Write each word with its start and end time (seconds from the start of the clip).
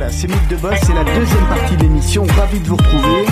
Voilà, 0.00 0.14
c'est 0.14 0.28
Mythe 0.28 0.48
de 0.48 0.56
Boss, 0.56 0.78
c'est 0.82 0.94
la 0.94 1.04
deuxième 1.04 1.46
partie 1.46 1.76
de 1.76 1.82
l'émission. 1.82 2.24
Ravi 2.24 2.58
de 2.58 2.68
vous 2.68 2.76
retrouver. 2.76 3.26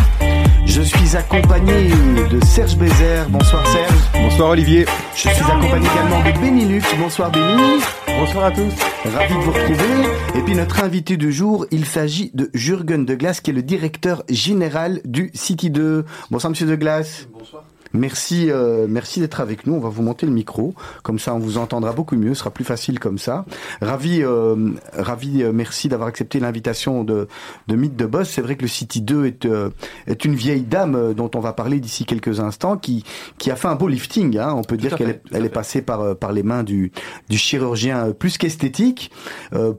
Je 0.67 0.83
suis 0.83 1.17
accompagné 1.17 1.88
de 2.30 2.44
Serge 2.44 2.76
Bézère. 2.76 3.26
Bonsoir 3.30 3.67
Serge. 3.68 3.94
Bonsoir 4.12 4.50
Olivier. 4.50 4.84
Je 5.15 5.31
suis 5.31 5.31
accompagné 5.31 5.86
également 5.91 6.23
de 6.23 6.39
Benny 6.39 6.78
Bonsoir 6.99 7.33
Benny. 7.33 7.81
Bonsoir 8.07 8.45
à 8.45 8.50
tous. 8.50 8.75
Ravi 9.11 9.32
de 9.32 9.39
vous 9.39 9.50
retrouver. 9.50 10.09
Et 10.35 10.43
puis 10.43 10.54
notre 10.54 10.85
invité 10.85 11.17
du 11.17 11.32
jour, 11.32 11.64
il 11.71 11.86
s'agit 11.86 12.32
de 12.35 12.50
Jürgen 12.53 13.07
de 13.07 13.14
Glace, 13.14 13.41
qui 13.41 13.48
est 13.50 13.55
le 13.55 13.62
directeur 13.62 14.23
général 14.29 15.00
du 15.07 15.30
City 15.32 15.71
2. 15.71 16.05
Bonsoir 16.30 16.50
Monsieur 16.50 16.66
de 16.66 16.77
Glace. 16.77 17.29
Bonsoir. 17.32 17.64
Merci, 17.93 18.50
euh, 18.50 18.86
merci 18.89 19.21
d'être 19.21 19.41
avec 19.41 19.66
nous. 19.66 19.75
On 19.75 19.80
va 19.80 19.89
vous 19.89 20.02
monter 20.02 20.27
le 20.27 20.32
micro, 20.32 20.75
comme 21.02 21.18
ça 21.18 21.34
on 21.34 21.39
vous 21.39 21.59
entendra 21.59 21.93
beaucoup 21.93 22.16
mieux. 22.16 22.34
Ce 22.34 22.41
sera 22.41 22.50
plus 22.50 22.64
facile 22.64 22.98
comme 22.98 23.18
ça. 23.18 23.45
Ravi, 23.80 24.22
euh, 24.22 24.72
ravi. 24.93 25.43
Euh, 25.43 25.53
merci 25.53 25.89
d'avoir 25.89 26.09
accepté 26.09 26.40
l'invitation 26.40 27.04
de 27.04 27.29
de 27.66 27.77
Mythe 27.77 27.96
de 27.96 28.07
Boss. 28.07 28.29
C'est 28.29 28.43
vrai 28.43 28.57
que 28.57 28.63
le 28.63 28.68
City 28.68 29.00
2 29.00 29.27
est 29.27 29.46
euh, 29.46 29.71
est 30.07 30.25
une 30.25 30.35
vieille 30.35 30.63
dame 30.63 30.94
euh, 30.94 31.14
dont 31.14 31.30
on 31.35 31.40
va 31.40 31.53
parler 31.53 31.80
d'ici 31.80 32.04
quelques 32.04 32.40
instants, 32.40 32.77
qui 32.77 33.04
qui 33.38 33.50
a 33.50 33.56
fait 33.56 33.68
un 33.68 33.74
beau 33.74 33.88
lifting. 33.88 34.38
Hein. 34.38 34.52
On 34.55 34.62
peut 34.62 34.77
dire 34.77 34.96
qu'elle 34.96 35.10
est, 35.10 35.22
elle 35.32 35.44
est 35.44 35.50
passée 35.50 35.82
par 35.82 36.16
par 36.16 36.32
les 36.32 36.42
mains 36.42 36.62
du 36.62 36.92
du 37.28 37.38
chirurgien 37.38 38.12
plus 38.12 38.38
qu'esthétique 38.38 39.10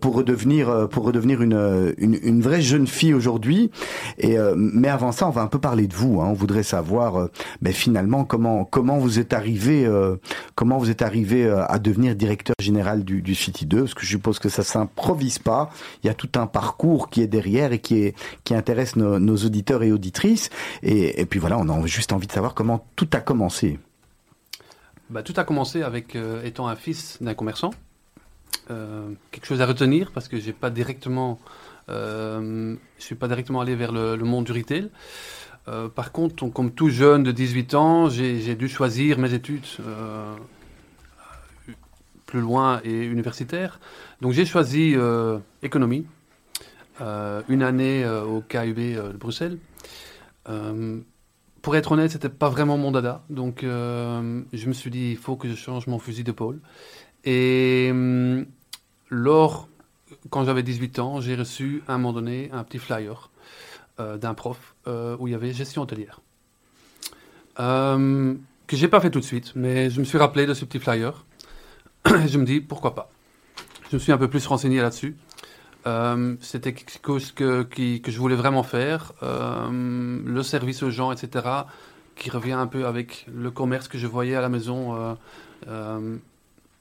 pour 0.02 0.16
redevenir 0.16 0.88
pour 0.90 1.04
redevenir 1.04 1.42
une, 1.42 1.94
une 1.98 2.18
une 2.22 2.42
vraie 2.42 2.62
jeune 2.62 2.88
fille 2.88 3.14
aujourd'hui. 3.14 3.72
Et 4.18 4.38
mais 4.56 4.88
avant 4.88 5.12
ça, 5.12 5.28
on 5.28 5.32
va 5.32 5.42
un 5.42 5.48
peu 5.48 5.60
parler 5.60 5.88
de 5.88 5.94
vous. 5.94 6.22
Hein. 6.22 6.28
On 6.30 6.34
voudrait 6.34 6.64
savoir, 6.64 7.30
ben 7.62 7.74
finalement 7.74 7.99
comment 8.08 8.98
vous 8.98 9.20
êtes 9.20 9.34
arrivé 9.34 9.86
euh, 9.86 10.16
comment 10.56 10.78
vous 10.78 10.90
êtes 10.90 11.02
arrivé 11.02 11.46
euh, 11.46 11.66
à 11.66 11.80
devenir 11.80 12.16
directeur 12.16 12.56
général 12.60 13.04
du, 13.04 13.22
du 13.22 13.36
City 13.36 13.66
2 13.66 13.82
parce 13.82 13.94
que 13.94 14.04
je 14.04 14.10
suppose 14.10 14.40
que 14.40 14.50
ça 14.50 14.64
s'improvise 14.64 15.40
pas. 15.40 15.70
Il 16.04 16.08
y 16.08 16.10
a 16.10 16.14
tout 16.14 16.30
un 16.36 16.48
parcours 16.48 17.10
qui 17.10 17.22
est 17.22 17.28
derrière 17.28 17.72
et 17.74 17.80
qui 17.80 18.14
intéresse 18.52 18.96
nos, 18.96 19.38
auditeurs 19.38 19.84
et 19.84 19.92
auditrices. 19.92 20.50
Et, 20.84 21.26
puis 21.26 21.40
voilà 21.40 21.58
on 21.58 21.70
a 21.70 21.86
juste 21.86 22.14
envie 22.14 22.28
de 22.28 22.32
savoir 22.32 22.54
comment 22.54 22.86
tout 22.96 23.10
a 23.14 23.20
commencé. 23.20 23.80
Bah, 25.10 25.24
tout 25.24 25.34
a 25.38 25.44
commencé 25.44 25.82
avec 25.82 26.16
euh, 26.16 26.44
étant 26.44 26.68
un 26.68 26.76
fils 26.76 27.18
d'un 27.22 27.34
commerçant. 27.34 27.72
Quelque 29.32 29.48
chose 29.48 29.62
à 29.62 29.66
retenir 29.66 30.12
parce 30.12 30.28
que 30.28 30.40
j'ai 30.40 30.54
pas 30.54 30.70
directement 30.70 31.40
suis 33.00 33.16
pas 33.16 33.28
directement 33.28 33.62
allé 33.62 33.76
vers 33.76 33.92
le, 33.92 34.16
le 34.16 34.26
monde 34.26 34.46
du 34.46 34.52
retail 34.52 34.92
euh, 35.68 35.90
par 35.90 36.12
contre, 36.12 36.48
comme 36.50 36.72
tout 36.72 36.90
jeune 36.90 37.24
de 37.24 37.32
18 37.32 37.74
ans, 37.76 38.10
j'ai 38.10 38.56
dû 38.56 38.68
choisir 38.68 39.20
mes 39.20 39.34
études 39.34 39.66
euh, 39.82 40.36
plus 42.26 42.40
loin 42.40 42.82
et 42.84 43.06
universitaires. 43.06 43.80
Donc 44.22 44.32
j'ai 44.32 44.46
choisi 44.46 44.94
euh, 44.96 45.38
économie, 45.62 46.06
une 47.02 47.64
année 47.64 48.06
au 48.06 48.42
KUB 48.42 48.76
de 48.76 49.18
Bruxelles. 49.18 49.58
pour 51.62 51.76
être 51.76 51.92
honnête, 51.92 52.12
c'était 52.12 52.30
pas 52.30 52.50
vraiment 52.50 52.78
mon 52.78 52.92
dada. 52.92 53.24
Donc 53.30 53.60
je 53.62 54.68
me 54.68 54.74
suis 54.74 54.92
dit, 54.92 55.12
il 55.12 55.18
faut 55.18 55.36
que 55.36 55.48
je 55.48 55.56
change 55.56 55.88
mon 55.88 56.00
fusil 56.00 56.24
d'épaule. 56.24 56.60
Et 57.24 57.92
lors, 59.10 59.70
quand 60.30 60.44
j'avais 60.44 60.64
18 60.64 61.00
ans, 61.00 61.22
j'ai 61.22 61.36
reçu 61.36 61.84
à 61.88 61.94
un 61.94 61.98
moment 61.98 62.14
donné 62.14 62.50
un 62.52 62.64
petit 62.64 62.80
flyer 62.80 63.30
d'un 64.00 64.34
prof 64.34 64.76
euh, 64.88 65.16
où 65.20 65.28
il 65.28 65.32
y 65.32 65.36
avait 65.36 65.54
gestion 65.54 65.82
hôtelière. 65.82 66.22
Euh, 67.60 68.36
que 68.68 68.76
j'ai 68.76 68.88
pas 68.88 69.00
fait 69.00 69.10
tout 69.10 69.20
de 69.20 69.26
suite, 69.26 69.54
mais 69.56 69.90
je 69.90 70.00
me 70.00 70.06
suis 70.06 70.18
rappelé 70.18 70.46
de 70.46 70.54
ce 70.54 70.64
petit 70.66 70.80
flyer. 70.80 71.26
je 72.06 72.38
me 72.38 72.46
dis 72.46 72.62
pourquoi 72.62 72.96
pas. 72.96 73.12
Je 73.90 73.96
me 73.96 74.00
suis 74.00 74.12
un 74.12 74.18
peu 74.18 74.28
plus 74.28 74.46
renseigné 74.46 74.82
là-dessus. 74.82 75.16
Euh, 75.88 76.36
C'était 76.42 76.74
quelque 76.74 77.06
chose 77.06 77.32
que, 77.32 77.64
que, 77.64 78.12
je 78.12 78.20
voulais 78.20 78.36
vraiment 78.36 78.64
faire. 78.64 79.14
Euh, 79.24 80.22
le 80.24 80.44
service 80.44 80.84
aux 80.84 80.92
gens, 80.92 81.12
etc., 81.12 81.46
qui 82.16 82.30
revient 82.30 82.54
un 82.54 82.68
peu 82.68 82.86
avec 82.86 83.26
le 83.34 83.50
commerce 83.50 83.88
que 83.88 83.98
je 83.98 84.06
voyais 84.06 84.36
à 84.36 84.42
la 84.42 84.50
maison. 84.50 85.16
Euh, 85.68 86.18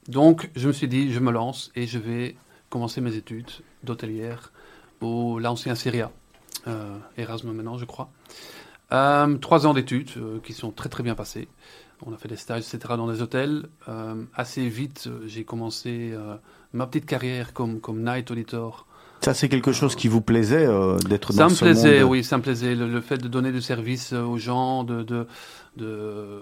donc, 0.07 0.49
je 0.55 0.67
me 0.67 0.73
suis 0.73 0.87
dit, 0.87 1.11
je 1.11 1.19
me 1.19 1.31
lance 1.31 1.71
et 1.75 1.87
je 1.87 1.97
vais 1.97 2.35
commencer 2.69 3.01
mes 3.01 3.15
études 3.15 3.49
d'hôtelière 3.83 4.51
au 5.01 5.39
l'ancien 5.39 5.75
Syria. 5.75 6.11
Euh, 6.67 6.97
Erasmus 7.17 7.53
maintenant, 7.53 7.77
je 7.77 7.85
crois. 7.85 8.09
Euh, 8.91 9.37
trois 9.37 9.67
ans 9.67 9.73
d'études 9.73 10.09
euh, 10.17 10.39
qui 10.43 10.53
sont 10.53 10.71
très 10.71 10.89
très 10.89 11.03
bien 11.03 11.15
passés. 11.15 11.47
On 12.05 12.13
a 12.13 12.17
fait 12.17 12.27
des 12.27 12.37
stages, 12.37 12.61
etc. 12.61 12.93
dans 12.95 13.11
des 13.11 13.21
hôtels. 13.21 13.67
assez 14.33 14.69
vite, 14.69 15.09
j'ai 15.25 15.43
commencé 15.43 16.13
ma 16.71 16.87
petite 16.87 17.05
carrière 17.05 17.51
comme, 17.51 17.81
comme 17.81 18.05
night 18.05 18.31
auditor. 18.31 18.87
Ça, 19.19 19.33
c'est 19.33 19.49
quelque 19.49 19.73
chose 19.73 19.95
qui 19.97 20.07
vous 20.07 20.21
plaisait 20.21 20.65
d'être 21.09 21.33
dans 21.33 21.49
ce 21.49 21.55
Ça 21.55 21.65
me 21.65 21.71
plaisait, 21.71 21.99
monde? 21.99 22.11
oui, 22.11 22.23
ça 22.23 22.37
me 22.37 22.41
plaisait. 22.41 22.73
Le, 22.73 22.87
le, 22.87 23.01
fait 23.01 23.17
de 23.17 23.27
donner 23.27 23.51
du 23.51 23.61
service 23.61 24.13
aux 24.13 24.37
gens, 24.37 24.85
de, 24.85 25.03
de, 25.03 25.27
de 25.75 26.41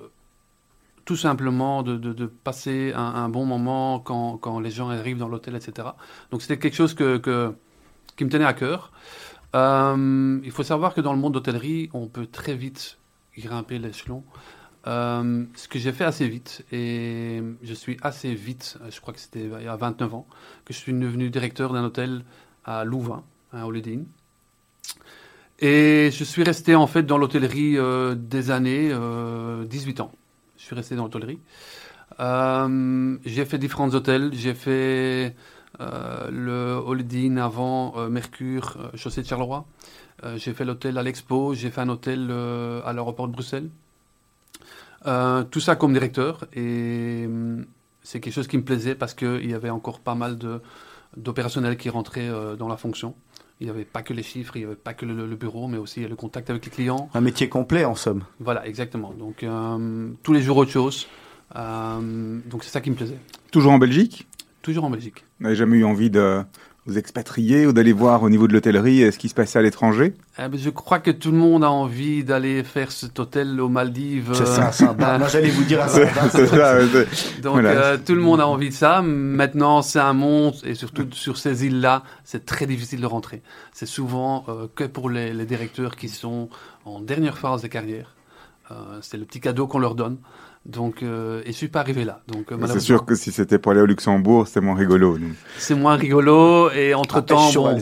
tout 1.06 1.16
simplement 1.16 1.82
de, 1.82 1.98
de, 1.98 2.14
de 2.14 2.26
passer 2.28 2.92
un, 2.94 3.02
un, 3.16 3.30
bon 3.30 3.46
moment 3.46 4.00
quand, 4.00 4.38
quand 4.38 4.60
les 4.60 4.70
gens 4.70 4.90
arrivent 4.90 5.18
dans 5.18 5.30
l'hôtel, 5.30 5.56
etc. 5.56 5.88
Donc 6.30 6.44
c'était 6.44 6.60
quelque 6.60 6.76
chose 6.76 6.94
que, 6.94 7.18
que, 7.18 7.56
qui 8.18 8.26
me 8.26 8.30
tenait 8.30 8.46
à 8.46 8.54
cœur. 8.54 8.92
Euh, 9.58 10.40
il 10.44 10.52
faut 10.52 10.64
savoir 10.64 10.94
que 10.94 11.02
dans 11.02 11.14
le 11.14 11.20
monde 11.20 11.34
d'hôtellerie, 11.34 11.90
on 11.94 12.08
peut 12.08 12.28
très 12.28 12.56
vite 12.56 12.98
grimper 13.38 13.80
l'échelon. 13.80 14.24
Euh, 14.86 15.46
ce 15.56 15.68
que 15.68 15.80
j'ai 15.80 15.92
fait 15.92 16.06
assez 16.06 16.28
vite, 16.28 16.64
et 16.72 17.42
je 17.64 17.74
suis 17.74 17.98
assez 18.02 18.34
vite, 18.34 18.78
je 18.90 19.02
crois 19.02 19.14
que 19.14 19.20
c'était 19.20 19.50
il 19.60 19.66
y 19.66 19.68
a 19.68 19.76
29 19.76 20.14
ans, 20.14 20.28
que 20.64 20.74
je 20.74 20.78
suis 20.78 20.94
devenu 20.94 21.30
directeur 21.30 21.74
d'un 21.74 21.84
hôtel 21.84 22.24
à 22.64 22.86
Louvain, 22.86 23.24
à 23.52 23.66
Holiday 23.66 23.96
Inn. 23.96 24.06
Et 25.60 26.10
je 26.14 26.24
suis 26.24 26.44
resté 26.44 26.76
en 26.76 26.88
fait 26.88 27.04
dans 27.04 27.18
l'hôtellerie 27.18 27.78
euh, 27.78 28.16
des 28.16 28.52
années, 28.52 28.90
euh, 28.92 29.66
18 29.66 30.02
ans. 30.02 30.12
Je 30.58 30.64
suis 30.64 30.76
resté 30.76 30.96
dans 30.96 31.04
l'hôtellerie. 31.04 31.40
Euh, 32.20 33.18
j'ai 33.26 33.46
fait 33.46 33.58
différents 33.58 33.90
hôtels, 33.90 34.32
j'ai 34.34 34.54
fait 34.54 34.72
euh, 34.72 35.30
le 35.80 36.82
Holiday 36.86 37.28
Inn 37.28 37.38
avant 37.38 37.94
euh, 37.98 38.10
Mercure, 38.10 38.78
euh, 38.80 38.98
chaussée 38.98 39.22
de 39.22 39.28
Charleroi. 39.28 39.66
j'ai 40.36 40.54
fait 40.54 40.66
l'hôtel 40.66 40.98
à 40.98 41.04
l'Expo, 41.04 41.54
j'ai 41.54 41.70
fait 41.70 41.82
un 41.82 41.90
hôtel 41.90 42.32
à 42.32 42.92
l'aéroport 42.94 43.28
de 43.28 43.34
Bruxelles. 43.34 43.70
tout 45.52 45.60
ça 45.60 45.76
comme 45.76 45.94
directeur 45.94 46.46
et 46.54 47.30
c'est 48.02 48.20
quelque 48.20 48.34
chose 48.34 48.48
qui 48.48 48.58
me 48.58 48.64
plaisait 48.64 48.96
parce 48.96 49.14
qu'il 49.14 49.50
y 49.50 49.54
avait 49.54 49.70
encore 49.70 50.00
pas 50.00 50.16
mal 50.16 50.40
d'opérationnels 51.16 51.78
qui 51.78 51.90
rentraient 51.90 52.32
dans 52.58 52.68
la 52.68 52.78
fonction. 52.78 53.14
Il 53.60 53.66
n'y 53.66 53.72
avait 53.72 53.86
pas 53.86 54.04
que 54.04 54.14
les 54.14 54.22
chiffres, 54.22 54.56
il 54.56 54.60
n'y 54.60 54.66
avait 54.66 54.76
pas 54.76 54.94
que 54.94 55.06
le, 55.06 55.26
le, 55.26 55.36
bureau, 55.36 55.68
mais 55.68 55.78
aussi 55.78 56.02
le 56.02 56.16
contact 56.16 56.50
avec 56.52 56.66
les 56.66 56.72
clients. 56.72 57.10
Un 57.16 57.22
métier 57.22 57.50
complet 57.50 57.86
en 57.86 57.96
somme. 57.96 58.24
Voilà, 58.40 58.68
exactement. 58.68 59.14
Donc 59.14 59.42
euh, 59.42 60.10
tous 60.22 60.34
les 60.34 60.42
jours 60.42 60.58
autre 60.58 60.72
chose. 60.72 61.08
Euh, 61.56 62.40
donc 62.46 62.64
c'est 62.64 62.70
ça 62.70 62.82
qui 62.82 62.92
me 62.92 62.96
plaisait. 62.96 63.18
Toujours 63.52 63.72
en 63.72 63.80
Belgique? 63.80 64.28
Toujours 64.68 64.84
en 64.84 64.90
Belgique. 64.90 65.24
Vous 65.40 65.46
n'avez 65.46 65.56
jamais 65.56 65.78
eu 65.78 65.86
envie 65.86 66.10
de 66.10 66.42
vous 66.86 66.98
expatrier 66.98 67.66
ou 67.66 67.72
d'aller 67.72 67.94
voir 67.94 68.22
au 68.22 68.30
niveau 68.30 68.50
de 68.50 68.54
l'hôtellerie 68.54 69.10
ce 69.14 69.18
qui 69.18 69.30
se 69.30 69.34
passait 69.34 69.58
à 69.58 69.62
l'étranger? 69.62 70.14
Eh 70.38 70.50
ben, 70.50 70.60
Je 70.60 70.70
crois 70.70 71.00
que 71.00 71.10
tout 71.10 71.32
le 71.32 71.38
monde 71.38 71.64
a 71.64 71.72
envie 71.72 72.26
d'aller 72.26 72.66
faire 72.66 72.92
cet 72.92 73.18
hôtel 73.18 73.62
aux 73.62 73.70
Maldives. 73.70 74.32
C'est 74.34 74.46
ça, 74.46 74.74
ça. 74.74 74.94
Euh, 75.00 75.18
Moi, 75.20 75.30
j'allais 75.30 75.52
vous 75.52 75.64
dire 75.64 75.82
à 75.84 75.88
ça. 75.88 76.02
Donc, 77.42 77.54
voilà. 77.54 77.70
euh, 77.70 77.98
tout 77.98 78.14
le 78.14 78.20
monde 78.20 78.42
a 78.42 78.48
envie 78.48 78.68
de 78.68 78.74
ça. 78.74 79.02
Maintenant, 79.02 79.82
c'est 79.82 80.00
un 80.00 80.12
monde, 80.12 80.56
et 80.66 80.76
surtout 80.76 81.08
sur 81.14 81.38
ces 81.38 81.66
îles-là, 81.66 82.04
c'est 82.26 82.46
très 82.46 82.66
difficile 82.66 83.00
de 83.00 83.06
rentrer. 83.06 83.44
C'est 83.72 83.86
souvent 83.86 84.44
euh, 84.50 84.68
que 84.76 84.84
pour 84.84 85.10
les, 85.10 85.32
les, 85.32 85.46
directeurs 85.46 85.96
qui 85.96 86.10
sont 86.10 86.50
en 86.84 87.00
dernière 87.00 87.38
phase 87.38 87.62
de 87.62 87.68
carrière. 87.68 88.18
Euh, 88.72 89.00
c'est 89.02 89.18
le 89.18 89.24
petit 89.24 89.40
cadeau 89.40 89.66
qu'on 89.66 89.80
leur 89.80 89.96
donne. 89.96 90.18
Donc, 90.68 91.02
euh, 91.02 91.42
et 91.46 91.54
je 91.54 91.58
suis 91.58 91.70
pas 91.70 91.80
arrivé 91.80 92.04
là. 92.04 92.20
Donc, 92.28 92.52
euh, 92.52 92.58
c'est 92.68 92.82
sûr 92.82 93.06
que 93.06 93.16
si 93.16 93.32
c'était 93.32 93.58
pour 93.58 93.72
aller 93.72 93.80
au 93.80 93.86
Luxembourg, 93.86 94.48
c'est 94.50 94.60
moins 94.60 94.76
rigolo. 94.76 95.18
C'est 95.58 95.76
moins 95.76 95.96
rigolo. 95.96 96.70
Et 96.72 96.94
entre 96.94 97.22
temps, 97.22 97.50
bon, 97.54 97.80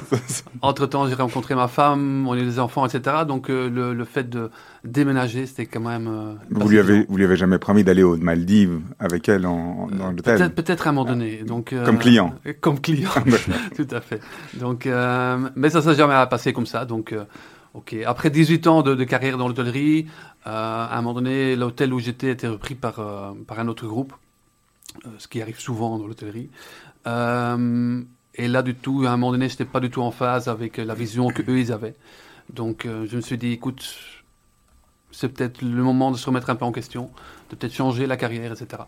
entre 0.62 0.86
temps, 0.86 1.06
j'ai 1.06 1.14
rencontré 1.14 1.54
ma 1.54 1.68
femme, 1.68 2.26
on 2.26 2.32
a 2.32 2.38
eu 2.38 2.44
des 2.44 2.58
enfants, 2.58 2.84
etc. 2.84 3.18
Donc, 3.26 3.48
euh, 3.48 3.70
le, 3.70 3.94
le, 3.94 4.04
fait 4.04 4.28
de 4.28 4.50
déménager, 4.82 5.46
c'était 5.46 5.66
quand 5.66 5.80
même. 5.80 6.08
Euh, 6.08 6.34
vous 6.50 6.68
lui 6.68 6.80
avez, 6.80 7.06
vous 7.08 7.16
lui 7.16 7.24
avez 7.24 7.36
jamais 7.36 7.58
promis 7.60 7.84
d'aller 7.84 8.02
aux 8.02 8.16
Maldives 8.16 8.80
avec 8.98 9.28
elle 9.28 9.46
en, 9.46 9.86
dans 9.86 10.10
l'hôtel 10.10 10.38
Peut-être, 10.38 10.54
peut-être 10.56 10.86
à 10.88 10.90
un 10.90 10.94
moment 10.94 11.08
donné. 11.08 11.44
Donc, 11.44 11.72
comme 11.84 11.98
client. 11.98 12.34
Comme 12.60 12.80
client. 12.80 13.10
Tout 13.76 13.86
à 13.92 14.00
fait. 14.00 14.20
Donc, 14.54 14.88
mais 15.54 15.70
ça 15.70 15.82
s'est 15.82 15.94
jamais 15.94 16.14
passé 16.28 16.52
comme 16.52 16.66
ça. 16.66 16.84
Donc. 16.84 17.14
Ok. 17.74 17.94
Après 18.06 18.30
18 18.30 18.66
ans 18.66 18.82
de, 18.82 19.04
carrière 19.04 19.36
dans 19.36 19.46
l'hôtellerie, 19.48 20.06
euh, 20.46 20.50
à 20.50 20.96
un 20.96 21.02
moment 21.02 21.14
donné, 21.14 21.56
l'hôtel 21.56 21.92
où 21.92 22.00
j'étais 22.00 22.30
était 22.30 22.48
repris 22.48 22.74
par, 22.74 22.98
euh, 22.98 23.32
par 23.46 23.60
un 23.60 23.68
autre 23.68 23.86
groupe, 23.86 24.14
euh, 25.06 25.10
ce 25.18 25.28
qui 25.28 25.42
arrive 25.42 25.60
souvent 25.60 25.98
dans 25.98 26.06
l'hôtellerie. 26.06 26.50
Et 28.40 28.46
là, 28.46 28.62
du 28.62 28.76
tout, 28.76 29.04
à 29.04 29.10
un 29.10 29.16
moment 29.16 29.32
donné, 29.32 29.48
j'étais 29.48 29.64
pas 29.64 29.80
du 29.80 29.90
tout 29.90 30.00
en 30.00 30.12
phase 30.12 30.46
avec 30.46 30.76
la 30.76 30.94
vision 30.94 31.28
que 31.28 31.42
eux 31.50 31.58
ils 31.58 31.72
avaient. 31.72 31.96
Donc, 32.50 32.86
je 32.86 33.16
me 33.16 33.20
suis 33.20 33.36
dit, 33.36 33.50
écoute, 33.50 33.84
c'est 35.10 35.28
peut-être 35.28 35.60
le 35.60 35.82
moment 35.82 36.12
de 36.12 36.16
se 36.16 36.24
remettre 36.24 36.48
un 36.48 36.54
peu 36.54 36.64
en 36.64 36.70
question, 36.70 37.10
de 37.50 37.56
peut-être 37.56 37.74
changer 37.74 38.06
la 38.06 38.16
carrière, 38.16 38.52
etc. 38.52 38.82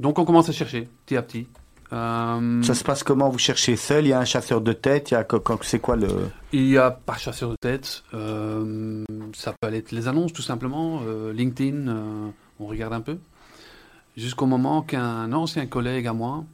donc, 0.00 0.18
on 0.18 0.24
commence 0.24 0.48
à 0.48 0.52
chercher 0.52 0.88
petit 1.06 1.16
à 1.16 1.22
petit. 1.22 1.46
Euh, 1.92 2.62
Ça 2.62 2.74
se 2.74 2.84
passe 2.84 3.02
comment 3.02 3.28
Vous 3.28 3.38
cherchez 3.38 3.76
seul 3.76 4.06
Il 4.06 4.08
y 4.08 4.12
a 4.12 4.18
un 4.18 4.24
chasseur 4.24 4.60
de 4.62 4.72
tête 4.72 5.10
Il 5.10 5.14
y 5.14 5.16
a 5.16 5.26
c'est 5.62 5.78
quoi 5.78 5.96
le 5.96 6.08
Il 6.52 6.64
n'y 6.64 6.78
a 6.78 6.90
pas 6.90 7.16
chasseur 7.16 7.50
de 7.50 7.56
tête. 7.60 8.02
Euh, 8.14 9.04
ça 9.34 9.52
peut 9.52 9.66
aller 9.68 9.78
être 9.78 9.92
les 9.92 10.08
annonces, 10.08 10.32
tout 10.32 10.42
simplement. 10.42 11.00
Euh, 11.06 11.32
LinkedIn, 11.32 12.32
on 12.60 12.66
regarde 12.66 12.92
un 12.94 13.00
peu. 13.02 13.18
Jusqu'au 14.16 14.46
moment 14.46 14.82
qu'un 14.82 15.32
ancien 15.32 15.66
collègue 15.66 16.06
à 16.06 16.12
moi 16.12 16.44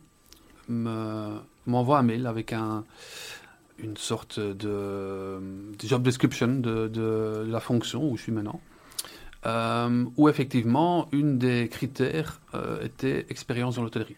me- 0.68 1.38
m'envoie 1.66 1.98
un 1.98 2.02
mail 2.02 2.26
avec 2.26 2.52
un, 2.52 2.84
une 3.78 3.96
sorte 3.96 4.40
de, 4.40 4.52
de 5.78 5.86
job 5.86 6.02
description 6.02 6.48
de, 6.48 6.88
de 6.88 7.44
la 7.48 7.60
fonction 7.60 8.10
où 8.10 8.16
je 8.16 8.22
suis 8.22 8.32
maintenant. 8.32 8.60
Où 10.16 10.28
effectivement, 10.28 11.08
une 11.12 11.38
des 11.38 11.68
critères 11.68 12.40
était 12.82 13.26
expérience 13.30 13.76
dans 13.76 13.82
l'hôtellerie. 13.82 14.16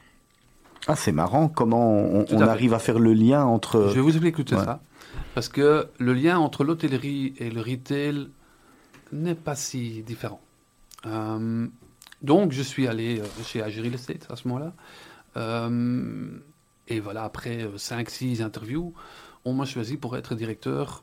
Ah, 0.87 0.97
c'est 0.97 1.13
marrant. 1.13 1.49
Comment 1.49 1.91
on, 1.91 2.41
à 2.41 2.45
arrive 2.47 2.75
à 2.75 2.79
faire 2.79 2.99
le 2.99 3.13
lien 3.13 3.45
entre 3.45 3.89
Je 3.89 3.95
vais 3.95 4.01
vous 4.01 4.11
expliquer 4.11 4.45
tout 4.45 4.55
ouais. 4.55 4.65
ça. 4.65 4.81
Parce 5.35 5.49
que 5.49 5.87
le 5.99 6.13
lien 6.13 6.39
entre 6.39 6.65
l'hôtellerie 6.65 7.35
et 7.39 7.51
le 7.51 7.61
retail 7.61 8.29
n'est 9.13 9.35
pas 9.35 9.55
si 9.55 10.03
différent. 10.03 10.41
Euh, 11.07 11.67
donc, 12.23 12.53
je 12.53 12.63
suis 12.63 12.87
allé 12.87 13.21
euh, 13.21 13.25
chez 13.45 13.63
Agir 13.63 13.83
Real 13.83 13.95
Estate 13.95 14.27
à 14.31 14.37
ce 14.37 14.49
moment-là. 14.49 14.73
Euh, 15.37 16.29
et 16.89 17.01
voilà, 17.01 17.25
après 17.25 17.69
5-6 17.77 18.43
interviews, 18.43 18.93
on 19.45 19.53
m'a 19.53 19.65
choisi 19.65 19.97
pour 19.97 20.17
être 20.17 20.35
directeur 20.35 21.03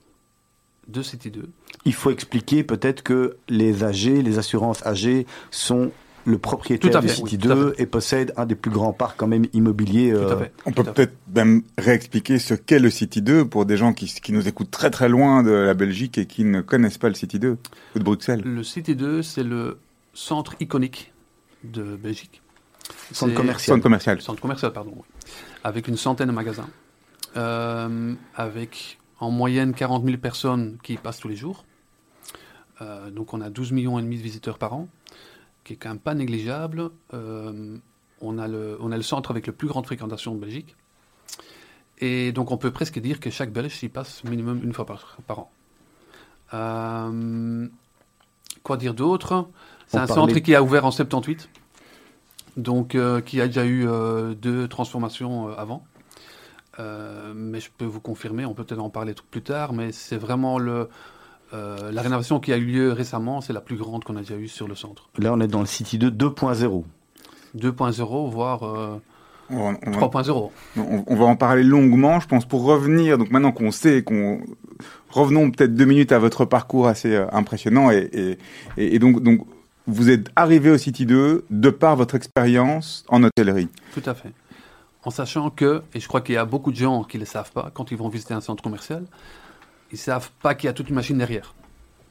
de 0.87 1.01
City 1.01 1.31
2. 1.31 1.49
Il 1.85 1.93
faut 1.93 2.11
expliquer 2.11 2.63
peut-être 2.63 3.03
que 3.03 3.37
les 3.49 3.83
AG, 3.83 4.05
les 4.05 4.37
assurances 4.37 4.85
AG, 4.85 5.25
sont 5.51 5.91
le 6.27 6.37
propriétaire 6.37 6.91
Tout 6.91 6.97
à 6.97 7.07
City 7.07 7.21
oui, 7.23 7.37
tout 7.37 7.51
à 7.51 7.55
2 7.55 7.75
et 7.77 7.85
possèdent 7.85 8.33
un 8.35 8.45
des 8.45 8.55
plus 8.55 8.69
grands 8.69 8.93
parcs 8.93 9.15
quand 9.17 9.27
même 9.27 9.45
immobiliers. 9.53 10.11
Tout 10.11 10.17
euh, 10.17 10.35
à 10.35 10.37
fait. 10.37 10.53
On 10.65 10.71
peut 10.71 10.83
peut-être 10.83 11.15
même 11.33 11.63
réexpliquer 11.77 12.37
ce 12.37 12.53
qu'est 12.53 12.79
le 12.79 12.89
City 12.89 13.21
2 13.21 13.45
pour 13.45 13.65
des 13.65 13.77
gens 13.77 13.93
qui, 13.93 14.07
qui 14.07 14.33
nous 14.33 14.47
écoutent 14.47 14.71
très 14.71 14.89
très 14.89 15.07
loin 15.07 15.41
de 15.41 15.51
la 15.51 15.73
Belgique 15.73 16.17
et 16.17 16.25
qui 16.25 16.43
ne 16.43 16.61
connaissent 16.61 16.97
pas 16.97 17.07
le 17.07 17.15
City 17.15 17.39
2 17.39 17.57
ou 17.95 17.99
de 17.99 18.03
Bruxelles. 18.03 18.41
Le 18.43 18.63
City 18.63 18.95
2, 18.95 19.23
c'est 19.23 19.43
le 19.43 19.79
centre 20.13 20.55
iconique 20.59 21.13
de 21.63 21.95
Belgique. 21.95 22.41
Centre 23.11 23.33
commercial. 23.33 23.75
Centre 23.75 23.83
commercial. 23.83 24.21
Centre 24.21 24.41
commercial, 24.41 24.73
pardon. 24.73 24.93
oui. 24.95 25.03
Avec 25.63 25.87
une 25.87 25.97
centaine 25.97 26.27
de 26.27 26.33
magasins. 26.33 26.69
Euh, 27.35 28.13
avec 28.35 28.99
en 29.19 29.31
moyenne 29.31 29.73
40 29.73 30.05
000 30.05 30.17
personnes 30.17 30.77
qui 30.83 30.93
y 30.93 30.97
passent 30.97 31.19
tous 31.19 31.27
les 31.27 31.35
jours. 31.35 31.65
Euh, 32.81 33.09
donc 33.09 33.33
on 33.33 33.41
a 33.41 33.49
12 33.49 33.71
millions 33.71 33.97
et 33.97 34.01
demi 34.01 34.17
de 34.17 34.21
visiteurs 34.21 34.57
par 34.57 34.73
an, 34.73 34.87
qui 35.67 35.73
est 35.73 35.75
quand 35.75 35.89
même 35.89 35.99
pas 35.99 36.15
négligeable. 36.15 36.89
Euh, 37.13 37.77
on, 38.21 38.37
a 38.39 38.47
le, 38.47 38.77
on 38.79 38.91
a 38.91 38.97
le 38.97 39.03
centre 39.03 39.31
avec 39.31 39.45
le 39.47 39.53
plus 39.53 39.67
grande 39.67 39.85
fréquentation 39.85 40.33
de 40.33 40.39
Belgique. 40.39 40.75
Et 41.99 42.31
donc 42.31 42.51
on 42.51 42.57
peut 42.57 42.71
presque 42.71 42.99
dire 42.99 43.19
que 43.19 43.29
chaque 43.29 43.51
Belge 43.51 43.83
y 43.83 43.89
passe 43.89 44.23
minimum 44.23 44.61
une 44.63 44.71
fois 44.71 44.85
par, 44.85 45.17
par 45.27 45.39
an. 45.39 45.51
Euh, 46.53 47.67
quoi 48.63 48.77
dire 48.77 48.93
d'autre? 48.93 49.49
C'est 49.87 49.97
un 49.97 50.07
parlait- 50.07 50.13
centre 50.33 50.39
qui 50.39 50.55
a 50.55 50.63
ouvert 50.63 50.85
en 50.85 50.91
78, 50.91 51.49
donc 52.55 52.95
euh, 52.95 53.19
qui 53.19 53.41
a 53.41 53.47
déjà 53.47 53.65
eu 53.65 53.87
euh, 53.87 54.35
deux 54.35 54.67
transformations 54.67 55.49
avant. 55.49 55.85
Mais 56.79 57.59
je 57.59 57.69
peux 57.75 57.85
vous 57.85 57.99
confirmer, 57.99 58.45
on 58.45 58.53
peut 58.53 58.63
peut-être 58.63 58.79
en 58.81 58.91
parler 58.91 59.15
plus 59.31 59.41
tard, 59.41 59.73
mais 59.73 59.91
c'est 59.91 60.17
vraiment 60.17 60.59
le, 60.59 60.89
euh, 61.53 61.91
la 61.91 62.01
rénovation 62.01 62.39
qui 62.39 62.51
a 62.53 62.57
eu 62.57 62.65
lieu 62.65 62.91
récemment, 62.91 63.41
c'est 63.41 63.53
la 63.53 63.61
plus 63.61 63.75
grande 63.77 64.03
qu'on 64.03 64.15
a 64.17 64.19
déjà 64.19 64.35
eue 64.35 64.47
sur 64.47 64.67
le 64.67 64.75
centre. 64.75 65.09
Là, 65.17 65.33
on 65.33 65.39
est 65.39 65.47
dans 65.47 65.61
le 65.61 65.65
City 65.65 65.97
2 65.97 66.09
2.0. 66.11 66.83
2.0, 67.55 68.29
voire 68.29 68.63
euh, 68.63 68.97
On, 69.49 69.69
on- 69.85 69.91
3.0. 69.91 70.51
on- 70.77 71.03
on 71.07 71.15
va 71.15 71.25
en 71.25 71.35
parler 71.35 71.63
longuement, 71.63 72.19
je 72.19 72.27
pense, 72.27 72.45
pour 72.45 72.63
revenir. 72.63 73.17
Donc 73.17 73.31
maintenant 73.31 73.51
qu'on 73.51 73.71
sait, 73.71 74.03
qu'on 74.03 74.41
revenons 75.09 75.49
peut-être 75.51 75.73
deux 75.73 75.85
minutes 75.85 76.11
à 76.11 76.19
votre 76.19 76.45
parcours 76.45 76.87
assez 76.87 77.15
euh, 77.15 77.25
impressionnant 77.31 77.89
et, 77.91 78.09
et, 78.13 78.37
et- 78.77 78.95
et 78.95 78.99
donc, 78.99 79.23
donc 79.23 79.47
vous 79.87 80.09
êtes 80.09 80.27
arrivé 80.35 80.69
au 80.69 80.77
City 80.77 81.05
2 81.05 81.45
de 81.49 81.69
par 81.69 81.95
votre 81.95 82.15
expérience 82.15 83.05
en 83.07 83.23
hôtellerie. 83.23 83.69
Tout 83.93 84.03
à 84.05 84.13
fait. 84.13 84.33
En 85.05 85.09
sachant 85.11 85.49
que, 85.49 85.81
et 85.93 86.01
je 86.01 86.07
crois 86.09 86.19
qu'il 86.19 86.35
y 86.35 86.37
a 86.37 86.43
beaucoup 86.43 86.71
de 86.71 86.75
gens 86.75 87.03
qui 87.05 87.15
ne 87.17 87.21
le 87.21 87.25
savent 87.25 87.51
pas 87.53 87.71
quand 87.73 87.91
ils 87.91 87.97
vont 87.97 88.09
visiter 88.09 88.33
un 88.33 88.41
centre 88.41 88.61
commercial, 88.61 89.05
ils 89.91 89.97
savent 89.97 90.31
pas 90.41 90.55
qu'il 90.55 90.67
y 90.67 90.69
a 90.69 90.73
toute 90.73 90.89
une 90.89 90.95
machine 90.95 91.17
derrière. 91.17 91.53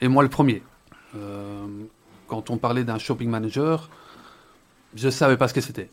Et 0.00 0.08
moi 0.08 0.22
le 0.22 0.28
premier. 0.28 0.62
Euh, 1.14 1.66
quand 2.26 2.50
on 2.50 2.58
parlait 2.58 2.84
d'un 2.84 2.98
shopping 2.98 3.28
manager, 3.28 3.88
je 4.94 5.06
ne 5.06 5.10
savais 5.10 5.36
pas 5.36 5.48
ce 5.48 5.54
que 5.54 5.60
c'était. 5.60 5.90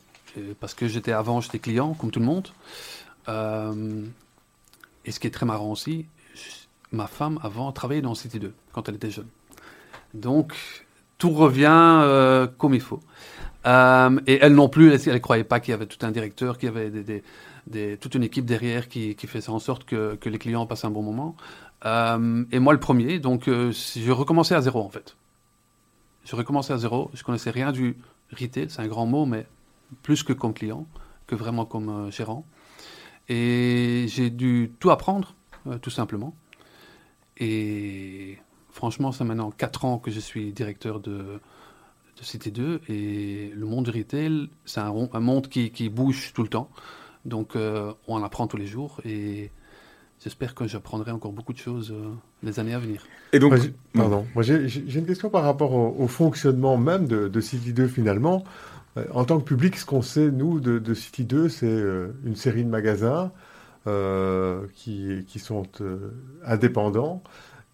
Parce 0.60 0.74
que 0.74 0.88
j'étais 0.88 1.12
avant, 1.12 1.42
j'étais 1.42 1.60
client, 1.60 1.94
comme 1.94 2.12
tout 2.12 2.20
le 2.20 2.26
monde. 2.26 2.48
Euh, 3.30 4.04
et 5.06 5.12
ce 5.12 5.20
qui 5.20 5.28
est 5.28 5.32
très 5.32 5.46
marrant 5.46 5.72
aussi, 5.72 6.06
ma 6.92 7.08
femme 7.08 7.40
avant 7.44 7.72
travaillait 7.72 8.02
dans 8.02 8.16
City 8.16 8.40
2 8.40 8.54
quand 8.72 8.90
elle 8.90 8.96
était 8.96 9.12
jeune. 9.12 9.28
Donc 10.14 10.54
tout 11.18 11.32
revient 11.32 11.68
euh, 11.70 12.48
comme 12.58 12.74
il 12.74 12.82
faut. 12.82 13.00
Et 13.66 14.40
elle 14.42 14.56
non 14.56 14.68
plus, 14.68 14.92
elle 14.92 15.14
ne 15.14 15.20
croyait 15.20 15.46
pas 15.46 15.60
qu'il 15.62 15.72
y 15.72 15.76
avait 15.76 15.86
tout 15.86 16.04
un 16.06 16.12
directeur, 16.12 16.58
qu'il 16.58 16.68
y 16.68 16.72
avait 16.72 17.98
toute 17.98 18.16
une 18.16 18.24
équipe 18.24 18.44
derrière 18.44 18.90
qui, 18.90 19.16
faisait 19.16 19.50
en 19.50 19.60
sorte 19.60 19.86
que 19.86 20.18
les 20.26 20.38
clients 20.38 20.66
passent 20.66 20.84
un 20.84 20.90
bon 20.90 21.04
moment. 21.04 21.38
Euh, 21.86 22.46
et 22.52 22.60
moi 22.60 22.74
le 22.74 22.80
premier, 22.80 23.20
donc 23.20 23.48
euh, 23.48 23.72
je 23.72 24.12
recommençais 24.12 24.56
à 24.56 24.62
zéro 24.62 24.82
en 24.82 24.90
fait. 24.90 25.18
Je 26.24 26.36
recommençais 26.36 26.72
à 26.72 26.78
zéro, 26.78 27.12
je 27.14 27.24
connaissais 27.24 27.50
rien 27.50 27.72
du 27.72 27.98
retail, 28.32 28.70
c'est 28.70 28.82
un 28.82 28.88
grand 28.88 29.06
mot, 29.06 29.26
mais 29.26 29.46
plus 30.02 30.24
que 30.24 30.32
comme 30.32 30.54
client, 30.54 30.88
que 31.28 31.36
vraiment 31.36 31.66
comme 31.66 31.90
euh, 31.90 32.12
gérant. 32.12 32.46
Et 33.28 34.06
j'ai 34.08 34.30
dû 34.30 34.72
tout 34.80 34.92
apprendre, 34.92 35.36
euh, 35.68 35.78
tout 35.78 35.90
simplement. 35.90 36.34
Et 37.38 38.38
franchement, 38.72 39.12
c'est 39.12 39.26
maintenant 39.26 39.52
4 39.52 39.86
ans 39.86 39.98
que 39.98 40.12
je 40.12 40.20
suis 40.20 40.54
directeur 40.54 41.00
de, 41.02 41.12
de 42.18 42.24
Cité 42.24 42.52
2. 42.52 42.82
Et 42.88 43.52
le 43.54 43.66
monde 43.66 43.86
du 43.86 43.92
retail, 43.92 44.50
c'est 44.66 44.80
un, 44.80 44.92
monde 45.20 45.48
qui, 45.48 45.72
qui 45.72 45.90
bouge 45.90 46.32
tout 46.34 46.44
le 46.44 46.50
temps. 46.50 46.70
Donc, 47.26 47.56
on 47.56 48.16
en 48.16 48.24
apprend 48.24 48.48
tous 48.48 48.58
les 48.58 48.66
jours. 48.66 49.00
Et 49.06 49.50
j'espère 50.24 50.56
que 50.56 50.68
j'apprendrai 50.68 51.12
encore 51.12 51.34
beaucoup 51.34 51.54
de 51.54 51.58
choses 51.58 51.92
euh, 51.92 52.10
les 52.44 52.60
années 52.60 52.74
à 52.74 52.80
venir. 52.80 53.04
Et 53.34 53.40
donc, 53.40 53.52
Moi, 53.52 53.60
pardon. 53.94 54.26
Moi, 54.36 54.44
j'ai 54.44 55.00
une 55.00 55.06
question 55.06 55.30
par 55.30 55.44
rapport 55.44 55.74
au, 55.74 55.96
au 55.98 56.08
fonctionnement 56.08 56.78
même 56.78 57.08
de, 57.08 57.28
de 57.28 57.42
City 57.42 57.74
2 57.74 57.88
finalement. 57.88 58.44
Euh, 58.98 59.06
En 59.14 59.26
tant 59.26 59.40
que 59.40 59.44
public, 59.44 59.76
ce 59.78 59.86
qu'on 59.86 60.02
sait, 60.02 60.32
nous, 60.32 60.60
de, 60.60 60.80
de 60.80 60.94
City 60.94 61.26
2, 61.26 61.50
c'est 61.50 61.66
euh, 61.66 62.14
une 62.26 62.36
série 62.36 62.64
de 62.64 62.70
magasins 62.70 63.32
euh, 63.86 64.62
qui, 64.76 65.26
qui 65.28 65.40
sont 65.40 65.64
euh, 65.82 66.12
indépendants. 66.46 67.22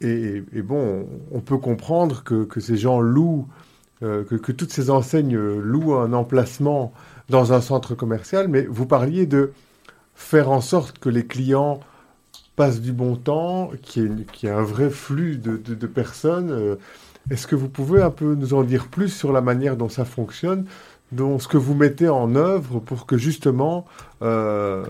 Et, 0.01 0.43
et 0.53 0.61
bon, 0.63 1.07
on, 1.31 1.41
peut 1.41 1.57
comprendre 1.57 2.23
que, 2.23 2.45
que 2.45 2.59
ces 2.61 2.77
gens 2.77 2.99
louent, 2.99 3.47
euh, 4.01 4.23
que, 4.23 4.35
que 4.35 4.51
toutes 4.51 4.71
ces 4.71 4.89
enseignes 4.89 5.37
louent 5.37 5.95
un 5.95 6.13
emplacement 6.13 6.93
dans 7.29 7.53
un 7.53 7.61
centre 7.61 7.93
commercial, 7.95 8.47
mais 8.47 8.65
vous 8.65 8.87
parliez 8.87 9.27
de 9.27 9.51
faire 10.15 10.49
en 10.49 10.61
sorte 10.61 10.97
que 10.99 11.09
les 11.09 11.27
clients 11.27 11.79
passe 12.59 12.81
du 12.81 12.91
bon 12.91 13.15
temps, 13.15 13.71
qu'il 13.81 14.25
y 14.43 14.45
ait 14.45 14.49
un 14.49 14.63
vrai 14.63 14.89
flux 14.89 15.37
de, 15.37 15.87
personnes. 15.87 16.51
euh, 16.51 16.75
Est-ce 17.31 17.47
que 17.47 17.55
vous 17.55 17.69
pouvez 17.69 18.01
un 18.01 18.09
peu 18.09 18.35
nous 18.35 18.53
en 18.53 18.63
dire 18.63 18.89
plus 18.89 19.07
sur 19.07 19.31
la 19.31 19.39
manière 19.39 19.77
dont 19.77 19.87
ça 19.87 20.03
fonctionne, 20.03 20.65
dont 21.13 21.39
ce 21.39 21.47
que 21.47 21.55
vous 21.55 21.73
mettez 21.73 22.09
en 22.09 22.35
œuvre 22.35 22.81
pour 22.81 23.05
que 23.05 23.17
justement 23.17 23.85
euh, 24.21 24.85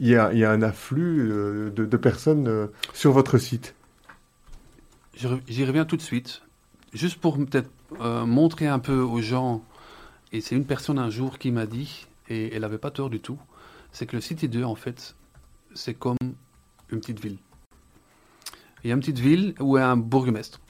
il 0.00 0.08
y, 0.08 0.16
a, 0.16 0.30
a 0.30 0.50
un 0.50 0.62
afflux 0.62 1.30
euh, 1.30 1.70
de, 1.70 1.96
personnes 1.96 2.68
sur 2.92 3.12
votre 3.12 3.38
site? 3.38 3.76
J'y 5.14 5.64
reviens 5.64 5.84
tout 5.84 5.96
de 5.96 6.02
suite. 6.02 6.42
Juste 6.92 7.20
pour 7.20 7.36
peut-être 7.36 7.70
montrer 8.26 8.66
un 8.66 8.80
peu 8.80 8.98
aux 8.98 9.20
gens, 9.20 9.62
et 10.32 10.40
c'est 10.40 10.56
une 10.56 10.64
personne 10.64 10.98
un 10.98 11.08
jour 11.08 11.38
qui 11.38 11.52
m'a 11.52 11.66
dit, 11.66 12.08
et 12.28 12.52
elle 12.52 12.62
n'avait 12.62 12.78
pas 12.78 12.90
tort 12.90 13.10
du 13.10 13.20
tout, 13.20 13.38
c'est 13.92 14.06
que 14.06 14.16
le 14.16 14.22
City 14.22 14.48
2, 14.48 14.64
en 14.64 14.74
fait, 14.74 15.14
c'est 15.72 15.94
comme 15.94 16.16
une 16.92 17.00
petite 17.00 17.20
ville. 17.20 17.38
Il 18.84 18.88
y 18.88 18.90
a 18.90 18.94
une 18.94 19.00
petite 19.00 19.18
ville 19.18 19.54
où 19.60 19.78
il 19.78 19.82
un 19.82 19.96
bourgmestre, 19.96 20.60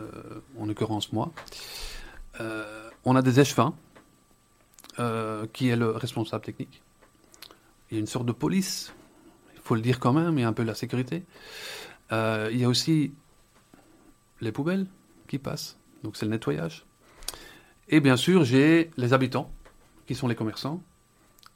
euh, 0.00 0.40
en 0.58 0.66
l'occurrence 0.66 1.12
moi. 1.12 1.32
Euh, 2.40 2.90
on 3.04 3.16
a 3.16 3.22
des 3.22 3.40
échevins, 3.40 3.74
euh, 4.98 5.46
qui 5.52 5.68
est 5.68 5.76
le 5.76 5.90
responsable 5.90 6.44
technique. 6.44 6.82
Il 7.90 7.94
y 7.94 7.96
a 7.98 8.00
une 8.00 8.06
sorte 8.06 8.26
de 8.26 8.32
police, 8.32 8.92
il 9.54 9.60
faut 9.60 9.74
le 9.74 9.80
dire 9.80 10.00
quand 10.00 10.12
même, 10.12 10.38
il 10.38 10.42
y 10.42 10.44
a 10.44 10.48
un 10.48 10.52
peu 10.52 10.62
la 10.62 10.74
sécurité. 10.74 11.24
Euh, 12.12 12.48
il 12.52 12.58
y 12.58 12.64
a 12.64 12.68
aussi 12.68 13.12
les 14.40 14.52
poubelles 14.52 14.86
qui 15.28 15.38
passent, 15.38 15.76
donc 16.02 16.16
c'est 16.16 16.24
le 16.24 16.32
nettoyage. 16.32 16.84
Et 17.88 18.00
bien 18.00 18.16
sûr, 18.16 18.44
j'ai 18.44 18.90
les 18.96 19.12
habitants, 19.12 19.50
qui 20.06 20.14
sont 20.14 20.28
les 20.28 20.34
commerçants, 20.34 20.82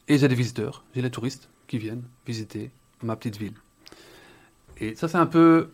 et 0.08 0.18
j'ai 0.18 0.28
des 0.28 0.34
visiteurs, 0.34 0.84
j'ai 0.94 1.02
les 1.02 1.10
touristes 1.10 1.48
qui 1.66 1.78
viennent 1.78 2.04
visiter 2.26 2.70
ma 3.02 3.16
petite 3.16 3.36
ville. 3.36 3.54
Et 4.80 4.94
ça, 4.94 5.08
c'est 5.08 5.18
un 5.18 5.26
peu, 5.26 5.70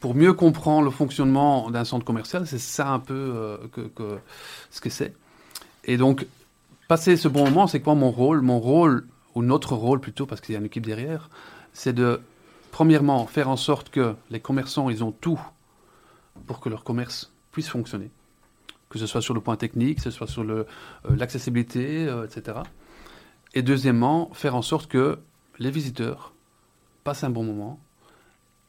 pour 0.00 0.14
mieux 0.14 0.32
comprendre 0.32 0.84
le 0.84 0.90
fonctionnement 0.90 1.70
d'un 1.70 1.84
centre 1.84 2.04
commercial, 2.04 2.46
c'est 2.46 2.58
ça 2.58 2.88
un 2.88 2.98
peu 2.98 3.14
euh, 3.14 3.56
que, 3.72 4.18
ce 4.70 4.80
que 4.80 4.90
c'est. 4.90 5.14
Et 5.84 5.96
donc, 5.96 6.26
passer 6.88 7.16
ce 7.16 7.28
bon 7.28 7.44
moment, 7.44 7.66
c'est 7.66 7.80
quoi 7.80 7.94
mon 7.94 8.10
rôle? 8.10 8.40
Mon 8.40 8.58
rôle 8.58 9.06
ou 9.34 9.42
notre 9.42 9.74
rôle 9.74 10.00
plutôt, 10.00 10.26
parce 10.26 10.40
qu'il 10.40 10.52
y 10.54 10.56
a 10.56 10.58
une 10.58 10.66
équipe 10.66 10.84
derrière, 10.84 11.30
c'est 11.72 11.92
de, 11.92 12.20
premièrement, 12.72 13.26
faire 13.26 13.48
en 13.48 13.56
sorte 13.56 13.90
que 13.90 14.14
les 14.30 14.40
commerçants, 14.40 14.90
ils 14.90 15.04
ont 15.04 15.12
tout 15.12 15.40
pour 16.46 16.60
que 16.60 16.68
leur 16.68 16.84
commerce 16.84 17.32
puisse 17.52 17.68
fonctionner. 17.68 18.10
Que 18.88 18.98
ce 18.98 19.06
soit 19.06 19.22
sur 19.22 19.34
le 19.34 19.40
point 19.40 19.56
technique, 19.56 19.98
que 19.98 20.02
ce 20.02 20.10
soit 20.10 20.26
sur 20.26 20.42
euh, 20.42 20.66
l'accessibilité, 21.08 22.08
euh, 22.08 22.26
etc. 22.26 22.58
Et 23.54 23.62
deuxièmement, 23.62 24.30
faire 24.32 24.56
en 24.56 24.62
sorte 24.62 24.88
que 24.88 25.18
les 25.58 25.70
visiteurs 25.70 26.32
passent 27.04 27.24
un 27.24 27.30
bon 27.30 27.44
moment. 27.44 27.78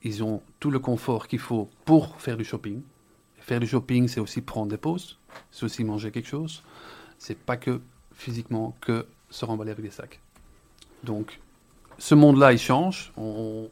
Ils 0.03 0.23
ont 0.23 0.41
tout 0.59 0.71
le 0.71 0.79
confort 0.79 1.27
qu'il 1.27 1.39
faut 1.39 1.69
pour 1.85 2.19
faire 2.19 2.37
du 2.37 2.43
shopping. 2.43 2.81
Faire 3.39 3.59
du 3.59 3.67
shopping, 3.67 4.07
c'est 4.07 4.19
aussi 4.19 4.41
prendre 4.41 4.69
des 4.69 4.77
pauses, 4.77 5.17
c'est 5.51 5.65
aussi 5.65 5.83
manger 5.83 6.11
quelque 6.11 6.27
chose. 6.27 6.63
C'est 7.17 7.37
pas 7.37 7.57
que 7.57 7.81
physiquement 8.13 8.75
que 8.81 9.05
se 9.29 9.45
remballer 9.45 9.71
avec 9.71 9.83
des 9.83 9.91
sacs. 9.91 10.19
Donc, 11.03 11.39
ce 11.97 12.15
monde-là, 12.15 12.53
il 12.53 12.59
change. 12.59 13.11
On, 13.17 13.69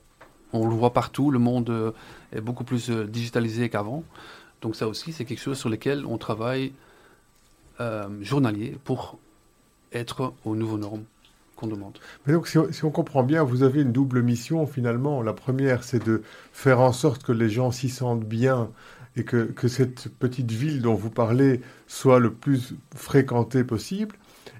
le 0.54 0.76
voit 0.76 0.94
partout. 0.94 1.30
Le 1.32 1.40
monde 1.40 1.70
euh, 1.70 1.92
est 2.32 2.42
beaucoup 2.42 2.64
plus 2.64 2.90
euh, 2.90 3.06
digitalisé 3.06 3.70
qu'avant. 3.70 4.04
Donc, 4.62 4.76
ça 4.76 4.88
aussi, 4.88 5.14
c'est 5.14 5.26
quelque 5.26 5.42
chose 5.42 5.58
sur 5.58 5.70
lequel 5.70 6.06
on 6.06 6.18
travaille 6.18 6.74
euh, 7.80 8.10
journalier 8.22 8.78
pour 8.84 9.20
être 9.94 10.34
aux 10.46 10.56
nouveaux 10.56 10.78
normes 10.78 11.06
Mais 12.25 12.34
donc, 12.34 12.48
si 12.48 12.58
on, 12.58 12.92
comprend 12.92 13.24
bien, 13.24 13.44
vous 13.44 13.63
avez 13.63 13.82
une 13.82 13.92
double 13.92 14.22
mission 14.22 14.66
finalement. 14.66 15.22
La 15.22 15.34
première, 15.34 15.84
c'est 15.84 16.04
de 16.04 16.22
faire 16.54 16.80
en 16.80 16.92
sorte 16.92 17.24
que 17.24 17.32
les 17.32 17.50
gens 17.50 17.72
s'y 17.72 17.89
sentent 17.89 18.25
bien 18.25 18.70
et 19.16 19.24
que, 19.24 19.44
que 19.44 19.68
cette 19.68 20.10
petite 20.18 20.51
ville 20.51 20.82
dont 20.82 20.94
vous 20.94 21.10
parlez 21.10 21.62
soit 21.88 22.20
le 22.20 22.32
plus 22.32 22.75
fréquentée 22.96 23.63
possible. 23.63 24.16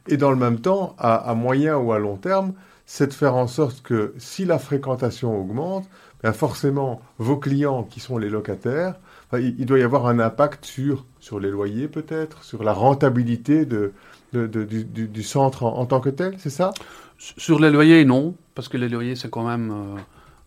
Et 0.08 0.18
dans 0.18 0.32
le 0.32 0.38
même 0.38 0.60
temps, 0.60 0.96
à, 0.98 1.34
moyen 1.36 1.78
ou 1.78 1.94
à 1.94 2.00
long 2.00 2.18
terme, 2.18 2.54
c'est 2.86 3.08
de 3.08 3.14
faire 3.14 3.36
en 3.36 3.48
sorte 3.48 3.82
que 3.84 4.14
si 4.18 4.46
la 4.46 4.58
fréquentation 4.58 5.40
augmente, 5.40 5.88
ben 6.24 6.34
forcément, 6.34 7.02
vos 7.18 7.38
clients 7.38 7.84
qui 7.84 8.00
sont 8.00 8.18
les 8.18 8.30
locataires, 8.30 8.96
enfin, 9.28 9.40
il, 9.40 9.56
il 9.60 9.66
doit 9.66 9.80
y 9.80 9.84
avoir 9.84 10.08
un 10.08 10.20
impact 10.20 10.66
sur, 10.66 11.06
sur 11.20 11.40
les 11.40 11.50
loyers 11.50 11.88
peut-être, 11.88 12.44
sur 12.44 12.64
la 12.64 12.74
rentabilité 12.74 13.66
de, 13.66 13.94
du, 14.34 15.24
centre 15.24 15.64
en, 15.64 15.86
tant 15.86 16.00
que 16.00 16.10
tel, 16.10 16.36
c'est 16.38 16.50
ça? 16.50 16.72
Sur 17.18 17.60
les 17.60 17.70
loyers, 17.70 18.06
non, 18.06 18.36
parce 18.56 18.70
que 18.70 18.78
les 18.78 18.90
loyers, 18.90 19.16
c'est 19.16 19.30
quand 19.30 19.48
même 19.48 19.72
euh, 19.72 20.00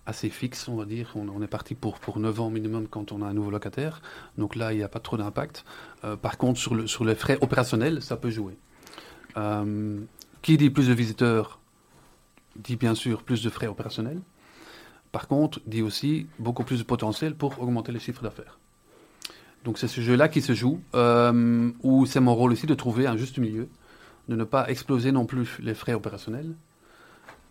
assez 0.07 0.31
fixe, 0.31 0.69
on 0.69 0.77
va 0.77 0.85
dire. 0.85 1.13
On, 1.15 1.43
est 1.43 1.47
parti 1.49 1.75
pour, 1.75 1.99
pour 1.99 2.19
9 2.19 2.41
ans 2.41 2.51
minimum 2.51 2.89
quand 2.89 3.13
on 3.13 3.23
a 3.23 3.27
un 3.27 3.35
nouveau 3.35 3.51
locataire. 3.51 4.01
Donc 4.39 4.57
là, 4.57 4.73
il 4.73 4.79
n'y 4.79 4.83
a 4.83 4.89
pas 4.89 5.01
trop 5.01 5.17
d'impact. 5.17 5.65
Euh, 6.05 6.17
par 6.17 6.39
contre, 6.39 6.59
sur 6.59 7.05
les 7.05 7.15
frais 7.15 7.39
opérationnels, 7.41 8.03
ça 8.03 8.17
peut 8.17 8.31
jouer. 8.31 8.57
Euh, 9.37 10.01
qui 10.43 10.57
dit 10.57 10.71
plus 10.71 10.89
de 10.89 10.95
visiteurs 10.95 11.59
dit 12.57 12.77
bien 12.77 12.95
sûr 12.95 13.23
plus 13.23 13.43
de 13.43 13.51
frais 13.51 13.67
opérationnels. 13.67 14.21
Par 15.11 15.29
contre, 15.29 15.61
dit 15.67 15.83
aussi 15.83 16.27
beaucoup 16.39 16.65
plus 16.65 16.79
de 16.79 16.85
potentiel 16.85 17.35
pour 17.35 17.61
augmenter 17.61 17.93
les 17.93 17.99
chiffres 17.99 18.23
d'affaires. 18.23 18.59
Donc 19.65 19.79
c'est 19.79 19.89
ce 19.89 20.01
jeu-là 20.01 20.29
qui 20.29 20.43
se 20.43 20.55
joue, 20.55 20.81
euh, 20.95 21.71
où 21.83 22.07
c'est 22.07 22.21
mon 22.21 22.35
rôle 22.35 22.53
aussi 22.53 22.67
de 22.67 22.75
trouver 22.75 23.07
un 23.07 23.17
juste 23.17 23.39
milieu, 23.39 23.69
de 24.29 24.37
ne 24.37 24.45
pas 24.45 24.69
exploser 24.69 25.13
non 25.13 25.25
plus 25.25 25.59
les 25.61 25.75
frais 25.75 25.95
opérationnels, 25.95 26.55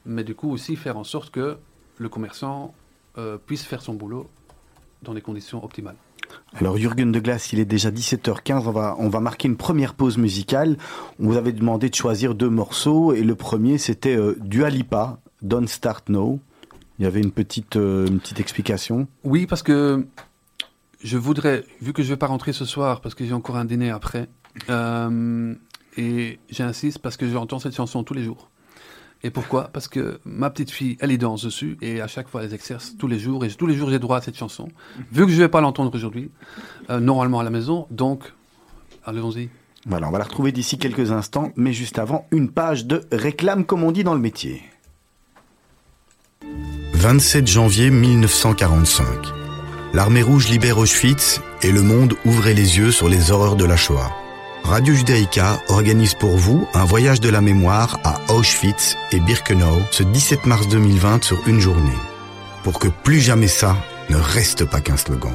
mais 0.05 0.23
du 0.23 0.35
coup 0.35 0.51
aussi 0.51 0.75
faire 0.75 0.97
en 0.97 1.03
sorte 1.03 1.31
que 1.31 1.57
le 1.97 2.09
commerçant 2.09 2.73
euh, 3.17 3.37
puisse 3.37 3.63
faire 3.63 3.81
son 3.81 3.93
boulot 3.93 4.29
dans 5.03 5.13
des 5.13 5.21
conditions 5.21 5.63
optimales. 5.63 5.95
Alors 6.55 6.77
Jürgen 6.77 7.11
de 7.11 7.19
Glace, 7.19 7.53
il 7.53 7.59
est 7.59 7.65
déjà 7.65 7.91
17h15, 7.91 8.67
on 8.67 8.71
va, 8.71 8.95
on 8.99 9.09
va 9.09 9.19
marquer 9.19 9.47
une 9.47 9.57
première 9.57 9.93
pause 9.93 10.17
musicale. 10.17 10.77
On 11.19 11.27
vous 11.27 11.37
avait 11.37 11.51
demandé 11.51 11.89
de 11.89 11.95
choisir 11.95 12.35
deux 12.35 12.49
morceaux 12.49 13.13
et 13.13 13.23
le 13.23 13.35
premier 13.35 13.77
c'était 13.77 14.15
euh, 14.15 14.37
Dua 14.39 14.69
Lipa, 14.69 15.19
Don't 15.41 15.67
Start 15.67 16.09
Now. 16.09 16.39
Il 16.99 17.03
y 17.03 17.07
avait 17.07 17.21
une 17.21 17.31
petite, 17.31 17.77
euh, 17.77 18.05
une 18.07 18.19
petite 18.19 18.39
explication. 18.39 19.07
Oui, 19.23 19.47
parce 19.47 19.63
que 19.63 20.05
je 21.03 21.17
voudrais, 21.17 21.63
vu 21.81 21.93
que 21.93 22.03
je 22.03 22.07
ne 22.07 22.13
vais 22.13 22.17
pas 22.17 22.27
rentrer 22.27 22.53
ce 22.53 22.65
soir, 22.65 23.01
parce 23.01 23.15
que 23.15 23.25
j'ai 23.25 23.33
encore 23.33 23.57
un 23.57 23.65
dîner 23.65 23.89
après, 23.89 24.29
euh, 24.69 25.53
et 25.97 26.39
j'insiste 26.49 26.99
parce 26.99 27.17
que 27.17 27.29
j'entends 27.29 27.59
cette 27.59 27.75
chanson 27.75 28.03
tous 28.03 28.13
les 28.13 28.23
jours. 28.23 28.49
Et 29.23 29.29
pourquoi? 29.29 29.69
Parce 29.71 29.87
que 29.87 30.19
ma 30.25 30.49
petite 30.49 30.71
fille, 30.71 30.97
elle 30.99 31.11
y 31.11 31.17
danse 31.17 31.43
dessus, 31.43 31.77
et 31.81 32.01
à 32.01 32.07
chaque 32.07 32.27
fois, 32.27 32.43
elle 32.43 32.53
exerce 32.53 32.95
tous 32.97 33.07
les 33.07 33.19
jours, 33.19 33.45
et 33.45 33.49
tous 33.49 33.67
les 33.67 33.75
jours, 33.75 33.89
j'ai 33.89 33.99
droit 33.99 34.17
à 34.17 34.21
cette 34.21 34.37
chanson. 34.37 34.69
Vu 35.11 35.25
que 35.25 35.31
je 35.31 35.37
ne 35.37 35.41
vais 35.41 35.49
pas 35.49 35.61
l'entendre 35.61 35.93
aujourd'hui, 35.93 36.31
euh, 36.89 36.99
normalement 36.99 37.39
à 37.39 37.43
la 37.43 37.51
maison, 37.51 37.87
donc, 37.91 38.33
allons-y. 39.05 39.49
Voilà, 39.85 40.07
on 40.07 40.11
va 40.11 40.19
la 40.19 40.25
retrouver 40.25 40.51
d'ici 40.51 40.77
quelques 40.77 41.11
instants, 41.11 41.51
mais 41.55 41.73
juste 41.73 41.99
avant, 41.99 42.27
une 42.31 42.49
page 42.51 42.85
de 42.85 43.01
réclame 43.11 43.65
comme 43.65 43.83
on 43.83 43.91
dit 43.91 44.03
dans 44.03 44.13
le 44.13 44.19
métier. 44.19 44.63
27 46.93 47.47
janvier 47.47 47.89
1945. 47.89 49.40
L'armée 49.93 50.21
rouge 50.21 50.47
libère 50.47 50.77
Auschwitz 50.77 51.41
et 51.61 51.71
le 51.71 51.81
monde 51.81 52.13
ouvrait 52.23 52.53
les 52.53 52.77
yeux 52.77 52.91
sur 52.91 53.09
les 53.09 53.31
horreurs 53.31 53.57
de 53.57 53.65
la 53.65 53.75
Shoah. 53.75 54.09
Radio 54.63 54.93
Judaïka 54.93 55.59
organise 55.67 56.13
pour 56.13 56.37
vous 56.37 56.65
un 56.73 56.85
voyage 56.85 57.19
de 57.19 57.27
la 57.29 57.41
mémoire 57.41 57.99
à 58.05 58.21
Auschwitz 58.33 58.95
et 59.11 59.19
Birkenau 59.19 59.81
ce 59.91 60.03
17 60.03 60.45
mars 60.45 60.69
2020 60.69 61.25
sur 61.25 61.45
une 61.47 61.59
journée. 61.59 61.91
Pour 62.63 62.79
que 62.79 62.87
plus 62.87 63.19
jamais 63.19 63.49
ça 63.49 63.75
ne 64.09 64.15
reste 64.15 64.63
pas 64.65 64.79
qu'un 64.79 64.95
slogan. 64.95 65.33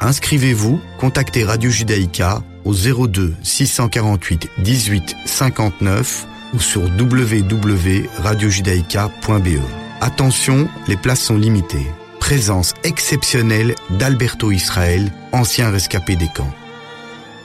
Inscrivez-vous, 0.00 0.80
contactez 0.98 1.44
Radio 1.44 1.70
Judaïka 1.70 2.42
au 2.64 2.74
02 2.74 3.32
648 3.42 4.48
18 4.58 5.14
59 5.24 6.26
ou 6.54 6.58
sur 6.58 6.82
www.radiojudaïka.be. 6.82 9.60
Attention, 10.00 10.68
les 10.88 10.96
places 10.96 11.20
sont 11.20 11.36
limitées. 11.36 11.86
Présence 12.24 12.72
exceptionnelle 12.84 13.74
d'Alberto 13.90 14.50
Israël, 14.50 15.12
ancien 15.32 15.70
rescapé 15.70 16.16
des 16.16 16.28
camps. 16.34 16.54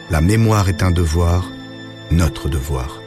La 0.09 0.21
mémoire 0.21 0.69
est 0.69 0.83
un 0.83 0.91
devoir, 0.91 1.51
notre 2.11 2.47
devoir. 2.47 2.98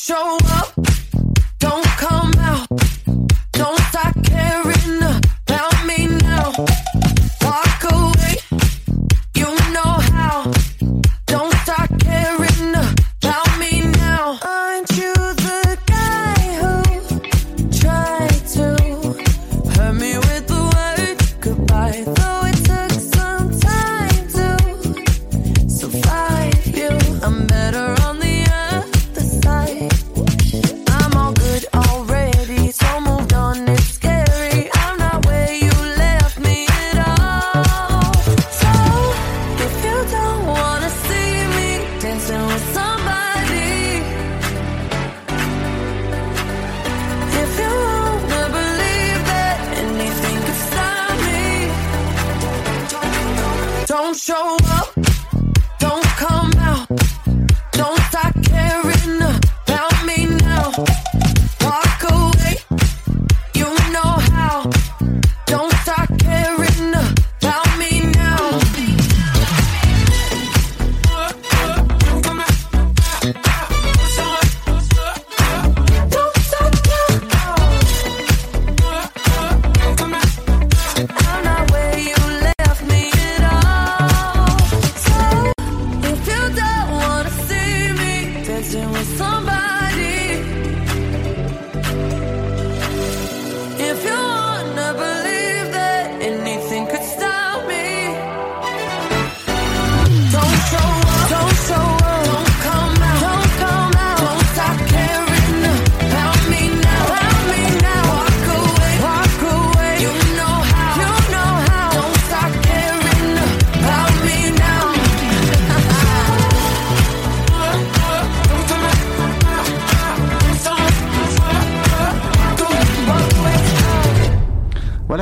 Show 0.00 0.38
up, 0.46 0.79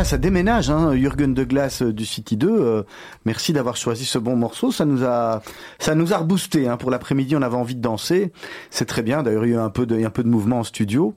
ça 0.09 0.17
déménage, 0.17 0.71
hein, 0.71 0.97
Jürgen 0.97 1.35
de 1.35 1.45
Glace 1.45 1.83
euh, 1.83 1.93
du 1.93 2.07
City 2.07 2.39
2. 2.39 2.49
euh, 2.49 2.83
merci 3.27 3.53
d'avoir 3.53 3.77
choisi 3.77 4.07
ce 4.07 4.19
bon 4.19 4.37
morceau. 4.37 4.73
Ça 4.73 4.87
nous 4.87 5.05
a, 5.05 5.43
ça 5.79 5.95
nous 5.95 6.15
a 6.15 6.17
reboosté. 6.17 6.67
Hein, 6.67 6.79
pour 6.79 6.91
l'après-midi, 6.91 7.37
on 7.37 7.43
avait 7.43 7.57
envie 7.57 7.75
de 7.75 7.83
danser. 7.83 8.33
C'est 8.71 8.87
très 8.87 9.03
bien. 9.03 9.23
D'ailleurs, 9.23 9.45
il 9.45 9.51
y 9.51 9.55
a 9.55 9.57
eu 9.57 9.61
un 9.61 9.69
peu 9.69 9.85
de, 9.85 10.03
un 10.03 10.09
peu 10.09 10.23
de 10.23 10.29
mouvement 10.29 10.61
en 10.61 10.65
studio. 10.65 11.15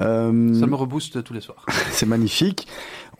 Euh, 0.00 0.52
Ça 0.58 0.66
me 0.66 0.74
rebooste 0.74 1.22
tous 1.22 1.32
les 1.32 1.40
soirs. 1.40 1.64
c'est 1.92 2.06
magnifique. 2.06 2.66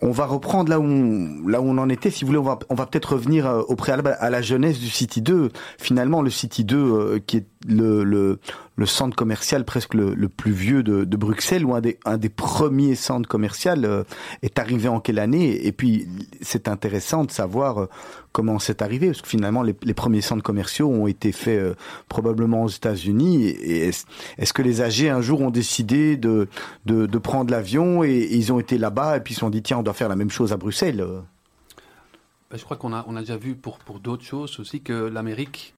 On 0.02 0.10
va 0.10 0.26
reprendre 0.26 0.68
là 0.68 0.80
où 0.80 0.82
on, 0.82 1.46
là 1.46 1.60
où 1.60 1.66
on 1.66 1.78
en 1.78 1.88
était. 1.88 2.10
Si 2.10 2.24
vous 2.24 2.26
voulez, 2.28 2.40
on 2.40 2.42
va, 2.42 2.58
on 2.68 2.74
va 2.74 2.84
peut-être 2.86 3.12
revenir 3.12 3.46
au 3.68 3.76
préalable 3.76 4.16
à 4.18 4.30
la 4.30 4.42
jeunesse 4.42 4.80
du 4.80 4.90
City 4.90 5.22
2. 5.22 5.50
Finalement, 5.78 6.22
le 6.22 6.30
City 6.30 6.64
2, 6.64 6.76
euh, 6.76 7.20
qui 7.24 7.36
est 7.36 7.46
le, 7.68 8.02
le, 8.02 8.40
le 8.76 8.86
centre 8.86 9.14
commercial 9.14 9.64
presque 9.64 9.94
le, 9.94 10.28
plus 10.28 10.52
vieux 10.52 10.82
de, 10.82 11.16
Bruxelles, 11.16 11.64
ou 11.64 11.74
un 11.74 11.80
des, 11.80 11.98
un 12.04 12.16
des 12.16 12.28
premiers 12.28 12.94
centres 12.96 13.28
commerciaux, 13.28 13.72
euh, 13.84 14.04
est 14.42 14.58
arrivé 14.58 14.88
en 14.88 15.00
quelle 15.00 15.18
année? 15.18 15.66
Et 15.66 15.72
puis, 15.72 16.08
c'est 16.40 16.68
intéressant 16.68 17.24
de 17.24 17.30
savoir 17.30 17.82
euh, 17.82 17.88
comment 18.32 18.58
c'est 18.58 18.82
arrivé, 18.82 19.08
parce 19.08 19.22
que 19.22 19.28
finalement, 19.28 19.62
les, 19.62 19.94
premiers 19.94 20.22
centres 20.22 20.42
commerciaux 20.42 20.88
ont 20.88 21.06
été 21.06 21.30
faits 21.30 21.60
euh, 21.60 21.74
probablement 22.08 22.64
aux 22.64 22.68
États-Unis. 22.68 23.46
Est-ce 23.46 24.52
que 24.52 24.62
les 24.62 24.82
âgés 24.82 25.08
un 25.08 25.20
jour 25.20 25.40
ont 25.40 25.50
décidé 25.50 26.16
de, 26.16 26.48
de, 26.86 27.18
prendre 27.18 27.50
l'avion 27.52 28.02
et, 28.02 28.28
ils 28.30 28.52
ont 28.52 28.58
été 28.58 28.76
là-bas 28.76 29.16
et 29.16 29.20
puis 29.20 29.32
ils 29.32 29.36
se 29.36 29.40
sont 29.40 29.50
dit 29.50 29.62
tiens, 29.62 29.78
on 29.78 29.82
doit 29.82 29.94
faire 29.94 30.08
la 30.08 30.16
même 30.16 30.30
chose 30.30 30.52
à 30.52 30.56
Bruxelles? 30.56 31.04
Ben, 32.50 32.58
je 32.58 32.64
crois 32.64 32.76
qu'on 32.76 32.92
a, 32.92 33.04
on 33.06 33.16
a 33.16 33.20
déjà 33.20 33.36
vu 33.36 33.54
pour, 33.54 33.78
pour 33.78 34.00
d'autres 34.00 34.24
choses 34.24 34.58
aussi 34.58 34.82
que 34.82 34.92
l'Amérique, 34.92 35.74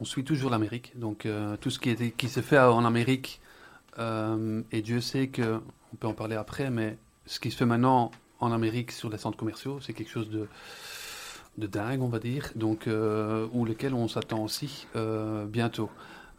on 0.00 0.04
suit 0.04 0.24
toujours 0.24 0.50
l'Amérique. 0.50 0.92
Donc 0.98 1.26
euh, 1.26 1.56
tout 1.56 1.70
ce 1.70 1.78
qui, 1.78 1.90
est, 1.90 2.16
qui 2.16 2.28
se 2.28 2.40
fait 2.40 2.58
en 2.58 2.84
Amérique, 2.84 3.40
euh, 3.98 4.62
et 4.72 4.82
Dieu 4.82 5.00
sait 5.00 5.28
que, 5.28 5.60
on 5.92 5.96
peut 5.96 6.06
en 6.06 6.14
parler 6.14 6.36
après, 6.36 6.70
mais 6.70 6.98
ce 7.26 7.40
qui 7.40 7.50
se 7.50 7.56
fait 7.56 7.66
maintenant 7.66 8.10
en 8.40 8.52
Amérique 8.52 8.92
sur 8.92 9.08
les 9.08 9.18
centres 9.18 9.38
commerciaux, 9.38 9.80
c'est 9.80 9.92
quelque 9.92 10.10
chose 10.10 10.28
de, 10.28 10.48
de 11.58 11.66
dingue, 11.66 12.02
on 12.02 12.08
va 12.08 12.18
dire, 12.18 12.50
donc, 12.54 12.86
euh, 12.86 13.46
ou 13.52 13.64
lequel 13.64 13.94
on 13.94 14.08
s'attend 14.08 14.42
aussi 14.42 14.86
bientôt. 15.48 15.90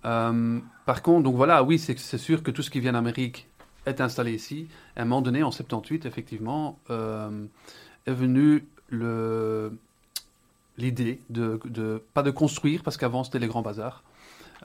Par 0.03 1.01
contre, 1.01 1.23
donc 1.23 1.35
voilà, 1.35 1.63
oui, 1.63 1.79
c'est 1.79 2.17
sûr 2.17 2.43
que 2.43 2.51
tout 2.51 2.61
ce 2.61 2.69
qui 2.69 2.79
vient 2.79 2.93
d'Amérique 2.93 3.49
est 3.85 3.99
installé 3.99 4.33
ici. 4.33 4.67
À 4.95 5.01
un 5.01 5.05
moment 5.05 5.21
donné, 5.21 5.43
en 5.43 5.51
78, 5.51 6.05
effectivement, 6.05 6.79
est 6.89 8.13
venu 8.13 8.65
le 8.89 9.73
l'idée 10.77 11.21
de, 11.29 11.59
de 11.65 12.03
pas 12.13 12.23
de 12.23 12.31
construire 12.31 12.83
parce 12.83 12.97
qu'avant 12.97 13.23
c'était 13.23 13.39
les 13.39 13.47
grands 13.47 13.61
bazars, 13.61 14.03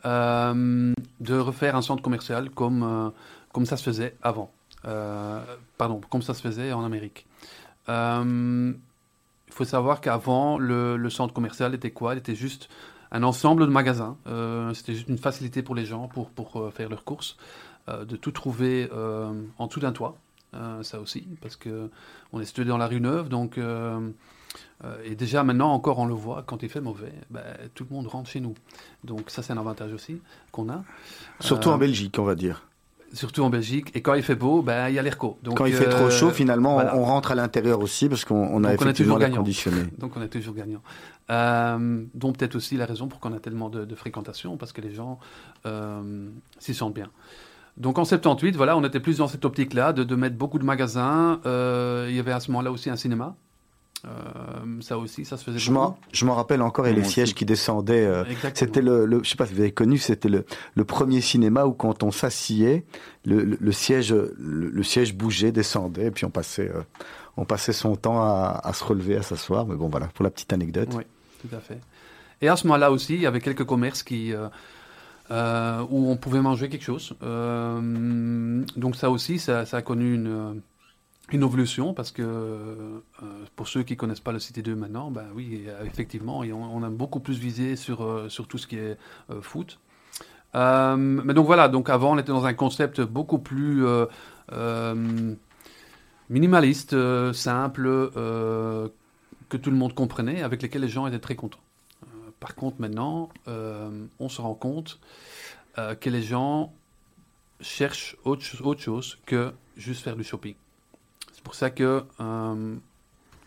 euh, 0.05 0.92
de 1.20 1.38
refaire 1.38 1.77
un 1.77 1.83
centre 1.83 2.03
commercial 2.03 2.51
comme 2.51 2.83
euh, 2.83 3.11
comme 3.53 3.66
ça 3.66 3.77
se 3.77 3.83
faisait 3.83 4.16
avant. 4.22 4.51
Euh, 4.85 5.40
pardon, 5.79 6.01
comme 6.11 6.22
ça 6.22 6.35
se 6.35 6.40
faisait 6.40 6.72
en 6.72 6.85
Amérique. 6.85 7.27
Il 7.88 8.75
faut 9.55 9.64
savoir 9.64 10.01
qu'avant 10.01 10.59
le, 10.59 11.11
centre 11.11 11.35
commercial 11.35 11.75
était 11.75 11.90
quoi? 11.90 12.14
Il 12.14 12.18
était 12.18 12.35
juste 12.35 12.70
un 13.11 13.22
ensemble 13.22 13.66
de 13.66 13.70
magasins. 13.70 14.16
C'était 14.72 14.94
juste 14.94 15.09
une 15.09 15.18
facilité 15.18 15.62
pour 15.62 15.75
les 15.75 15.85
gens 15.85 16.09
pour 16.09 16.31
pour 16.31 16.72
faire 16.72 16.88
leurs 16.88 17.05
courses, 17.05 17.37
de 17.88 18.16
tout 18.16 18.33
trouver 18.33 18.88
en 19.59 19.66
dessous 19.66 19.81
d'un 19.81 19.92
toit. 19.92 20.16
Ça 20.83 21.01
aussi, 21.01 21.29
parce 21.42 21.57
que 21.57 21.90
on 22.33 22.40
est 22.40 22.46
situé 22.46 22.64
dans 22.64 22.79
la 22.79 22.87
rue 22.87 23.01
Neuve, 23.01 23.29
donc 23.29 23.59
et 25.05 25.14
déjà 25.14 25.42
maintenant 25.45 25.73
encore 25.73 25.99
on 25.99 26.07
le 26.07 26.14
voit 26.14 26.42
quand 26.47 26.62
il 26.62 26.68
fait 26.68 26.81
mauvais, 26.81 27.12
ben, 27.31 27.42
tout 27.75 27.87
le 27.88 27.95
monde 27.95 28.07
rentre 28.07 28.29
chez 28.31 28.40
nous. 28.40 28.55
Donc 29.05 29.31
ça 29.31 29.42
c'est 29.42 29.53
un 29.53 29.59
avantage 29.59 29.92
aussi 29.92 30.21
qu'on 30.51 30.68
a. 30.68 30.83
Surtout 31.40 31.71
Euh, 31.71 31.75
en 31.75 31.79
Belgique, 31.79 32.16
on 32.18 32.25
va 32.25 32.35
dire. 32.35 32.66
Surtout 33.12 33.42
en 33.42 33.51
Belgique. 33.51 33.90
Et 33.95 34.01
quand 34.01 34.14
il 34.14 34.23
fait 34.23 34.35
beau, 34.35 34.62
ben 34.62 34.88
il 34.88 34.95
y 34.95 34.99
a 34.99 35.03
l'ERCO. 35.03 35.38
Donc 35.42 35.59
Quand 35.59 35.66
il 35.66 35.75
fait 35.75 35.87
euh, 35.87 35.90
trop 35.90 36.09
chaud, 36.11 36.31
finalement, 36.31 36.75
voilà. 36.75 36.97
on 36.97 37.05
rentre 37.05 37.33
à 37.33 37.35
l'intérieur 37.35 37.81
aussi 37.81 38.09
parce 38.09 38.25
qu'on 38.25 38.35
on 38.37 38.64
a 38.64 38.71
Donc 38.73 38.81
on 38.81 38.85
effectivement 38.85 38.92
toujours 38.95 39.18
gagnant. 39.18 39.37
conditionné. 39.37 39.83
Donc 39.99 40.16
on 40.16 40.23
est 40.23 40.29
toujours 40.29 40.55
gagnant. 40.55 40.81
Euh, 41.31 42.05
dont 42.14 42.33
peut-être 42.33 42.57
aussi 42.57 42.77
la 42.77 42.87
raison 42.87 43.09
pour 43.09 43.21
qu'on 43.21 43.33
a 43.35 43.38
tellement 43.38 43.68
de, 43.68 43.85
de 43.85 43.95
fréquentation, 43.95 44.57
parce 44.57 44.73
que 44.73 44.81
les 44.81 44.92
gens 44.92 45.18
euh, 45.66 46.29
s'y 46.59 46.75
sentent 46.75 46.95
bien. 46.95 47.11
Donc 47.77 47.99
en 47.99 48.05
78, 48.05 48.57
voilà, 48.57 48.77
on 48.77 48.85
était 48.85 49.01
plus 49.01 49.18
dans 49.18 49.29
cette 49.29 49.45
optique-là, 49.45 49.92
de, 49.92 50.05
de 50.05 50.14
mettre 50.16 50.37
beaucoup 50.37 50.59
de 50.59 50.64
magasins. 50.64 51.40
Euh, 51.47 52.07
il 52.11 52.16
y 52.16 52.18
avait 52.18 52.33
à 52.33 52.40
ce 52.40 52.51
moment-là 52.51 52.71
aussi 52.73 52.90
un 52.90 52.97
cinéma. 52.97 53.37
Euh, 54.05 54.81
ça 54.81 54.99
aussi, 54.99 55.25
ça 55.25 55.37
se 55.37 55.45
faisait 55.45 55.59
Je 55.59 55.71
m'en, 55.71 55.97
je 56.12 56.25
m'en 56.27 56.35
rappelle 56.35 56.61
encore, 56.62 56.87
et 56.88 56.93
les 56.93 57.05
sièges 57.05 57.29
aussi. 57.29 57.35
qui 57.35 57.45
descendaient. 57.45 58.05
euh, 58.05 58.25
Exactement. 58.25 58.53
C'était 58.55 58.83
le, 58.83 59.07
le, 59.07 59.23
je 59.23 59.31
sais 59.31 59.37
pas 59.37 59.47
si 59.47 59.55
vous 59.55 59.61
avez 59.61 59.71
connu, 59.73 59.97
c'était 59.99 60.29
le, 60.29 60.45
le 60.75 60.85
premier 60.85 61.21
cinéma 61.21 61.67
où 61.67 61.73
quand 61.73 62.03
on 62.03 62.11
s'asseyait, 62.11 62.85
le, 63.25 63.45
le, 63.45 63.57
le 63.61 63.73
siège, 63.73 64.12
le, 64.12 64.35
le 64.38 64.83
siège 64.83 65.15
bougeait, 65.15 65.53
descendait, 65.53 66.07
et 66.07 66.11
puis 66.11 66.25
on 66.25 66.31
passait, 66.31 66.69
euh, 66.69 66.83
on 67.37 67.45
passait 67.45 67.73
son 67.73 67.95
temps 67.97 68.21
à, 68.23 68.61
à 68.65 68.73
se 68.73 68.83
relever, 68.83 69.17
à 69.17 69.23
s'asseoir. 69.23 69.67
Mais 69.67 69.77
bon, 69.77 69.88
voilà, 69.88 70.07
pour 70.09 70.25
la 70.25 70.31
petite 70.31 70.53
anecdote. 70.53 70.88
Oui, 70.97 71.05
tout 71.41 71.55
à 71.55 71.61
fait. 71.61 71.79
Et 72.41 72.49
à 72.49 72.57
ce 72.57 72.67
moment-là 72.67 72.91
aussi, 72.91 73.15
il 73.15 73.21
y 73.21 73.27
avait 73.27 73.41
quelques 73.41 73.65
commerces 73.65 74.03
qui, 74.03 74.33
euh, 74.35 74.49
euh, 75.31 75.81
où 75.91 76.11
on 76.11 76.17
pouvait 76.17 76.41
manger 76.41 76.69
quelque 76.69 76.83
chose. 76.85 77.15
Euh, 77.23 78.65
donc 78.77 78.97
ça 78.97 79.11
aussi, 79.11 79.38
ça, 79.38 79.65
ça 79.65 79.77
a 79.77 79.83
connu 79.83 80.15
une, 80.15 80.61
une 81.33 81.42
évolution 81.42 81.95
parce 81.95 82.11
que 82.11 82.23
euh, 82.23 83.01
pour 83.57 83.68
ceux 83.68 83.83
qui 83.83 83.97
connaissent 83.97 84.21
pas 84.21 84.33
le 84.33 84.38
Cité 84.38 84.62
2 84.62 84.75
maintenant, 84.75 85.11
ben 85.11 85.27
oui, 85.35 85.64
euh, 85.66 85.85
effectivement, 85.85 86.40
on, 86.40 86.83
a 86.83 86.90
beaucoup 86.90 87.21
plus 87.21 87.38
visé 87.38 87.77
sur, 87.77 88.03
euh, 88.03 88.29
sur 88.29 88.47
tout 88.47 88.59
ce 88.59 88.66
qui 88.66 88.77
est 88.77 88.97
foot. 89.40 89.79
Mais 90.55 91.35
donc 91.35 91.47
voilà, 91.47 91.68
donc 91.68 91.88
avant 91.88 92.12
on 92.12 92.18
était 92.18 92.33
dans 92.33 92.45
un 92.45 92.55
concept 92.55 93.01
beaucoup 93.01 93.38
plus 93.38 93.85
minimaliste, 96.29 97.33
simple, 97.33 98.11
que 99.49 99.57
tout 99.57 99.71
le 99.71 99.77
monde 99.77 99.95
comprenait, 99.95 100.42
avec 100.42 100.61
lesquels 100.61 100.83
les 100.83 100.88
gens 100.88 101.07
étaient 101.07 101.18
très 101.18 101.37
contents. 101.37 101.61
Par 102.38 102.55
contre, 102.55 102.81
maintenant, 102.81 103.31
on 103.47 104.29
se 104.29 104.42
rend 104.42 104.55
compte 104.55 105.01
que 105.77 106.11
les 106.11 106.23
gens 106.23 106.71
cherchent 107.62 108.16
autre, 108.25 108.45
autre 108.62 108.81
chose 108.83 109.18
que 109.25 109.53
juste 109.77 110.03
faire 110.03 110.16
du 110.16 110.25
shopping. 110.25 110.55
C'est 111.42 111.46
pour 111.46 111.55
ça 111.57 111.70
que 111.70 112.05
euh, 112.20 112.76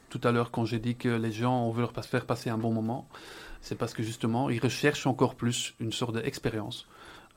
tout 0.09 0.19
à 0.25 0.33
l'heure, 0.33 0.51
quand 0.51 0.65
j'ai 0.65 0.79
dit 0.79 0.97
que 0.97 1.07
les 1.07 1.31
gens, 1.31 1.63
on 1.63 1.71
veut 1.71 1.79
leur 1.79 1.93
faire 1.93 2.25
passer 2.25 2.49
un 2.49 2.57
bon 2.57 2.73
moment, 2.73 3.07
c'est 3.61 3.75
parce 3.75 3.93
que 3.93 4.03
justement, 4.03 4.49
ils 4.49 4.59
recherchent 4.59 5.07
encore 5.07 5.35
plus 5.35 5.73
une 5.79 5.93
sorte 5.93 6.13
d'expérience. 6.13 6.87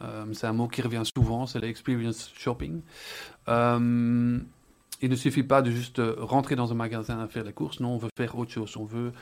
Euh, 0.02 0.24
c'est 0.32 0.48
un 0.48 0.52
mot 0.52 0.66
qui 0.66 0.82
revient 0.82 1.04
souvent, 1.16 1.46
c'est 1.46 1.60
l'experience 1.60 2.32
shopping. 2.36 2.80
Euh, 3.46 4.40
il 5.00 5.08
ne 5.08 5.14
suffit 5.14 5.44
pas 5.44 5.62
de 5.62 5.70
juste 5.70 6.02
rentrer 6.18 6.56
dans 6.56 6.72
un 6.72 6.74
magasin 6.74 7.20
à 7.20 7.28
faire 7.28 7.44
les 7.44 7.52
courses. 7.52 7.78
Non, 7.78 7.90
on 7.90 7.98
veut 7.98 8.10
faire 8.16 8.36
autre 8.36 8.50
chose. 8.50 8.76
On 8.76 8.84
veut 8.84 9.12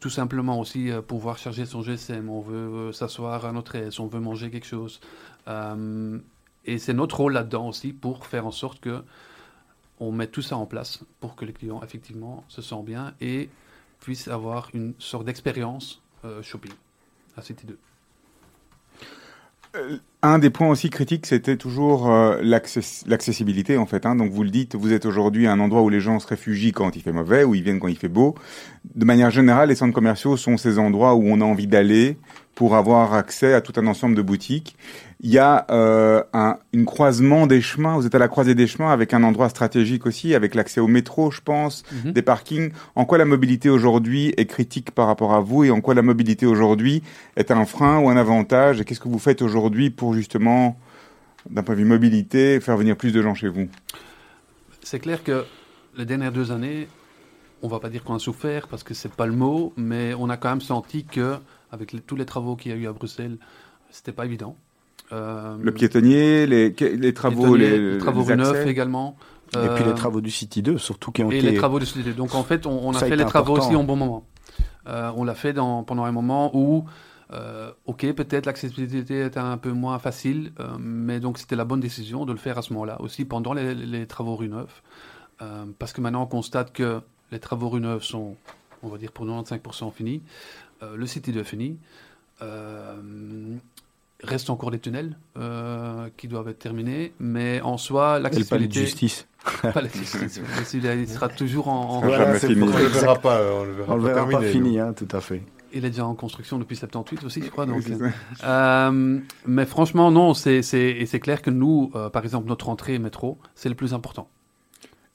tout 0.00 0.10
simplement 0.10 0.60
aussi 0.60 0.90
pouvoir 1.08 1.38
charger 1.38 1.64
son 1.64 1.80
GSM. 1.80 2.28
On 2.28 2.42
veut 2.42 2.92
s'asseoir 2.92 3.46
à 3.46 3.52
notre 3.52 3.74
aise. 3.76 4.00
On 4.00 4.06
veut 4.06 4.20
manger 4.20 4.50
quelque 4.50 4.66
chose. 4.66 5.00
Et 5.46 6.78
c'est 6.78 6.92
notre 6.92 7.16
rôle 7.16 7.32
là-dedans 7.32 7.68
aussi 7.68 7.94
pour 7.94 8.26
faire 8.26 8.44
en 8.44 8.50
sorte 8.50 8.80
que 8.80 9.02
on 10.08 10.12
met 10.12 10.26
tout 10.26 10.42
ça 10.42 10.56
en 10.56 10.66
place 10.66 11.00
pour 11.20 11.34
que 11.36 11.44
les 11.44 11.52
clients 11.52 11.80
effectivement 11.82 12.44
se 12.48 12.62
sentent 12.62 12.84
bien 12.86 13.14
et 13.20 13.48
puissent 14.00 14.28
avoir 14.28 14.68
une 14.74 14.94
sorte 14.98 15.24
d'expérience 15.24 16.02
euh, 16.24 16.42
shopping 16.42 16.72
à 17.36 17.42
City 17.42 17.66
2. 17.66 17.78
Euh, 19.76 19.96
Un 20.22 20.38
des 20.38 20.50
points 20.50 20.68
aussi 20.68 20.88
critiques, 20.88 21.26
c'était 21.26 21.56
toujours 21.56 22.10
euh, 22.10 22.40
l'access- 22.42 23.04
l'accessibilité 23.06 23.76
en 23.76 23.86
fait. 23.86 24.06
Hein. 24.06 24.14
Donc 24.14 24.30
vous 24.30 24.44
le 24.44 24.50
dites, 24.50 24.74
vous 24.76 24.92
êtes 24.92 25.04
aujourd'hui 25.04 25.46
un 25.46 25.58
endroit 25.58 25.82
où 25.82 25.88
les 25.88 26.00
gens 26.00 26.20
se 26.20 26.26
réfugient 26.28 26.72
quand 26.72 26.94
il 26.94 27.02
fait 27.02 27.12
mauvais, 27.12 27.42
où 27.44 27.54
ils 27.54 27.62
viennent 27.62 27.80
quand 27.80 27.88
il 27.88 27.96
fait 27.98 28.08
beau. 28.08 28.34
De 28.94 29.04
manière 29.04 29.30
générale, 29.30 29.70
les 29.70 29.74
centres 29.74 29.92
commerciaux 29.94 30.36
sont 30.36 30.56
ces 30.56 30.78
endroits 30.78 31.14
où 31.14 31.24
on 31.26 31.40
a 31.40 31.44
envie 31.44 31.66
d'aller 31.66 32.16
pour 32.54 32.76
avoir 32.76 33.14
accès 33.14 33.52
à 33.52 33.60
tout 33.60 33.72
un 33.76 33.86
ensemble 33.86 34.14
de 34.14 34.22
boutiques. 34.22 34.76
Il 35.20 35.30
y 35.30 35.38
a 35.38 35.66
euh, 35.70 36.22
un 36.32 36.58
une 36.72 36.84
croisement 36.84 37.46
des 37.46 37.60
chemins. 37.60 37.96
Vous 37.96 38.06
êtes 38.06 38.14
à 38.14 38.18
la 38.18 38.28
croisée 38.28 38.54
des 38.54 38.66
chemins 38.66 38.92
avec 38.92 39.14
un 39.14 39.22
endroit 39.24 39.48
stratégique 39.48 40.06
aussi, 40.06 40.34
avec 40.34 40.54
l'accès 40.54 40.80
au 40.80 40.86
métro, 40.86 41.30
je 41.30 41.40
pense, 41.40 41.82
Mhm. 42.04 42.12
des 42.12 42.22
parkings. 42.22 42.72
En 42.94 43.04
quoi 43.06 43.18
la 43.18 43.24
mobilité 43.24 43.70
aujourd'hui 43.70 44.34
est 44.36 44.46
critique 44.46 44.90
par 44.90 45.06
rapport 45.06 45.32
à 45.32 45.40
vous 45.40 45.64
et 45.64 45.70
en 45.70 45.80
quoi 45.80 45.94
la 45.94 46.02
mobilité 46.02 46.46
aujourd'hui 46.46 47.02
est 47.36 47.50
un 47.50 47.64
frein 47.64 47.98
ou 47.98 48.08
un 48.08 48.16
avantage? 48.16 48.80
Et 48.80 48.84
qu'est-ce 48.84 49.00
que 49.00 49.08
vous 49.08 49.18
faites 49.18 49.40
aujourd'hui 49.42 49.90
pour 49.90 50.14
justement, 50.14 50.78
d'un 51.48 51.62
point 51.62 51.74
de 51.74 51.80
vue 51.80 51.86
mobilité, 51.86 52.60
faire 52.60 52.76
venir 52.76 52.96
plus 52.96 53.12
de 53.12 53.22
gens 53.22 53.34
chez 53.34 53.48
vous? 53.48 53.68
C'est 54.82 54.98
clair 55.00 55.24
que 55.24 55.44
les 55.96 56.04
dernières 56.04 56.32
deux 56.32 56.52
années, 56.52 56.88
on 57.62 57.68
va 57.68 57.80
pas 57.80 57.88
dire 57.88 58.04
qu'on 58.04 58.14
a 58.16 58.18
souffert 58.18 58.68
parce 58.68 58.82
que 58.82 58.92
c'est 58.92 59.10
pas 59.12 59.26
le 59.26 59.32
mot, 59.32 59.72
mais 59.76 60.12
on 60.18 60.28
a 60.28 60.36
quand 60.36 60.50
même 60.50 60.60
senti 60.60 61.04
que 61.04 61.36
avec 61.74 61.92
les- 61.92 62.00
tous 62.00 62.16
les 62.16 62.24
travaux 62.26 62.56
qu'il 62.56 62.70
y 62.72 62.74
a 62.74 62.78
eu 62.78 62.86
à 62.86 62.92
Bruxelles, 62.92 63.36
c'était 63.90 64.12
pas 64.12 64.24
évident. 64.24 64.56
Euh, 65.12 65.56
Le 65.60 65.72
piétonnier, 65.72 66.46
les, 66.46 66.70
les 66.70 67.12
travaux, 67.14 67.54
les, 67.56 67.92
les 67.92 67.98
travaux 67.98 68.22
les 68.22 68.26
rue 68.34 68.36
Neuf 68.38 68.56
accès 68.56 68.70
également. 68.70 69.16
Et 69.52 69.68
puis 69.74 69.84
Euh, 69.84 69.88
les 69.90 69.94
travaux 69.94 70.20
du 70.20 70.30
City 70.30 70.62
2, 70.62 70.78
surtout 70.78 71.12
qui 71.12 71.22
ont 71.22 71.30
et 71.30 71.36
été... 71.38 71.50
les 71.50 71.56
travaux 71.56 71.78
de 71.78 71.84
société. 71.84 72.12
Donc 72.12 72.34
en 72.34 72.42
fait, 72.42 72.66
on, 72.66 72.88
on 72.88 72.92
a 72.94 72.98
fait 73.00 73.14
les 73.16 73.24
travaux 73.24 73.52
important. 73.52 73.66
aussi 73.68 73.76
au 73.76 73.82
bon 73.82 73.96
moment. 73.96 74.24
Euh, 74.88 75.10
on 75.16 75.24
l'a 75.24 75.34
fait 75.34 75.52
dans, 75.52 75.82
pendant 75.84 76.04
un 76.04 76.12
moment 76.12 76.50
où, 76.56 76.84
euh, 77.32 77.70
ok, 77.86 78.12
peut-être 78.14 78.46
l'accessibilité 78.46 79.24
était 79.26 79.38
un 79.38 79.56
peu 79.58 79.72
moins 79.72 79.98
facile, 79.98 80.52
euh, 80.60 80.76
mais 80.80 81.20
donc 81.20 81.38
c'était 81.38 81.56
la 81.56 81.64
bonne 81.64 81.80
décision 81.80 82.24
de 82.26 82.32
le 82.32 82.38
faire 82.38 82.58
à 82.58 82.62
ce 82.62 82.72
moment-là, 82.72 83.00
aussi 83.00 83.24
pendant 83.24 83.52
les, 83.52 83.74
les 83.74 84.06
travaux 84.06 84.36
rue 84.36 84.48
Neuve. 84.48 84.72
Euh, 85.42 85.64
parce 85.78 85.92
que 85.92 86.00
maintenant 86.00 86.22
on 86.22 86.26
constate 86.26 86.72
que 86.72 87.00
les 87.32 87.38
travaux 87.38 87.68
rue 87.68 87.80
Neuve 87.80 88.02
sont, 88.02 88.36
on 88.82 88.88
va 88.88 88.98
dire 88.98 89.12
pour 89.12 89.26
95% 89.26 89.92
finis, 89.92 90.22
Euh, 90.73 90.73
le 90.96 91.06
City 91.06 91.32
2 91.32 91.40
est 91.40 91.44
fini. 91.44 91.78
Euh, 92.42 92.94
reste 94.22 94.50
encore 94.50 94.70
les 94.70 94.78
tunnels 94.78 95.16
euh, 95.36 96.08
qui 96.16 96.28
doivent 96.28 96.48
être 96.48 96.58
terminés, 96.58 97.12
mais 97.20 97.60
en 97.60 97.76
soi, 97.78 98.18
Et 98.18 98.22
le 98.22 98.22
palais 98.22 98.28
de 98.28 98.34
l'accessibilité... 98.74 98.80
justice. 98.80 99.26
Pas 99.62 99.82
la 99.82 99.88
justice, 99.88 100.40
il 100.72 101.08
sera 101.08 101.28
toujours 101.28 101.68
en, 101.68 101.98
en- 101.98 102.02
Ouais. 102.06 102.16
jamais 102.16 102.38
c'est 102.38 102.48
fini. 102.48 102.60
pour- 102.60 102.74
On 102.74 102.78
le 102.78 102.86
verra 102.86 103.14
pas, 103.16 103.36
euh, 103.36 103.60
on 103.60 103.64
le 103.64 103.72
verra 103.72 103.92
On 103.92 103.96
le 103.96 104.02
pas 104.02 104.08
verra 104.08 104.24
pas 104.24 104.30
terminé, 104.30 104.50
fini, 104.52 104.78
hein, 104.78 104.94
tout 104.94 105.08
à 105.14 105.20
fait. 105.20 105.42
Il 105.74 105.84
est 105.84 105.90
déjà 105.90 106.06
en 106.06 106.14
construction 106.14 106.58
depuis 106.58 106.76
78 106.76 107.24
aussi, 107.24 107.42
je 107.42 107.50
crois. 107.50 107.66
Donc, 107.66 107.82
c'est 107.82 107.92
euh, 108.00 108.08
euh, 108.44 109.18
mais 109.46 109.66
franchement, 109.66 110.10
non, 110.10 110.32
c'est 110.32 110.62
c'est 110.62 110.80
et 110.90 111.04
c'est 111.04 111.20
clair 111.20 111.42
que 111.42 111.50
nous, 111.50 111.90
euh, 111.94 112.08
par 112.10 112.22
exemple, 112.24 112.48
notre 112.48 112.68
entrée 112.70 112.98
métro, 112.98 113.38
c'est 113.54 113.68
le 113.68 113.74
plus 113.74 113.92
important. 113.92 114.28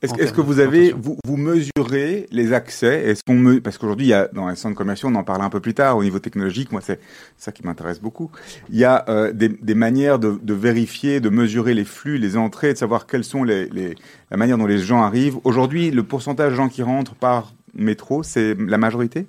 Est-ce 0.01 0.13
est-ce 0.15 0.31
que 0.31 0.39
vous 0.39 0.59
avez, 0.59 0.93
vous, 0.93 1.17
vous 1.25 1.35
mesurez 1.35 2.27
les 2.31 2.53
accès? 2.53 3.03
Est-ce 3.03 3.21
qu'on 3.21 3.33
me, 3.33 3.59
parce 3.59 3.77
qu'aujourd'hui, 3.77 4.05
il 4.05 4.09
y 4.09 4.13
a 4.13 4.29
dans 4.29 4.47
les 4.47 4.55
centres 4.55 4.77
commerciaux, 4.77 5.09
on 5.09 5.15
en 5.15 5.25
parle 5.25 5.41
un 5.41 5.49
peu 5.49 5.59
plus 5.59 5.73
tard 5.73 5.97
au 5.97 6.03
niveau 6.03 6.19
technologique. 6.19 6.71
Moi, 6.71 6.79
c'est 6.79 7.01
ça 7.37 7.51
qui 7.51 7.65
m'intéresse 7.65 7.99
beaucoup. 7.99 8.31
Il 8.69 8.77
y 8.77 8.85
a 8.85 9.03
euh, 9.09 9.33
des, 9.33 9.49
des 9.49 9.75
manières 9.75 10.17
de, 10.17 10.39
de 10.41 10.53
vérifier, 10.53 11.19
de 11.19 11.27
mesurer 11.27 11.73
les 11.73 11.83
flux, 11.83 12.17
les 12.17 12.37
entrées, 12.37 12.71
de 12.71 12.77
savoir 12.77 13.07
quelles 13.07 13.25
sont 13.25 13.43
les, 13.43 13.67
les 13.69 13.95
la 14.31 14.37
manière 14.37 14.57
dont 14.57 14.67
les 14.67 14.77
gens 14.77 15.01
arrivent. 15.01 15.37
Aujourd'hui, 15.43 15.91
le 15.91 16.03
pourcentage 16.03 16.51
de 16.51 16.55
gens 16.55 16.69
qui 16.69 16.81
rentrent 16.81 17.15
par 17.15 17.53
métro, 17.73 18.23
c'est 18.23 18.55
la 18.55 18.77
majorité? 18.77 19.27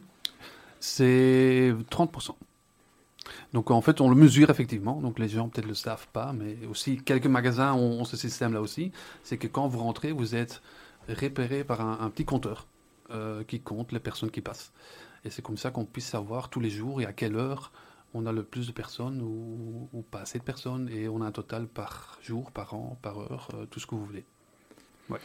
C'est 0.79 1.75
30%. 1.91 2.31
Donc 3.53 3.71
en 3.71 3.81
fait, 3.81 4.01
on 4.01 4.09
le 4.09 4.15
mesure 4.15 4.51
effectivement. 4.51 5.01
Donc 5.01 5.19
les 5.19 5.29
gens 5.29 5.49
peut-être 5.49 5.67
le 5.67 5.75
savent 5.75 6.07
pas, 6.13 6.33
mais 6.33 6.57
aussi 6.71 6.99
quelques 6.99 7.27
magasins 7.27 7.75
ont, 7.75 8.05
ce 8.05 8.17
système-là 8.17 8.61
aussi. 8.61 8.93
C'est 9.25 9.39
que 9.39 9.47
quand 9.47 9.67
vous 9.67 9.81
rentrez, 9.81 10.13
vous 10.13 10.35
êtes 10.35 10.63
repéré 11.09 11.65
par 11.65 11.81
un, 11.81 12.11
petit 12.11 12.25
compteur 12.25 12.67
euh, 13.11 13.43
qui 13.45 13.61
compte 13.61 13.93
les 13.93 13.99
personnes 13.99 14.31
qui 14.31 14.41
passent. 14.41 14.73
Et 15.25 15.31
c'est 15.31 15.43
comme 15.43 15.57
ça 15.57 15.71
qu'on 15.71 15.85
puisse 15.85 16.07
savoir 16.07 16.49
tous 16.49 16.61
les 16.61 16.71
jours 16.71 17.01
et 17.01 17.07
à 17.07 17.13
quelle 17.13 17.37
heure 17.37 17.73
on 18.15 18.27
a 18.27 18.33
le 18.33 18.43
plus 18.43 18.67
de 18.67 18.73
personnes 18.73 19.21
ou, 19.23 20.05
pas 20.11 20.21
assez 20.21 20.39
de 20.39 20.45
personnes. 20.45 20.89
Et 20.93 21.09
on 21.09 21.21
a 21.21 21.27
un 21.27 21.33
total 21.33 21.67
par 21.67 22.19
jour, 22.23 22.53
par 22.53 22.75
an, 22.75 22.99
par 23.03 23.19
heure, 23.19 23.49
euh, 23.55 23.67
tout 23.67 23.81
ce 23.81 23.87
que 23.87 23.95
vous 23.95 24.05
voulez. 24.05 24.25
Oui, 25.09 25.19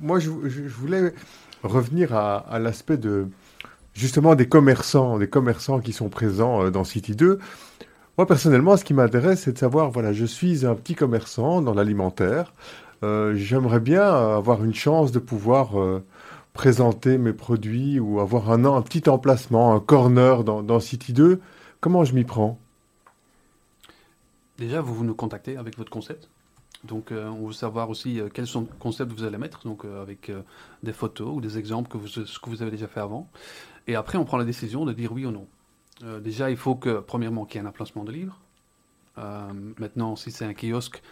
Moi, 0.00 0.18
je, 0.18 0.28
voulais 0.30 1.14
revenir 1.62 2.14
à 2.14 2.58
l'aspect 2.58 2.98
de 2.98 3.28
justement 3.94 4.34
des 4.34 4.48
commerçants, 4.48 5.18
des 5.18 5.28
commerçants 5.28 5.80
qui 5.80 5.92
sont 5.92 6.08
présents 6.08 6.64
euh, 6.64 6.70
dans 6.70 6.84
City 6.84 7.14
2. 7.14 7.38
Moi, 8.18 8.26
personnellement, 8.26 8.76
ce 8.76 8.84
qui 8.84 8.94
m'intéresse, 8.94 9.42
c'est 9.42 9.52
de 9.52 9.58
savoir, 9.58 9.90
voilà, 9.90 10.12
je 10.12 10.24
suis 10.24 10.66
un 10.66 10.74
petit 10.74 10.94
commerçant 10.94 11.62
dans 11.62 11.74
l'alimentaire. 11.74 12.52
Euh, 13.02 13.34
J'aimerais 13.34 13.80
bien 13.80 14.04
avoir 14.04 14.62
une 14.64 14.74
chance 14.74 15.12
de 15.12 15.18
pouvoir 15.18 15.80
euh, 15.80 16.04
présenter 16.52 17.18
mes 17.18 17.32
produits 17.32 17.98
ou 17.98 18.20
avoir 18.20 18.50
un, 18.50 18.82
petit 18.82 19.08
emplacement, 19.08 19.74
un 19.74 19.80
corner 19.80 20.44
dans, 20.44 20.80
City 20.80 21.12
2. 21.12 21.40
Comment 21.80 22.04
je 22.04 22.14
m'y 22.14 22.24
prends? 22.24 22.58
Déjà, 24.58 24.80
vous, 24.82 25.04
nous 25.04 25.14
contactez 25.14 25.56
avec 25.56 25.76
votre 25.78 25.90
concept. 25.90 26.28
Donc, 26.84 27.12
on 27.12 27.46
veut 27.46 27.52
savoir 27.52 27.90
aussi 27.90 28.20
quels 28.34 28.46
sont 28.46 28.66
concepts 28.80 29.12
vous 29.12 29.22
allez 29.22 29.38
mettre, 29.38 29.62
donc 29.64 29.84
avec 29.84 30.32
des 30.82 30.92
photos 30.92 31.36
ou 31.36 31.40
des 31.40 31.56
exemples 31.56 31.88
que 31.88 32.06
ce 32.06 32.38
que 32.40 32.50
vous 32.50 32.60
avez 32.60 32.72
déjà 32.72 32.88
fait 32.88 33.00
avant. 33.00 33.28
Et 33.86 33.94
après, 33.94 34.18
on 34.18 34.24
prend 34.24 34.36
la 34.36 34.44
décision 34.44 34.84
de 34.84 34.92
dire 34.92 35.12
oui 35.12 35.26
ou 35.26 35.30
non. 35.30 35.46
Euh, 36.04 36.20
déjà, 36.20 36.50
il 36.50 36.56
faut 36.56 36.74
que, 36.74 37.00
premièrement, 37.00 37.44
qu'il 37.44 37.60
y 37.60 37.64
ait 37.64 37.66
un 37.66 37.70
emplacement 37.70 38.04
de 38.04 38.12
livre. 38.12 38.38
Euh, 39.18 39.52
maintenant, 39.78 40.16
si 40.16 40.30
c'est 40.30 40.44
un 40.44 40.54
kiosque 40.54 41.02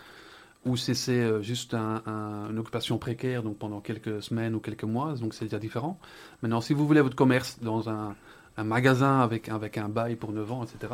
ou 0.65 0.77
si 0.77 0.95
c'est 0.95 1.13
euh, 1.13 1.43
juste 1.43 1.75
un- 1.75 2.03
un- 2.07 2.51
une 2.51 2.59
occupation 2.59 2.99
précaire, 2.99 3.43
donc 3.43 3.59
pendant 3.59 3.81
quelques 3.81 4.23
semaines 4.23 4.55
ou 4.55 4.61
quelques 4.61 4.85
mois, 4.85 5.15
donc 5.15 5.35
c'est 5.35 5.47
déjà 5.47 5.59
différent. 5.59 5.99
Maintenant, 6.43 6.61
si 6.61 6.75
vous 6.75 6.87
voulez 6.87 7.01
votre 7.01 7.17
commerce 7.17 7.59
dans 7.61 7.89
un, 7.89 8.17
magasin 8.63 9.21
avec, 9.21 9.49
avec 9.49 9.79
un 9.79 9.89
bail 9.89 10.17
pour 10.17 10.33
9 10.33 10.53
ans, 10.53 10.65
etc., 10.65 10.93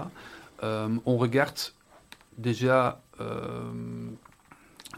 on 0.62 1.16
regarde 1.16 1.58
déjà 2.38 3.02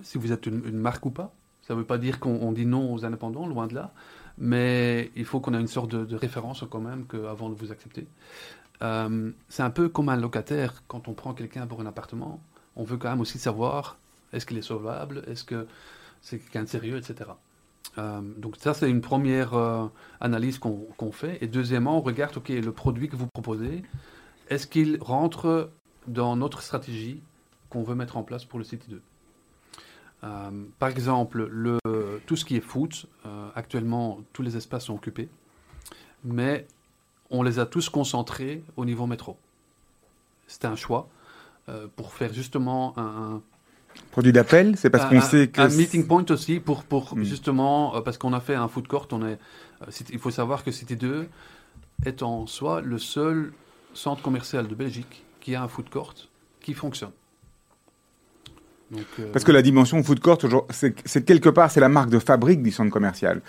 si 0.02 0.18
vous 0.18 0.32
êtes 0.32 0.46
une, 0.46 0.72
marque 0.72 1.06
ou 1.06 1.10
pas. 1.10 1.32
Ça 1.62 1.74
ne 1.74 1.80
veut 1.80 1.86
pas 1.86 1.98
dire 1.98 2.18
qu'on 2.18 2.38
on 2.40 2.52
dit 2.52 2.66
non 2.66 2.92
aux 2.92 3.04
indépendants, 3.04 3.46
loin 3.46 3.66
de 3.66 3.74
là. 3.74 3.92
Mais 4.38 5.10
il 5.16 5.24
faut 5.24 5.40
qu'on 5.40 5.54
ait 5.54 5.60
une 5.60 5.66
sorte 5.66 5.90
de, 5.90 6.16
référence 6.16 6.64
quand 6.70 6.80
même 6.80 7.06
que, 7.06 7.26
avant 7.26 7.48
de 7.48 7.54
vous 7.54 7.72
accepter. 7.72 8.06
Euh, 8.82 9.32
c'est 9.48 9.62
un 9.62 9.70
peu 9.70 9.88
comme 9.88 10.08
un 10.08 10.16
locataire. 10.16 10.82
Quand 10.86 11.08
on 11.08 11.14
prend 11.14 11.34
quelqu'un 11.34 11.66
pour 11.66 11.80
un 11.80 11.86
appartement, 11.86 12.40
on 12.76 12.84
veut 12.84 12.96
quand 12.96 13.10
même 13.10 13.20
aussi 13.20 13.38
savoir 13.38 13.98
est-ce 14.32 14.46
qu'il 14.46 14.56
est 14.58 14.62
sauvable, 14.62 15.24
est-ce 15.26 15.42
que 15.42 15.66
c'est 16.22 16.38
quelqu'un 16.38 16.62
de 16.62 16.68
sérieux, 16.68 16.96
etc. 16.96 17.30
Euh, 17.96 18.20
donc 18.36 18.56
ça, 18.58 18.74
c'est 18.74 18.88
une 18.88 19.00
première 19.00 19.54
euh, 19.54 19.86
analyse 20.20 20.58
qu'on 20.58 20.86
qu'on 20.96 21.12
fait. 21.12 21.38
Et 21.40 21.48
deuxièmement, 21.48 21.98
on 21.98 22.00
regarde, 22.00 22.36
OK, 22.36 22.48
le 22.50 22.72
produit 22.72 23.08
que 23.08 23.16
vous 23.16 23.26
proposez, 23.26 23.82
est-ce 24.48 24.66
qu'il 24.66 24.98
rentre 25.00 25.70
dans 26.06 26.36
notre 26.36 26.62
stratégie 26.62 27.22
qu'on 27.70 27.82
veut 27.82 27.94
mettre 27.94 28.16
en 28.16 28.22
place 28.22 28.44
pour 28.44 28.58
le 28.58 28.64
City 28.64 28.88
2 28.88 29.02
Euh, 30.24 30.50
Par 30.78 30.88
exemple, 30.88 31.46
le, 31.50 31.78
tout 32.26 32.36
ce 32.36 32.44
qui 32.44 32.56
est 32.56 32.60
foot, 32.60 33.06
euh, 33.26 33.48
actuellement, 33.54 34.20
tous 34.32 34.42
les 34.42 34.56
espaces 34.56 34.84
sont 34.86 34.94
occupés, 34.94 35.28
mais 36.24 36.66
on 37.30 37.42
les 37.42 37.58
a 37.58 37.66
tous 37.66 37.88
concentrés 37.88 38.62
au 38.76 38.84
niveau 38.84 39.06
métro. 39.06 39.36
C'était 40.46 40.66
un 40.66 40.76
choix 40.76 41.08
euh, 41.68 41.86
pour 41.94 42.12
faire 42.14 42.32
justement 42.32 42.94
un, 42.98 43.02
un- 43.34 43.42
Produit 44.12 44.32
d'appel, 44.32 44.76
c'est 44.76 44.90
parce 44.90 45.06
qu'on 45.06 45.20
sait 45.20 45.48
que 45.48 45.60
un 45.60 45.68
meeting 45.68 46.06
point 46.06 46.24
aussi 46.30 46.60
pour, 46.60 46.84
pour 46.84 47.16
Mm. 47.16 47.24
justement 47.24 48.00
parce 48.02 48.16
qu'on 48.16 48.32
a 48.32 48.38
fait 48.40 48.54
un 48.54 48.68
food 48.68 48.86
court. 48.86 49.08
On 49.12 49.26
est, 49.26 49.38
il 50.10 50.18
faut 50.20 50.30
savoir 50.30 50.62
que 50.62 50.70
City 50.70 50.94
2 50.96 51.28
est 52.04 52.22
en 52.22 52.46
soi 52.46 52.80
le 52.80 52.98
seul 52.98 53.52
centre 53.94 54.22
commercial 54.22 54.68
de 54.68 54.74
Belgique 54.74 55.24
qui 55.40 55.54
a 55.56 55.62
un 55.62 55.68
food 55.68 55.90
court 55.90 56.14
qui 56.60 56.74
fonctionne. 56.74 57.10
Donc, 58.90 59.02
euh, 59.20 59.24
Parce 59.32 59.44
que 59.44 59.52
la 59.52 59.60
dimension 59.62 60.02
food 60.02 60.18
court, 60.20 60.38
c'est 60.70 61.24
quelque 61.24 61.50
part, 61.50 61.70
c'est 61.70 61.80
la 61.80 61.90
marque 61.90 62.08
de 62.10 62.18
fabrique 62.18 62.62
du 62.62 62.70
centre 62.70 62.90
commercial. 62.90 63.42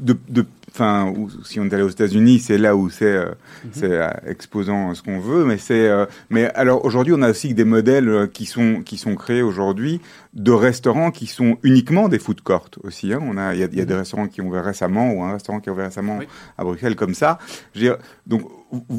De, 0.00 0.16
de, 0.28 0.44
enfin, 0.72 1.12
ou 1.16 1.30
si 1.44 1.60
on 1.60 1.64
est 1.66 1.72
allé 1.74 1.84
aux 1.84 1.88
États-Unis, 1.88 2.40
c'est 2.40 2.58
là 2.58 2.74
où 2.74 2.90
c'est, 2.90 3.04
euh, 3.04 3.26
Mhm. 3.64 3.70
euh, 3.84 4.10
exposant 4.26 4.92
ce 4.94 5.02
qu'on 5.02 5.20
veut. 5.20 5.44
Mais 5.44 5.58
c'est, 5.58 5.88
mais 6.28 6.46
alors 6.54 6.84
aujourd'hui, 6.84 7.12
on 7.16 7.22
a 7.22 7.30
aussi 7.30 7.54
des 7.54 7.64
modèles 7.64 8.28
qui 8.32 8.46
sont 8.46 8.82
qui 8.84 8.96
sont 8.96 9.14
créés 9.14 9.42
aujourd'hui 9.42 10.00
de 10.34 10.50
restaurants 10.50 11.12
qui 11.12 11.26
sont 11.28 11.56
uniquement 11.62 12.08
des 12.08 12.18
food 12.18 12.40
courts 12.40 12.68
aussi. 12.82 13.12
Hein. 13.12 13.20
On 13.22 13.36
a, 13.36 13.54
il 13.54 13.60
y 13.60 13.62
a, 13.62 13.68
il 13.70 13.78
y 13.78 13.80
a 13.80 13.84
des 13.84 13.94
restaurants 13.94 14.26
qui 14.26 14.40
ont 14.40 14.48
ouvert 14.48 14.64
récemment 14.64 15.12
ou 15.12 15.22
un 15.22 15.34
restaurant 15.34 15.60
qui 15.60 15.68
a 15.68 15.72
ouvert 15.72 15.86
récemment 15.86 16.14
Mhm. 16.14 16.20
Oui. 16.22 16.26
à 16.58 16.64
Bruxelles 16.64 16.96
comme 16.96 17.14
ça. 17.14 17.38
Je 17.74 17.78
veux 17.80 17.86
dire, 17.86 17.96
donc 18.26 18.42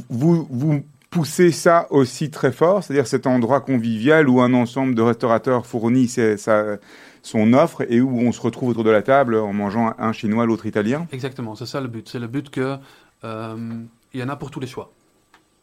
vous 0.10 0.48
vous 0.50 0.82
poussez 1.16 1.54
ça 1.54 1.88
aussi 1.92 2.30
très 2.30 2.52
fort, 2.52 2.84
c'est-à-dire 2.84 3.08
cet 3.08 3.26
endroit 3.26 3.62
convivial 3.62 4.28
où 4.28 4.42
un 4.42 4.54
ensemble 4.54 4.96
de 4.96 5.02
restaurateurs 5.02 5.66
fournit 5.66 6.10
sa- 6.10 6.78
son 7.22 7.54
offre 7.54 7.84
et 7.90 8.02
où 8.02 8.20
on 8.20 8.34
se 8.34 8.42
retrouve 8.42 8.70
autour 8.72 8.84
de 8.84 8.90
la 8.90 9.02
table 9.02 9.36
en 9.36 9.54
mangeant 9.54 9.94
un 9.98 10.12
chinois, 10.12 10.46
l'autre 10.46 10.66
italien. 10.66 11.08
Exactement, 11.14 11.56
c'est 11.56 11.66
ça 11.66 11.80
le 11.80 11.88
but. 11.88 12.10
C'est 12.10 12.20
le 12.20 12.28
but 12.28 12.50
que 12.50 12.76
euh, 13.24 13.84
il 14.14 14.20
y 14.20 14.24
en 14.24 14.28
a 14.28 14.36
pour 14.36 14.52
tous 14.52 14.60
les 14.60 14.68
choix. 14.68 14.92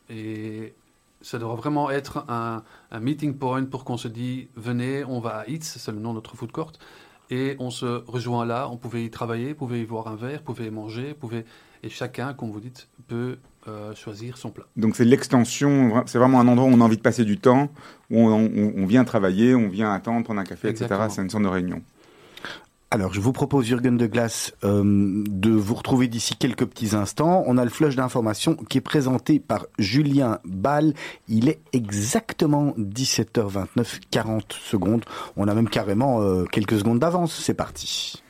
Et 0.09 0.73
ça 1.21 1.39
doit 1.39 1.55
vraiment 1.55 1.91
être 1.91 2.25
un, 2.29 2.63
un 2.91 3.01
meeting 3.01 3.35
point 3.35 3.65
pour 3.65 3.85
qu'on 3.85 3.99
se 3.99 4.09
dise 4.09 4.47
venez, 4.57 5.05
on 5.05 5.21
va 5.21 5.41
à 5.41 5.47
Hitz, 5.49 5.77
c'est 5.79 5.93
le 5.93 5.99
nom 5.99 6.11
de 6.11 6.15
notre 6.15 6.35
food 6.35 6.51
court, 6.51 6.73
et 7.31 7.57
on 7.59 7.69
se 7.71 8.03
rejoint 8.07 8.47
là. 8.47 8.71
On 8.71 8.79
pouvait 8.79 9.05
y 9.05 9.11
travailler, 9.11 9.53
pouvait 9.53 9.81
y 9.83 9.85
boire 9.85 10.09
un 10.09 10.17
verre, 10.17 10.41
pouvait 10.41 10.69
y 10.69 10.71
manger, 10.71 11.13
pouvait 11.13 11.45
et 11.83 11.91
chacun, 11.91 12.33
comme 12.33 12.51
vous 12.51 12.61
dites, 12.61 12.89
peut 13.07 13.37
euh, 13.69 13.95
choisir 13.95 14.37
son 14.39 14.51
plat. 14.51 14.65
Donc 14.77 14.97
c'est 14.97 15.05
l'extension, 15.05 16.03
c'est 16.07 16.19
vraiment 16.19 16.41
un 16.41 16.49
endroit 16.49 16.69
où 16.69 16.73
on 16.73 16.81
a 16.81 16.85
envie 16.85 16.97
de 16.97 17.03
passer 17.03 17.25
du 17.25 17.39
temps, 17.39 17.69
où 18.11 18.19
on, 18.21 18.51
on- 18.55 18.73
on 18.77 18.87
vient 18.87 19.05
travailler, 19.05 19.55
on 19.55 19.69
vient 19.69 19.93
attendre, 19.93 20.25
prendre 20.25 20.41
un 20.41 20.45
café, 20.45 20.69
Exactement. 20.69 21.01
etc. 21.05 21.15
C'est 21.17 21.23
une 21.23 21.31
sorte 21.31 21.45
de 21.45 21.49
réunion. 21.49 21.81
Alors, 22.91 23.15
je 23.15 23.21
vous 23.21 23.33
propose, 23.33 23.65
Jürgen 23.65 23.97
de 23.97 24.07
Glace, 24.07 24.53
euh, 24.65 25.25
de 25.27 25.51
vous 25.51 25.75
retrouver 25.75 26.09
d'ici 26.09 26.37
quelques 26.37 26.67
petits 26.67 26.95
instants. 26.95 27.43
On 27.47 27.57
a 27.57 27.65
le 27.65 27.71
flush 27.71 27.97
d'information 27.97 28.55
qui 28.69 28.77
est 28.77 28.83
présenté 28.83 29.41
par 29.41 29.65
Julien 29.79 30.41
Ball. 30.45 30.93
Il 31.27 31.49
est 31.49 31.61
exactement 31.73 32.75
17h29, 32.79 34.01
40 34.11 34.53
secondes. 34.53 35.07
On 35.39 35.49
a 35.49 35.55
même 35.55 35.71
carrément 35.71 36.21
euh, 36.21 36.45
quelques 36.45 36.79
secondes 36.81 36.99
d'avance. 36.99 37.33
C'est 37.35 37.55
parti. 37.55 38.23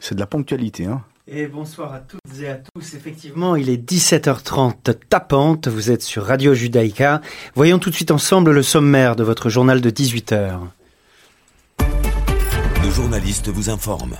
C'est 0.00 0.14
de 0.14 0.20
la 0.20 0.26
ponctualité, 0.26 0.86
hein 0.86 1.02
Et 1.26 1.46
bonsoir 1.46 1.92
à 1.92 2.00
toutes 2.00 2.20
et 2.40 2.48
à 2.48 2.56
tous. 2.56 2.94
Effectivement, 2.94 3.56
il 3.56 3.68
est 3.68 3.76
17h30 3.76 4.94
tapante. 5.08 5.68
Vous 5.68 5.90
êtes 5.90 6.02
sur 6.02 6.24
Radio 6.24 6.54
Judaïka. 6.54 7.20
Voyons 7.54 7.78
tout 7.78 7.90
de 7.90 7.94
suite 7.94 8.10
ensemble 8.10 8.52
le 8.52 8.62
sommaire 8.62 9.16
de 9.16 9.24
votre 9.24 9.48
journal 9.48 9.80
de 9.80 9.90
18h. 9.90 10.60
Nos 12.82 12.90
journalistes 12.90 13.48
vous 13.48 13.70
informent. 13.70 14.16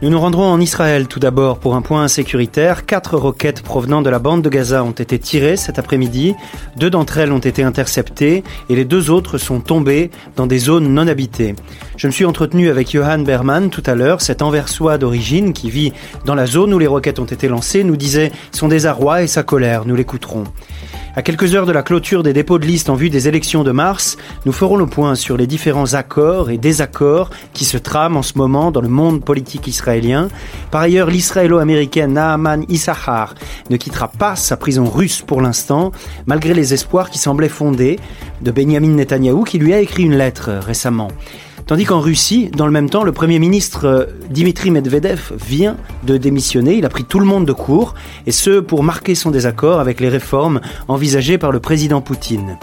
Nous 0.00 0.10
nous 0.10 0.20
rendrons 0.20 0.44
en 0.44 0.60
Israël 0.60 1.08
tout 1.08 1.18
d'abord 1.18 1.58
pour 1.58 1.74
un 1.74 1.82
point 1.82 2.06
sécuritaire. 2.06 2.86
Quatre 2.86 3.16
roquettes 3.16 3.62
provenant 3.62 4.00
de 4.00 4.08
la 4.08 4.20
bande 4.20 4.42
de 4.42 4.48
Gaza 4.48 4.84
ont 4.84 4.92
été 4.92 5.18
tirées 5.18 5.56
cet 5.56 5.80
après-midi. 5.80 6.36
Deux 6.76 6.88
d'entre 6.88 7.18
elles 7.18 7.32
ont 7.32 7.40
été 7.40 7.64
interceptées 7.64 8.44
et 8.68 8.76
les 8.76 8.84
deux 8.84 9.10
autres 9.10 9.38
sont 9.38 9.58
tombées 9.58 10.12
dans 10.36 10.46
des 10.46 10.60
zones 10.60 10.94
non 10.94 11.08
habitées. 11.08 11.56
Je 11.96 12.06
me 12.06 12.12
suis 12.12 12.24
entretenu 12.24 12.70
avec 12.70 12.92
Johan 12.92 13.18
Berman 13.18 13.70
tout 13.70 13.82
à 13.86 13.96
l'heure, 13.96 14.20
cet 14.20 14.40
anversois 14.40 14.98
d'origine 14.98 15.52
qui 15.52 15.68
vit 15.68 15.92
dans 16.24 16.36
la 16.36 16.46
zone 16.46 16.72
où 16.72 16.78
les 16.78 16.86
roquettes 16.86 17.18
ont 17.18 17.24
été 17.24 17.48
lancées, 17.48 17.82
nous 17.82 17.96
disait 17.96 18.30
son 18.52 18.68
désarroi 18.68 19.22
et 19.22 19.26
sa 19.26 19.42
colère. 19.42 19.84
Nous 19.84 19.96
l'écouterons. 19.96 20.44
À 21.16 21.22
quelques 21.22 21.56
heures 21.56 21.66
de 21.66 21.72
la 21.72 21.82
clôture 21.82 22.22
des 22.22 22.32
dépôts 22.32 22.60
de 22.60 22.66
liste 22.66 22.88
en 22.88 22.94
vue 22.94 23.10
des 23.10 23.26
élections 23.26 23.64
de 23.64 23.72
mars, 23.72 24.16
nous 24.46 24.52
ferons 24.52 24.76
le 24.76 24.86
point 24.86 25.16
sur 25.16 25.36
les 25.36 25.48
différents 25.48 25.94
accords 25.94 26.48
et 26.50 26.58
désaccords 26.58 27.30
qui 27.52 27.64
se 27.64 27.76
trament 27.76 28.18
en 28.18 28.22
ce 28.22 28.38
moment 28.38 28.70
dans 28.70 28.80
le 28.80 28.88
monde 28.88 29.24
politique 29.24 29.66
israélien. 29.66 29.87
Par 30.70 30.82
ailleurs, 30.82 31.08
l'israélo-américaine 31.08 32.12
Naaman 32.12 32.64
Issachar 32.68 33.34
ne 33.70 33.76
quittera 33.76 34.08
pas 34.08 34.36
sa 34.36 34.56
prison 34.56 34.84
russe 34.84 35.22
pour 35.22 35.40
l'instant, 35.40 35.92
malgré 36.26 36.52
les 36.52 36.74
espoirs 36.74 37.10
qui 37.10 37.18
semblaient 37.18 37.48
fondés 37.48 37.98
de 38.42 38.50
Benjamin 38.50 38.94
Netanyahou 38.94 39.44
qui 39.44 39.58
lui 39.58 39.72
a 39.72 39.80
écrit 39.80 40.04
une 40.04 40.16
lettre 40.16 40.50
euh, 40.50 40.60
récemment. 40.60 41.08
Tandis 41.66 41.84
qu'en 41.84 42.00
Russie, 42.00 42.50
dans 42.54 42.66
le 42.66 42.72
même 42.72 42.88
temps, 42.88 43.02
le 43.02 43.12
Premier 43.12 43.38
ministre 43.38 43.86
euh, 43.86 44.04
Dimitri 44.30 44.70
Medvedev 44.70 45.32
vient 45.38 45.76
de 46.04 46.16
démissionner. 46.16 46.74
Il 46.74 46.86
a 46.86 46.88
pris 46.88 47.04
tout 47.04 47.20
le 47.20 47.26
monde 47.26 47.46
de 47.46 47.52
court, 47.52 47.94
et 48.26 48.32
ce 48.32 48.60
pour 48.60 48.82
marquer 48.82 49.14
son 49.14 49.30
désaccord 49.30 49.80
avec 49.80 50.00
les 50.00 50.08
réformes 50.08 50.60
envisagées 50.88 51.38
par 51.38 51.52
le 51.52 51.60
président 51.60 52.00
Poutine. 52.00 52.58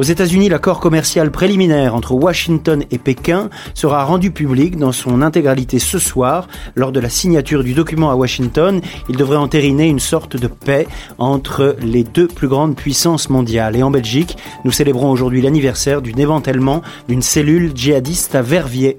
Aux 0.00 0.02
États-Unis, 0.02 0.48
l'accord 0.48 0.80
commercial 0.80 1.30
préliminaire 1.30 1.94
entre 1.94 2.14
Washington 2.14 2.84
et 2.90 2.96
Pékin 2.96 3.50
sera 3.74 4.02
rendu 4.02 4.30
public 4.30 4.78
dans 4.78 4.92
son 4.92 5.20
intégralité 5.20 5.78
ce 5.78 5.98
soir. 5.98 6.48
Lors 6.74 6.90
de 6.90 7.00
la 7.00 7.10
signature 7.10 7.62
du 7.62 7.74
document 7.74 8.10
à 8.10 8.14
Washington, 8.14 8.80
il 9.10 9.16
devrait 9.18 9.36
entériner 9.36 9.88
une 9.88 9.98
sorte 9.98 10.38
de 10.38 10.46
paix 10.46 10.88
entre 11.18 11.76
les 11.82 12.02
deux 12.02 12.28
plus 12.28 12.48
grandes 12.48 12.76
puissances 12.76 13.28
mondiales. 13.28 13.76
Et 13.76 13.82
en 13.82 13.90
Belgique, 13.90 14.38
nous 14.64 14.72
célébrons 14.72 15.10
aujourd'hui 15.10 15.42
l'anniversaire 15.42 16.00
du 16.00 16.12
démantèlement 16.12 16.80
d'une 17.06 17.20
cellule 17.20 17.72
djihadiste 17.74 18.34
à 18.34 18.40
Verviers. 18.40 18.98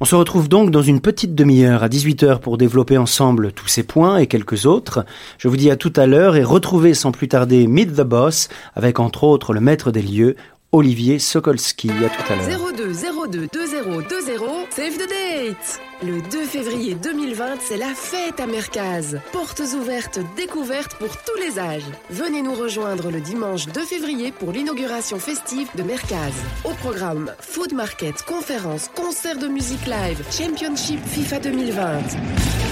On 0.00 0.04
se 0.04 0.14
retrouve 0.14 0.48
donc 0.48 0.70
dans 0.70 0.80
une 0.80 1.00
petite 1.00 1.34
demi-heure 1.34 1.82
à 1.82 1.88
18h 1.88 2.38
pour 2.38 2.56
développer 2.56 2.96
ensemble 2.96 3.50
tous 3.50 3.66
ces 3.66 3.82
points 3.82 4.18
et 4.18 4.28
quelques 4.28 4.64
autres. 4.64 5.04
Je 5.38 5.48
vous 5.48 5.56
dis 5.56 5.72
à 5.72 5.76
tout 5.76 5.92
à 5.96 6.06
l'heure 6.06 6.36
et 6.36 6.44
retrouvez 6.44 6.94
sans 6.94 7.10
plus 7.10 7.26
tarder 7.26 7.66
Meet 7.66 7.96
the 7.96 8.02
Boss 8.02 8.48
avec 8.76 9.00
entre 9.00 9.24
autres 9.24 9.52
le 9.52 9.60
maître 9.60 9.90
des 9.90 10.02
lieux, 10.02 10.36
Olivier 10.70 11.18
Sokolski. 11.18 11.88
À 11.90 12.10
tout 12.10 12.32
à 12.32 12.36
l'heure. 12.36 12.72
02 12.76 12.92
02 12.92 13.48
20 13.82 14.00
20 14.36 14.70
Save 14.70 14.98
the 14.98 15.08
date 15.08 15.80
Le 16.02 16.20
2 16.30 16.44
février 16.44 16.94
2020, 16.94 17.56
c'est 17.60 17.78
la 17.78 17.94
fête 17.94 18.38
à 18.38 18.46
Mercaz. 18.46 19.18
Portes 19.32 19.62
ouvertes, 19.74 20.20
découvertes 20.36 20.94
pour 20.98 21.08
tous 21.08 21.40
les 21.40 21.58
âges. 21.58 21.86
Venez 22.10 22.42
nous 22.42 22.52
rejoindre 22.52 23.10
le 23.10 23.20
dimanche 23.20 23.66
2 23.66 23.80
février 23.86 24.30
pour 24.30 24.52
l'inauguration 24.52 25.18
festive 25.18 25.68
de 25.74 25.82
Mercaz. 25.82 26.34
Au 26.66 26.74
programme, 26.74 27.32
food 27.40 27.72
market, 27.72 28.22
conférences, 28.24 28.90
concerts 28.94 29.38
de 29.38 29.48
musique 29.48 29.86
live, 29.86 30.22
championship 30.30 31.00
FIFA 31.06 31.38
2020, 31.40 31.98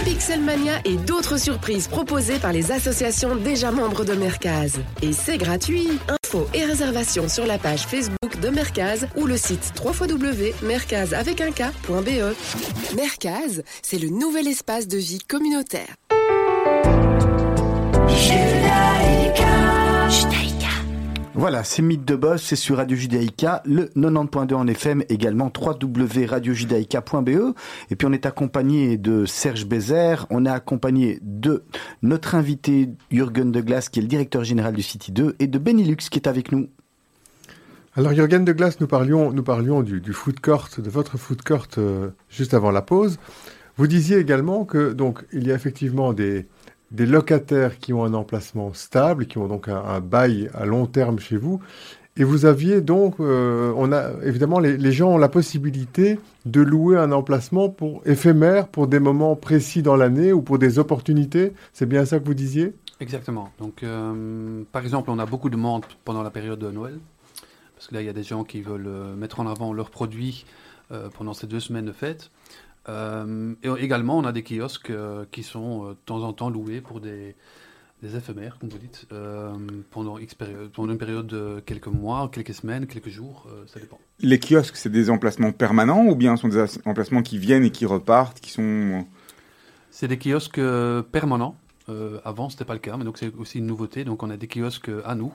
Pixelmania 0.05 0.81
et 0.85 0.97
d'autres 0.99 1.39
surprises 1.39 1.89
proposées 1.89 2.39
par 2.39 2.53
les 2.53 2.73
associations 2.73 3.37
déjà 3.37 3.71
membres 3.71 4.05
de 4.05 4.13
Mercaz. 4.13 4.79
Et 5.01 5.15
c'est 5.15 5.39
gratuit 5.39 5.89
Infos 6.27 6.47
et 6.55 6.65
réservations 6.65 7.29
sur 7.29 7.47
la 7.47 7.57
page 7.57 7.87
Facebook 7.87 8.41
de 8.41 8.49
Mercaz 8.49 9.07
ou 9.17 9.27
le 9.27 9.37
site 9.37 9.73
www.mercaz 9.85 11.15
avec 11.15 11.41
un 11.41 11.53
K.be. 11.53 12.35
Mercaz, 12.97 13.63
c'est 13.83 13.99
le 13.99 14.09
nouvel 14.09 14.49
espace 14.49 14.89
de 14.89 14.99
vie 14.99 15.21
communautaire. 15.21 15.95
Voilà, 21.39 21.65
c'est 21.65 21.83
Mythe 21.83 22.07
de 22.07 22.17
Boss, 22.17 22.43
c'est 22.43 22.57
sur 22.57 22.79
Radio 22.79 22.97
Judaïka, 22.97 23.63
le 23.67 23.91
90.2 23.95 24.55
en 24.55 24.67
FM, 24.67 25.05
également 25.11 25.53
www.radiojudaïka.be. 25.55 27.55
Et 27.91 27.97
puis 27.97 28.09
on 28.09 28.13
est 28.15 28.25
accompagné 28.25 28.97
de 28.97 29.27
Serge 29.27 29.67
Bézère, 29.67 30.27
on 30.31 30.47
est 30.47 30.51
accompagné 30.51 31.19
de 31.21 31.63
notre 32.01 32.37
invité 32.37 32.89
Jürgen 33.11 33.53
de 33.53 33.61
Glace, 33.61 33.91
qui 33.91 33.99
est 33.99 34.03
le 34.03 34.09
directeur 34.09 34.45
général 34.45 34.73
du 34.73 34.81
City 34.81 35.13
2, 35.13 35.37
et 35.39 35.47
de 35.47 35.59
Benilux 35.59 36.09
qui 36.11 36.19
est 36.19 36.27
avec 36.27 36.53
nous. 36.53 36.71
Alors, 37.97 38.15
Jürgen 38.15 38.47
de 38.47 38.87
parlions, 38.87 39.31
nous 39.31 39.43
parlions 39.43 39.83
du, 39.83 40.01
du 40.01 40.15
food 40.15 40.41
court, 40.41 40.71
de 40.79 40.89
votre 40.89 41.19
food 41.19 41.43
court 41.43 41.67
euh, 41.77 42.09
juste 42.31 42.55
avant 42.55 42.71
la 42.71 42.81
pause. 42.81 43.19
Vous 43.77 43.87
disiez 43.87 44.17
également 44.17 44.65
que, 44.65 44.95
donc, 44.95 45.23
il 45.35 45.47
y 45.47 45.53
a 45.53 45.55
effectivement 45.55 46.15
des, 46.15 46.47
des 46.91 47.07
locataires 47.07 47.79
qui 47.79 47.93
ont 47.93 48.05
un 48.05 48.15
emplacement 48.15 48.73
stable, 48.73 49.27
qui 49.27 49.39
ont 49.39 49.49
donc 49.49 49.69
un, 49.69 50.01
bail 50.01 50.51
à 50.55 50.67
long 50.67 50.87
terme 50.87 51.19
chez 51.19 51.37
vous. 51.37 51.61
Et 52.19 52.25
vous 52.25 52.47
aviez 52.47 52.81
donc, 52.81 53.21
euh, 53.21 53.75
on 53.77 53.93
a 53.93 54.11
évidemment, 54.23 54.59
les, 54.59 54.93
gens 54.93 55.11
ont 55.11 55.19
la 55.19 55.29
possibilité 55.29 56.19
de 56.47 56.63
louer 56.63 56.97
un 56.97 57.13
emplacement 57.13 57.69
pour 57.69 58.01
éphémère, 58.07 58.69
pour 58.69 58.87
des 58.87 59.01
moments 59.01 59.37
précis 59.37 59.83
dans 59.83 59.97
l'année 59.97 60.33
ou 60.33 60.41
pour 60.41 60.59
des 60.59 60.79
opportunités. 60.79 61.53
C'est 61.75 61.87
bien 61.87 62.07
ça 62.07 62.19
que 62.19 62.25
vous 62.25 62.35
disiez? 62.35 62.73
Exactement. 63.01 63.51
Donc, 63.59 63.83
euh, 63.83 64.63
par 64.73 64.83
exemple, 64.83 65.11
on 65.11 65.19
a 65.19 65.27
beaucoup 65.27 65.51
de 65.51 65.57
monde 65.57 65.85
pendant 66.07 66.23
la 66.23 66.31
période 66.31 66.59
de 66.59 66.71
Noël. 66.71 66.99
Parce 67.75 67.89
que 67.89 67.95
là, 67.95 68.01
il 68.01 68.07
y 68.07 68.11
a 68.11 68.15
des 68.15 68.23
gens 68.23 68.45
qui 68.45 68.63
veulent 68.63 68.87
euh, 68.87 69.15
mettre 69.15 69.41
en 69.41 69.47
avant 69.47 69.73
leurs 69.73 69.91
produits 69.91 70.47
pendant 71.19 71.35
ces 71.35 71.49
deux 71.49 71.59
semaines 71.59 71.87
de 71.87 71.91
fête. 71.91 72.31
Euh, 72.89 73.55
et 73.63 73.69
également, 73.83 74.19
on 74.19 74.25
a 74.25 74.33
des 74.33 74.43
kiosques 74.43 74.91
euh, 74.91 75.25
qui 75.31 75.43
sont 75.43 75.85
euh, 75.85 75.91
de 75.91 75.99
temps 76.05 76.23
en 76.23 76.33
temps 76.33 76.51
loués 76.51 76.81
pour 76.81 77.01
des, 77.01 77.35
des 78.03 78.17
éphémères, 78.17 78.59
comme 78.59 78.69
vous 78.69 78.79
dites, 78.79 79.07
pendant, 79.91 80.19
une 80.19 80.99
période 80.99 81.27
de 81.27 81.63
quelques 81.65 81.89
mois, 81.89 82.31
quelques 82.33 82.55
semaines, 82.55 82.87
quelques 82.87 83.09
jours, 83.09 83.47
ça 83.67 83.81
dépend. 83.81 83.99
Les 84.21 84.39
kiosques, 84.39 84.77
c'est 84.77 84.91
des 84.91 85.11
emplacements 85.11 85.53
permanents 85.53 86.05
ou 86.07 86.15
bien 86.15 86.37
sont 86.37 86.49
des 86.49 86.65
emplacements 86.85 87.23
qui 87.23 87.39
viennent 87.39 87.65
et 87.65 87.71
qui 87.71 87.87
repartent, 87.87 88.41
qui 88.41 88.51
sont... 88.51 89.07
C'est 89.91 90.09
des 90.09 90.19
kiosques 90.19 90.61
permanents. 91.11 91.57
Avant, 92.25 92.51
ce 92.51 92.57
n'était 92.57 92.67
pas 92.67 92.75
le 92.75 92.81
cas, 92.81 92.99
mais 92.99 93.05
donc 93.05 93.17
c'est 93.17 93.35
aussi 93.37 93.59
une 93.59 93.67
nouveauté. 93.67 94.05
Donc, 94.05 94.23
on 94.23 94.29
a 94.29 94.37
des 94.37 94.47
kiosques 94.47 94.91
à 95.07 95.15
nous, 95.15 95.33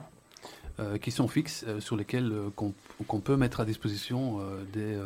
qui 1.00 1.10
sont 1.10 1.26
fixes, 1.26 1.64
sur 1.80 1.96
lesquels 1.96 2.32
qu'on 2.54 3.20
peut 3.20 3.36
mettre 3.36 3.58
à 3.58 3.64
disposition 3.64 4.38
des, 4.72 4.96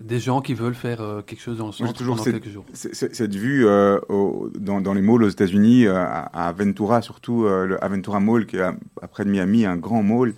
des 0.00 0.18
gens 0.20 0.40
qui 0.40 0.54
veulent 0.54 0.74
faire 0.74 1.00
euh, 1.00 1.22
quelque 1.22 1.40
chose 1.40 1.58
dans 1.58 1.66
le 1.66 1.72
centre 1.72 1.92
toujours 1.92 2.14
pendant 2.16 2.24
cette- 2.24 2.34
quelques 2.42 2.52
jours. 2.52 2.64
Cette 2.72 3.34
vue 3.34 3.66
euh, 3.66 3.98
au- 4.08 4.50
dans, 4.58 4.80
dans 4.80 4.94
les 4.94 5.02
malls 5.02 5.22
aux 5.22 5.28
États-Unis, 5.28 5.86
euh, 5.86 5.94
à 5.96 6.46
à 6.48 6.52
Ventura, 6.52 7.02
surtout 7.02 7.44
le 7.44 7.82
Aventura 7.82 8.20
Mall, 8.20 8.46
qui 8.46 8.56
est 8.56 8.60
à- 8.60 8.74
après 9.02 9.24
de 9.24 9.30
Miami, 9.30 9.66
un 9.66 9.76
grand 9.76 10.02
mall. 10.02 10.34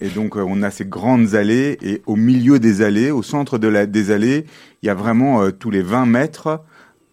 Et 0.00 0.08
donc, 0.08 0.34
on 0.36 0.62
a 0.62 0.70
ces 0.70 0.84
grandes 0.84 1.34
allées, 1.36 1.78
et 1.82 2.02
au 2.06 2.16
milieu 2.16 2.58
des 2.58 2.82
allées, 2.82 3.10
au 3.12 3.22
centre 3.22 3.58
de 3.58 3.68
la, 3.68 3.86
des 3.86 4.10
allées, 4.10 4.46
il 4.82 4.86
y 4.86 4.90
a 4.90 4.94
vraiment 4.94 5.50
tous 5.52 5.70
les 5.70 5.82
20 5.82 6.06
mètres 6.06 6.60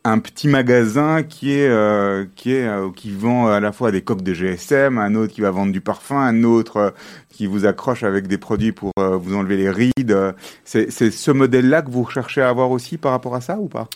un 0.03 0.19
petit 0.19 0.47
magasin 0.47 1.21
qui 1.21 1.51
est 1.51 1.67
euh, 1.67 2.25
qui 2.35 2.53
est 2.53 2.67
euh, 2.67 2.89
qui 2.91 3.11
vend 3.11 3.47
à 3.47 3.59
la 3.59 3.71
fois 3.71 3.91
des 3.91 4.01
coques 4.01 4.23
de 4.23 4.33
GSM, 4.33 4.97
un 4.97 5.15
autre 5.15 5.33
qui 5.33 5.41
va 5.41 5.51
vendre 5.51 5.71
du 5.71 5.81
parfum, 5.81 6.17
un 6.17 6.43
autre 6.43 6.77
euh, 6.77 6.89
qui 7.29 7.45
vous 7.45 7.65
accroche 7.65 8.03
avec 8.03 8.27
des 8.27 8.37
produits 8.39 8.71
pour 8.71 8.91
euh, 8.97 9.15
vous 9.15 9.35
enlever 9.35 9.57
les 9.57 9.69
rides. 9.69 10.17
C'est 10.63 10.89
ce 10.89 11.31
modèle-là 11.31 11.83
que 11.83 11.91
vous 11.91 12.03
recherchez 12.03 12.41
à 12.41 12.49
avoir 12.49 12.71
aussi 12.71 12.97
par 12.97 13.11
rapport 13.11 13.35
à 13.35 13.41
ça 13.41 13.57
ou 13.57 13.67
pas? 13.67 13.87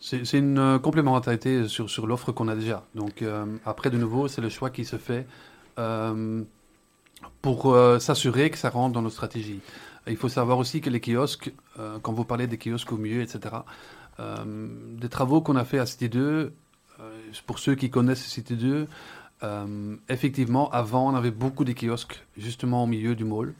C'est 0.00 0.32
une 0.32 0.80
complémentarité 0.82 1.68
sur, 1.68 1.88
sur 1.88 2.08
l'offre 2.08 2.32
qu'on 2.32 2.48
a 2.48 2.56
déjà. 2.56 2.84
Donc 2.96 3.22
après, 3.64 3.88
de 3.88 3.96
nouveau, 3.96 4.26
c'est 4.26 4.40
le 4.40 4.48
choix 4.48 4.70
qui 4.70 4.84
se 4.84 4.96
fait 4.96 5.26
pour 7.40 7.76
s'assurer 8.00 8.50
que 8.50 8.58
ça 8.58 8.68
rentre 8.68 8.94
dans 8.94 9.02
nos 9.02 9.10
stratégies. 9.10 9.60
Il 10.08 10.16
faut 10.16 10.28
savoir 10.28 10.58
aussi 10.58 10.80
que 10.80 10.90
les 10.90 11.00
kiosques, 11.00 11.52
quand 12.02 12.12
vous 12.12 12.24
parlez 12.24 12.48
des 12.48 12.58
kiosques 12.58 12.90
au 12.90 12.96
milieu, 12.96 13.22
etc., 13.22 13.54
des 14.18 15.08
travaux 15.08 15.40
qu'on 15.40 15.56
a 15.56 15.64
fait 15.64 15.78
à 15.78 15.86
Cité 15.86 16.08
2, 16.08 16.52
euh, 17.00 17.20
pour 17.46 17.58
ceux 17.58 17.74
qui 17.74 17.90
connaissent 17.90 18.24
Cité 18.24 18.54
2, 18.54 18.86
euh, 19.42 19.96
effectivement, 20.08 20.70
avant, 20.70 21.12
on 21.12 21.14
avait 21.14 21.30
beaucoup 21.30 21.64
de 21.64 21.72
kiosques 21.72 22.24
justement 22.36 22.84
au 22.84 22.86
milieu 22.86 23.14
du 23.14 23.24
mall 23.24 23.54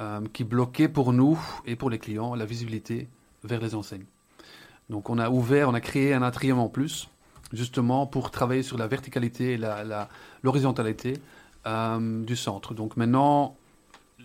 euh, 0.00 0.20
qui 0.32 0.44
bloquaient 0.44 0.88
pour 0.88 1.12
nous 1.12 1.38
et 1.66 1.76
pour 1.76 1.90
les 1.90 1.98
clients 1.98 2.34
la 2.34 2.44
visibilité 2.44 3.08
vers 3.42 3.60
les 3.60 3.74
enseignes. 3.74 4.04
Donc 4.90 5.10
on 5.10 5.18
a 5.18 5.30
ouvert, 5.30 5.68
on 5.68 5.74
a 5.74 5.80
créé 5.80 6.14
un 6.14 6.22
atrium 6.22 6.58
en 6.58 6.68
plus, 6.68 7.08
justement 7.52 8.06
pour 8.06 8.30
travailler 8.30 8.62
sur 8.62 8.78
la 8.78 8.86
verticalité 8.86 9.54
et 9.54 9.60
l'horizontalité 10.42 11.14
euh, 11.66 12.24
du 12.24 12.36
centre. 12.36 12.74
Donc 12.74 12.96
maintenant, 12.96 13.56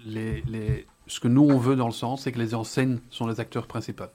ce 0.06 1.20
que 1.20 1.28
nous 1.28 1.44
on 1.44 1.58
veut 1.58 1.76
dans 1.76 1.88
le 1.88 1.94
centre, 1.94 2.22
c'est 2.22 2.32
que 2.32 2.40
les 2.40 2.54
enseignes 2.54 3.00
sont 3.10 3.26
les 3.26 3.40
acteurs 3.40 3.66
principaux. 3.66 4.12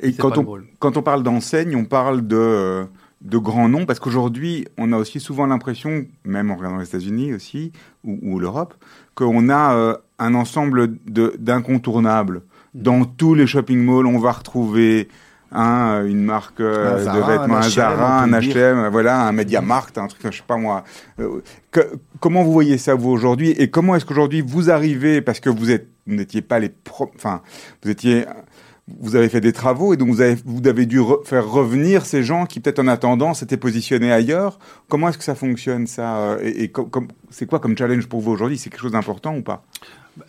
Et 0.00 0.12
quand 0.12 0.30
on, 0.38 0.44
quand 0.78 0.96
on 0.96 1.02
parle 1.02 1.22
d'enseigne, 1.22 1.74
on 1.76 1.84
parle 1.84 2.26
de, 2.26 2.36
euh, 2.36 2.84
de 3.22 3.38
grands 3.38 3.68
noms, 3.68 3.86
parce 3.86 3.98
qu'aujourd'hui, 3.98 4.66
on 4.76 4.92
a 4.92 4.98
aussi 4.98 5.20
souvent 5.20 5.46
l'impression, 5.46 6.04
même 6.24 6.50
en 6.50 6.56
regardant 6.56 6.78
les 6.78 6.86
États-Unis 6.86 7.32
aussi, 7.34 7.72
ou, 8.04 8.18
ou 8.22 8.38
l'Europe, 8.38 8.74
qu'on 9.14 9.48
a 9.48 9.74
euh, 9.74 9.96
un 10.18 10.34
ensemble 10.34 10.96
de- 11.06 11.34
d'incontournables. 11.38 12.42
Mm. 12.74 12.82
Dans 12.82 13.04
tous 13.04 13.34
les 13.34 13.46
shopping 13.46 13.78
malls, 13.82 14.06
on 14.06 14.18
va 14.18 14.32
retrouver 14.32 15.08
un, 15.52 16.04
une 16.04 16.24
marque 16.24 16.60
euh, 16.60 16.96
Un 16.96 16.98
Zara, 17.04 17.16
de 17.16 17.22
vêtements, 17.38 17.54
un 17.56 17.58
un 17.58 17.62
H&M, 17.62 17.70
Zara, 17.70 18.22
un. 18.22 18.30
H&M, 18.32 18.88
voilà, 18.90 19.26
un 19.26 19.32
Mediamarkt, 19.32 19.96
un 19.96 20.08
truc, 20.08 20.20
je 20.30 20.36
sais 20.36 20.42
pas 20.46 20.56
moi. 20.58 20.84
Euh, 21.20 21.40
que- 21.70 21.94
comment 22.20 22.42
vous 22.42 22.52
voyez 22.52 22.76
ça 22.78 22.94
vous 22.94 23.10
aujourd'hui? 23.10 23.50
Et 23.52 23.70
comment 23.70 23.94
est-ce 23.96 24.04
qu'aujourd'hui 24.04 24.42
vous 24.46 24.70
arrivez 24.70 25.22
parce 25.22 25.40
que 25.40 25.48
vous 25.48 25.70
êtes, 25.70 25.88
vous 26.06 26.16
n'étiez 26.16 26.42
pas 26.42 26.58
les, 26.58 26.68
pro- 26.68 27.10
enfin, 27.14 27.40
vous 27.82 27.90
étiez 27.90 28.24
vous 28.88 29.16
avez 29.16 29.28
fait 29.28 29.40
des 29.40 29.52
travaux 29.52 29.92
et 29.94 29.96
donc 29.96 30.08
vous 30.10 30.20
avez, 30.20 30.36
vous 30.44 30.66
avez 30.68 30.86
dû 30.86 31.00
re- 31.00 31.24
faire 31.26 31.46
revenir 31.48 32.06
ces 32.06 32.22
gens 32.22 32.46
qui 32.46 32.60
peut-être 32.60 32.78
en 32.78 32.86
attendant 32.86 33.34
s'étaient 33.34 33.56
positionnés 33.56 34.12
ailleurs. 34.12 34.58
Comment 34.88 35.08
est-ce 35.08 35.18
que 35.18 35.24
ça 35.24 35.34
fonctionne 35.34 35.86
ça 35.88 36.18
euh, 36.18 36.38
Et, 36.42 36.72
c'est 37.30 37.46
quoi 37.46 37.58
comme 37.58 37.76
challenge 37.76 38.06
pour 38.06 38.20
vous 38.20 38.30
aujourd'hui? 38.32 38.58
C'est 38.58 38.70
quelque 38.70 38.80
chose 38.82 38.92
d'important 38.92 39.36
ou 39.36 39.42
pas? 39.42 39.64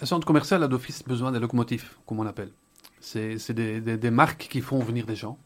Un 0.02 0.06
centre 0.06 0.26
commercial 0.26 0.63
a 0.63 0.67
d'office 0.67 1.04
besoin 1.04 1.32
des 1.32 1.39
locomotives, 1.39 1.86
comme 2.08 2.20
on 2.20 2.26
appelle. 2.26 2.50
C'est 3.00 3.52
des, 3.54 3.80
des- 3.80 3.98
des 3.98 4.12
marques 4.12 4.48
qui 4.50 4.62
font 4.62 4.80
venir 4.80 5.06
des 5.06 5.15
gens, 5.15 5.38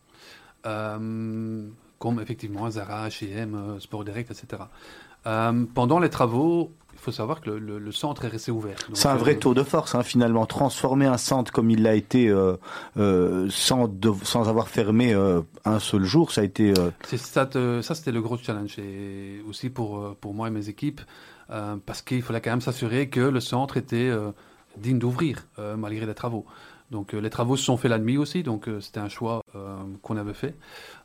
euh, 0.65 1.67
comme 1.99 2.19
effectivement 2.21 2.69
Zara, 2.71 3.07
H&M, 3.09 3.75
Sport 3.79 4.05
Direct, 4.05 4.31
etc. 4.31 4.63
Pendant 5.75 5.99
les 5.99 6.09
travaux, 6.09 6.71
il 7.01 7.03
faut 7.05 7.11
savoir 7.11 7.41
que 7.41 7.49
le, 7.49 7.57
le- 7.57 7.79
le 7.79 7.91
centre 7.91 8.25
est 8.25 8.27
resté 8.27 8.51
ouvert. 8.51 8.77
C'est 8.93 9.07
un 9.07 9.15
vrai 9.15 9.35
euh, 9.35 9.39
tour 9.39 9.55
de 9.55 9.63
force, 9.63 9.95
hein, 9.95 10.03
finalement. 10.03 10.45
Transformer 10.45 11.07
un 11.07 11.17
centre 11.17 11.51
comme 11.51 11.71
il 11.71 11.81
l'a 11.81 11.95
été 11.95 12.27
euh, 12.29 12.57
euh, 12.97 13.47
sans, 13.49 13.87
de- 13.87 14.13
sans 14.21 14.47
avoir 14.47 14.67
fermé 14.69 15.11
euh, 15.11 15.41
un 15.65 15.79
seul 15.79 16.03
jour, 16.03 16.31
ça 16.31 16.41
a 16.41 16.43
été. 16.43 16.73
ça, 17.05 17.49
c'était 17.95 18.11
le 18.11 18.21
gros 18.21 18.37
challenge 18.37 18.77
et 18.77 19.41
aussi 19.49 19.71
pour, 19.71 20.15
pour 20.17 20.35
moi 20.35 20.47
et 20.47 20.51
mes 20.51 20.69
équipes 20.69 21.01
parce 21.85 22.01
qu'il 22.03 22.21
fallait 22.21 22.39
quand 22.39 22.51
même 22.51 22.61
s'assurer 22.61 23.09
que 23.09 23.19
le 23.19 23.39
centre 23.39 23.75
était 23.77 24.09
digne 24.77 24.99
d'ouvrir 24.99 25.47
malgré 25.77 26.05
les 26.05 26.13
travaux. 26.13 26.45
Donc 26.91 27.13
les 27.13 27.29
travaux 27.29 27.57
se 27.57 27.63
sont 27.65 27.77
faits 27.77 27.89
la 27.91 27.99
nuit 27.99 28.17
aussi, 28.17 28.43
donc 28.43 28.69
c'était 28.79 28.99
un 28.99 29.09
choix 29.09 29.41
qu'on 30.01 30.17
avait 30.17 30.33
fait. 30.33 30.55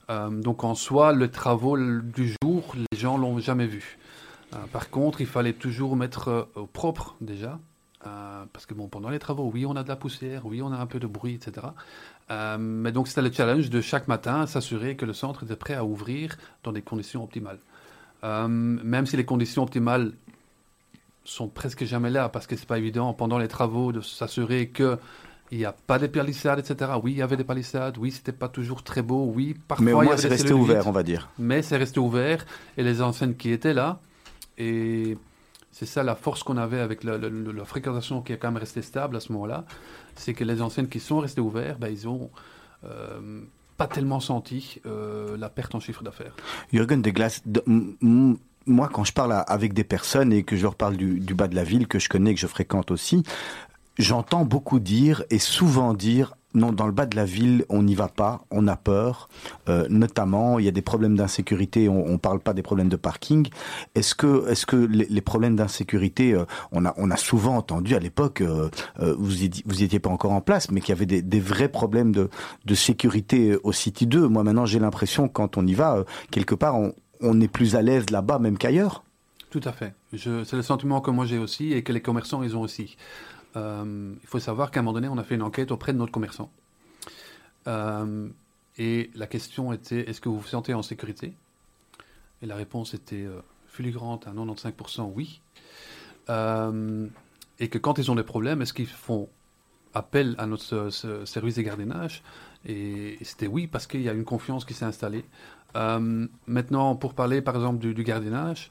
Donc 0.09 0.63
en 0.63 0.75
soi, 0.75 1.13
le 1.13 1.31
travaux 1.31 1.77
du 1.79 2.35
jour, 2.43 2.63
les 2.93 2.99
gens 2.99 3.17
l'ont 3.19 3.39
jamais 3.41 3.67
vu. 3.67 3.99
Euh, 4.57 4.61
par 4.73 4.90
contre, 4.90 5.21
il 5.21 5.27
fallait 5.27 5.53
toujours 5.53 5.97
mettre 5.97 6.29
euh, 6.29 6.42
au 6.55 6.66
propre 6.66 7.14
déjà. 7.21 7.59
euh, 8.07 8.45
parce 8.53 8.66
que 8.66 8.75
bon, 8.75 8.88
pendant 8.88 9.09
les 9.11 9.19
travaux, 9.19 9.51
oui, 9.53 9.66
on 9.66 9.77
a 9.77 9.83
de 9.83 9.88
la 9.88 9.97
poussière, 9.97 10.47
oui, 10.47 10.62
on 10.62 10.73
a 10.73 10.77
un 10.77 10.87
peu 10.87 10.99
de 10.99 11.07
bruit, 11.07 11.35
etc. 11.35 11.69
Euh, 12.31 12.57
mais 12.59 12.92
donc 12.92 13.07
c'était 13.09 13.23
le 13.23 13.33
challenge 13.33 13.71
de 13.71 13.81
chaque 13.81 14.09
matin, 14.09 14.47
s'assurer 14.47 14.97
que 14.97 15.05
le 15.05 15.12
centre 15.12 15.45
était 15.45 15.57
prêt 15.57 15.75
à 15.75 15.85
ouvrir 15.85 16.37
dans 16.64 16.73
des 16.73 16.83
conditions 16.83 17.23
optimales. 17.25 17.59
Euh, 18.25 18.49
même 18.49 19.07
si 19.07 19.16
les 19.16 19.25
conditions 19.25 19.62
optimales 19.62 20.12
sont 21.25 21.49
presque 21.49 21.85
jamais 21.85 22.11
là, 22.11 22.29
parce 22.29 22.47
que 22.47 22.57
c'est 22.57 22.66
pas 22.66 22.79
évident 22.79 23.12
pendant 23.12 23.38
les 23.38 23.49
travaux 23.49 23.92
de 23.92 24.01
s'assurer 24.01 24.69
que 24.69 24.99
il 25.53 25.59
n'y 25.59 25.64
a 25.64 25.73
pas 25.73 26.01
de 26.01 26.09
palissades, 26.09 26.59
etc. 26.59 26.92
Oui, 27.03 27.12
il 27.12 27.19
y 27.19 27.23
avait 27.23 27.37
des 27.37 27.45
palissades. 27.45 27.99
Oui, 27.99 28.11
c'était 28.11 28.33
pas 28.33 28.49
toujours 28.49 28.83
très 28.83 29.03
beau. 29.03 29.31
Oui, 29.33 29.55
parfois 29.69 29.85
Mais 29.85 29.92
au 29.92 30.03
moins, 30.03 30.16
c'est 30.16 30.27
resté 30.27 30.53
ouvert, 30.53 30.88
on 30.88 30.92
va 30.92 31.05
dire. 31.05 31.29
mais 31.38 31.62
c'est 31.62 31.77
resté 31.77 32.01
ouvert 32.01 32.45
et 32.77 32.83
les 32.83 33.01
enseignes 33.01 33.35
qui 33.35 33.53
étaient 33.53 33.75
là 33.75 34.01
et 34.59 35.16
c'est 35.73 35.87
ça 35.87 36.03
la 36.03 36.14
force 36.14 36.42
qu'on 36.42 36.57
avait 36.57 36.81
avec 36.81 37.05
la, 37.05 37.19
fréquentation 37.64 38.23
qui 38.23 38.33
est 38.33 38.38
quand 38.38 38.49
même 38.49 38.57
restée 38.57 38.83
stable 38.83 39.16
à 39.16 39.21
ce 39.21 39.33
moment-là, 39.33 39.64
c'est 40.14 40.33
que 40.33 40.45
les 40.45 40.62
enseignes 40.62 40.88
qui 40.88 41.01
sont 41.01 41.19
restées 41.19 41.42
ouvertes, 41.42 41.79
ben, 41.79 41.88
ils 41.88 42.09
ont 42.09 42.31
euh, 42.85 43.42
pas 43.77 43.87
tellement 43.87 44.21
senti 44.21 44.81
euh, 44.87 45.37
la 45.37 45.51
perte 45.51 45.75
en 45.75 45.81
chiffre 45.81 46.03
d'affaires. 46.03 46.35
Jürgen 46.73 47.03
de 47.03 47.62
m- 47.66 48.37
moi, 48.69 48.88
quand 48.92 49.05
je 49.05 49.12
parle 49.12 49.45
avec 49.47 49.75
des 49.75 49.85
personnes 49.85 50.33
et 50.33 50.42
que 50.42 50.57
je 50.57 50.62
leur 50.62 50.75
parle 50.75 50.97
du, 50.97 51.21
du 51.21 51.35
bas 51.35 51.47
de 51.47 51.55
la 51.55 51.62
ville, 51.62 51.87
que 51.87 51.99
je 51.99 52.09
connais, 52.09 52.35
que 52.35 52.40
je 52.40 52.47
fréquente 52.49 52.90
aussi, 52.90 53.23
j'entends 53.99 54.45
beaucoup 54.45 54.81
dire 54.81 55.23
et 55.31 55.38
souvent 55.38 55.95
dire 55.95 56.35
non, 56.57 56.73
dans 56.73 56.87
le 56.87 56.92
bas 56.92 57.07
de 57.07 57.14
la 57.16 57.25
ville, 57.25 57.64
on 57.69 57.83
n'y 57.83 57.95
va 57.95 58.09
pas, 58.09 58.45
on 58.51 58.66
a 58.66 58.77
peur. 58.77 59.29
Euh, 59.69 59.87
notamment, 59.90 60.59
il 60.59 60.64
y 60.64 60.69
a 60.69 60.73
des 60.73 60.83
problèmes 60.83 61.16
d'insécurité. 61.16 61.88
On, 61.88 62.07
on 62.07 62.19
parle 62.19 62.40
pas 62.40 62.55
des 62.55 62.62
problèmes 62.62 62.88
de 62.88 62.97
parking. 62.97 63.49
Est-ce 63.95 64.14
que, 64.14 64.87
les, 64.87 65.21
problèmes 65.21 65.55
d'insécurité, 65.55 66.33
euh, 66.33 66.45
on 66.73 66.85
a, 66.85 67.16
souvent 67.16 67.57
entendu 67.57 67.95
à 67.95 67.99
l'époque, 67.99 68.40
euh, 68.40 68.71
vous 69.19 69.83
étiez, 69.83 70.01
pas 70.01 70.11
encore 70.11 70.33
en 70.33 70.40
place, 70.40 70.71
mais 70.71 70.81
qu'il 70.81 70.90
y 70.90 70.92
avait 70.92 71.07
des, 71.07 71.40
vrais 71.40 71.69
problèmes 71.69 72.12
de, 72.12 72.75
sécurité 72.75 73.57
au 73.62 73.73
City 73.73 74.07
2. 74.07 74.27
Moi, 74.29 74.42
maintenant, 74.42 74.66
j'ai 74.66 74.79
l'impression 74.79 75.29
quand 75.29 75.57
on 75.57 75.66
y 75.66 75.75
va, 75.75 76.05
quelque 76.31 76.55
part, 76.55 76.79
on, 76.79 76.95
on 77.21 77.40
est 77.40 77.49
plus 77.49 77.77
à 77.77 77.83
l'aise 77.83 78.11
là-bas 78.11 78.38
même 78.38 78.59
qu'ailleurs. 78.59 79.05
Tout 79.51 79.61
à 79.64 79.73
fait. 79.73 79.95
C'est 80.16 80.53
le 80.53 80.62
sentiment 80.62 81.01
que 81.01 81.11
moi 81.11 81.25
j'ai 81.25 81.38
aussi 81.38 81.73
et 81.73 81.83
que 81.83 81.92
les 81.92 82.03
commerçants 82.03 82.42
ils 82.42 82.57
ont 82.57 82.61
aussi. 82.61 82.97
Euh, 83.57 84.12
il 84.23 84.27
faut 84.29 84.38
savoir 84.38 84.71
qu'à 84.71 84.81
un 84.81 84.83
moment 84.83 84.92
donné, 84.95 85.09
on 85.09 85.19
a 85.19 85.25
fait 85.25 85.35
une 85.35 85.42
enquête 85.42 85.71
auprès 85.71 85.92
de 85.92 85.99
notre 85.99 86.12
commerçant. 86.12 86.51
Euh, 87.66 88.29
et 88.79 89.11
la 89.14 89.27
question 89.27 89.73
était 89.73 90.09
est-ce 90.09 90.21
que 90.21 90.29
vous 90.29 90.38
vous 90.40 90.47
sentez 90.47 90.75
en 90.75 90.83
sécurité? 90.83 91.33
Et 92.42 92.47
la 92.47 92.55
réponse 92.57 92.92
était 92.95 93.25
euh, 93.25 93.40
fulgurante 93.66 94.27
à 94.27 94.33
95% 94.33 95.11
oui. 95.14 95.40
Euh, 96.29 97.07
et 97.59 97.69
que 97.69 97.79
quand 97.79 97.99
ils 97.99 98.11
ont 98.11 98.14
des 98.14 98.23
problèmes, 98.23 98.61
est-ce 98.62 98.75
qu'ils 98.75 98.87
font 98.87 99.29
appel 99.95 100.35
à 100.38 100.47
notre 100.47 100.90
ce- 100.90 101.25
service 101.25 101.55
de 101.55 101.62
gardiennage? 101.62 102.23
Et 102.66 103.16
c'était 103.23 103.47
oui, 103.47 103.66
parce 103.66 103.87
qu'il 103.87 104.03
y 104.03 104.09
a 104.09 104.12
une 104.12 104.25
confiance 104.25 104.64
qui 104.64 104.75
s'est 104.75 104.85
installée. 104.85 105.25
Maintenant, 106.47 106.97
pour 106.97 107.12
parler 107.14 107.42
par 107.42 107.55
exemple 107.55 107.79
du, 107.79 107.92
du 107.95 108.03
gardiennage, 108.03 108.71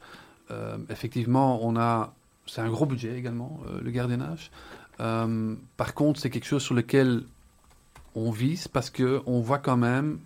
effectivement, 0.89 1.63
on 1.65 1.77
a, 1.77 2.13
c'est 2.45 2.61
un 2.61 2.69
gros 2.69 2.85
budget 2.85 3.17
également, 3.17 3.59
euh, 3.67 3.81
le 3.81 3.91
gardiennage. 3.91 4.51
Euh, 4.99 5.55
par 5.77 5.93
contre, 5.93 6.19
c'est 6.19 6.29
quelque 6.29 6.45
chose 6.45 6.63
sur 6.63 6.73
lequel 6.73 7.23
on 8.15 8.31
vise 8.31 8.67
parce 8.67 8.89
que 8.89 9.21
on 9.25 9.41
voit 9.41 9.59
quand 9.59 9.77
même 9.77 10.19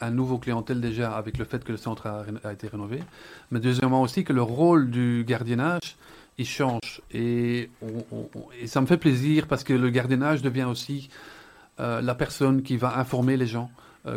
un 0.00 0.10
nouveau 0.10 0.38
clientèle 0.38 0.80
déjà 0.80 1.12
avec 1.12 1.36
le 1.38 1.44
fait 1.44 1.62
que 1.62 1.72
le 1.72 1.78
centre 1.78 2.06
a, 2.06 2.52
été 2.52 2.66
rénové. 2.66 3.02
Mais 3.50 3.60
deuxièmement 3.60 4.00
aussi 4.00 4.24
que 4.24 4.32
le 4.32 4.42
rôle 4.42 4.90
du 4.90 5.24
gardiennage, 5.28 5.96
il 6.38 6.46
change. 6.46 7.02
Et, 7.12 7.68
ça 8.66 8.80
me 8.80 8.86
fait 8.86 8.96
plaisir 8.96 9.46
parce 9.46 9.62
que 9.62 9.74
le 9.74 9.90
gardiennage 9.90 10.40
devient 10.40 10.64
aussi 10.64 11.10
euh, 11.78 12.00
la 12.00 12.14
personne 12.14 12.62
qui 12.62 12.78
va 12.78 12.98
informer 12.98 13.36
les 13.36 13.46
gens 13.46 13.70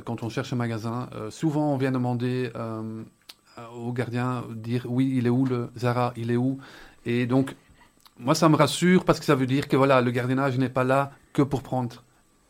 quand 0.06 0.24
on 0.24 0.30
cherche 0.30 0.54
un 0.54 0.56
magasin. 0.56 1.10
Souvent, 1.30 1.74
on 1.74 1.78
vient 1.78 1.92
demander 1.92 2.50
au 3.76 3.92
gardien, 3.92 4.46
dire 4.56 4.86
oui, 4.88 5.14
il 5.18 5.28
est 5.28 5.30
où 5.30 5.46
le 5.46 5.70
Zara, 5.78 6.14
il 6.16 6.32
est 6.32 6.38
où? 6.38 6.58
Et 7.06 7.26
donc, 7.26 7.56
moi, 8.18 8.36
ça 8.36 8.50
me 8.50 8.56
rassure 8.56 9.06
parce 9.06 9.20
que 9.20 9.26
ça 9.26 9.36
veut 9.36 9.46
dire 9.46 9.68
que 9.68 9.76
voilà, 9.76 10.02
le 10.02 10.12
gardiennage 10.12 10.58
n'est 10.58 10.70
pas 10.70 10.84
là 10.84 11.12
que 11.34 11.42
pour 11.42 11.64
prendre, 11.64 12.04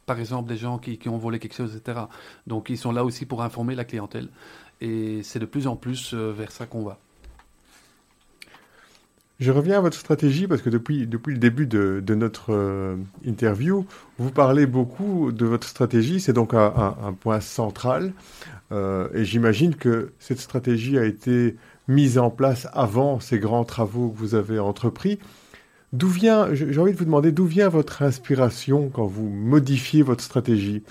par 0.05 0.19
exemple, 0.19 0.49
des 0.49 0.57
gens 0.57 0.77
qui, 0.77 0.99
ont 1.07 1.17
volé 1.17 1.39
quelque 1.39 1.55
chose, 1.55 1.75
etc. 1.75 2.01
Donc, 2.47 2.69
ils 2.69 2.77
sont 2.77 2.91
là 2.91 3.03
aussi 3.03 3.25
pour 3.25 3.41
informer 3.43 3.75
la 3.75 3.85
clientèle. 3.85 4.29
Et 4.81 5.21
c'est 5.23 5.39
de 5.39 5.45
plus 5.45 5.67
en 5.67 5.75
plus 5.75 6.13
euh, 6.13 6.31
vers 6.31 6.51
ça 6.51 6.65
qu'on 6.65 6.83
va. 6.83 6.99
Je 9.39 9.51
reviens 9.51 9.77
à 9.77 9.81
votre 9.81 9.97
stratégie 9.97 10.47
parce 10.47 10.61
que 10.61 10.69
depuis, 10.69 11.07
depuis 11.07 11.33
le 11.33 11.39
début 11.39 11.65
de, 11.65 12.01
de 12.05 12.15
notre 12.15 12.53
euh, 12.53 12.95
interview, 13.25 13.85
vous 14.17 14.31
parlez 14.31 14.65
beaucoup 14.65 15.31
de 15.31 15.45
votre 15.45 15.67
stratégie. 15.67 16.21
C'est 16.21 16.33
donc 16.33 16.53
un 16.53 17.15
point 17.19 17.39
central. 17.39 18.13
Euh, 18.73 19.07
et 19.13 19.25
j'imagine 19.25 19.75
que 19.75 20.13
cette 20.19 20.39
stratégie 20.39 20.97
a 20.97 21.05
été 21.05 21.55
mise 21.87 22.17
en 22.17 22.29
place 22.29 22.67
avant 22.73 23.19
ces 23.19 23.39
grands 23.39 23.65
travaux 23.65 24.09
que 24.09 24.17
vous 24.17 24.35
avez 24.35 24.59
entrepris. 24.59 25.19
D'où 25.91 26.07
vient, 26.07 26.53
j'ai 26.53 26.79
envie 26.79 26.93
de 26.93 26.97
vous 26.97 27.05
demander, 27.05 27.31
d'où 27.31 27.45
vient 27.45 27.69
votre 27.69 28.01
inspiration 28.01 28.89
quand 28.91 29.05
vous 29.05 29.29
modifiez 29.29 30.01
votre 30.01 30.23
stratégie? 30.23 30.81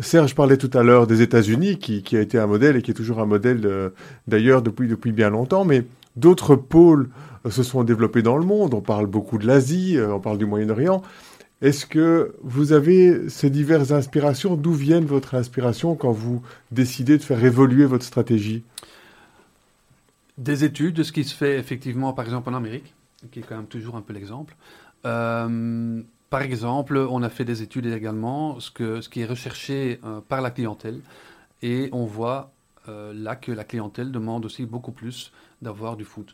Serge 0.00 0.34
parlait 0.34 0.56
tout 0.56 0.70
à 0.76 0.82
l'heure 0.82 1.06
des 1.06 1.22
États-Unis, 1.22 1.78
qui, 1.78 2.02
qui 2.02 2.16
a 2.16 2.20
été 2.20 2.38
un 2.38 2.46
modèle 2.46 2.76
et 2.76 2.82
qui 2.82 2.90
est 2.90 2.94
toujours 2.94 3.20
un 3.20 3.26
modèle 3.26 3.60
euh, 3.66 3.90
d'ailleurs 4.26 4.62
depuis, 4.62 4.88
depuis 4.88 5.12
bien 5.12 5.30
longtemps, 5.30 5.64
mais 5.64 5.84
d'autres 6.16 6.56
pôles 6.56 7.08
euh, 7.44 7.50
se 7.50 7.62
sont 7.62 7.84
développés 7.84 8.22
dans 8.22 8.36
le 8.36 8.44
monde. 8.44 8.74
On 8.74 8.80
parle 8.80 9.06
beaucoup 9.06 9.38
de 9.38 9.46
l'Asie, 9.46 9.96
euh, 9.96 10.14
on 10.14 10.20
parle 10.20 10.38
du 10.38 10.46
Moyen-Orient. 10.46 11.02
Est-ce 11.62 11.86
que 11.86 12.34
vous 12.42 12.72
avez 12.72 13.28
ces 13.28 13.48
diverses 13.48 13.92
inspirations? 13.92 14.56
D'où 14.56 14.72
viennent 14.72 15.06
votre 15.06 15.34
inspiration 15.34 15.94
quand 15.94 16.10
vous 16.10 16.42
décidez 16.72 17.16
de 17.16 17.22
faire 17.22 17.44
évoluer 17.44 17.84
votre 17.84 18.04
stratégie? 18.04 18.64
Des 20.38 20.64
études 20.64 20.94
de 20.94 21.02
ce 21.02 21.12
qui 21.12 21.24
se 21.24 21.34
fait 21.34 21.58
effectivement, 21.58 22.12
par 22.12 22.24
exemple, 22.24 22.50
en 22.50 22.54
Amérique, 22.54 22.94
qui 23.30 23.40
est 23.40 23.42
quand 23.42 23.56
même 23.56 23.66
toujours 23.66 23.96
un 23.96 24.02
peu 24.02 24.12
l'exemple. 24.12 24.54
Euh, 25.06 26.02
par 26.28 26.42
exemple, 26.42 26.98
on 26.98 27.22
a 27.22 27.28
fait 27.30 27.44
des 27.44 27.62
études 27.62 27.86
également, 27.86 28.60
ce, 28.60 29.00
ce 29.00 29.08
qui 29.08 29.20
est 29.20 29.26
recherché 29.26 30.00
euh, 30.04 30.20
par 30.20 30.42
la 30.42 30.50
clientèle, 30.50 31.00
et 31.62 31.88
on 31.92 32.04
voit 32.04 32.52
euh, 32.88 33.12
là 33.14 33.36
que 33.36 33.52
la 33.52 33.64
clientèle 33.64 34.12
demande 34.12 34.44
aussi 34.44 34.66
beaucoup 34.66 34.92
plus 34.92 35.32
d'avoir 35.62 35.96
du 35.96 36.04
food. 36.04 36.32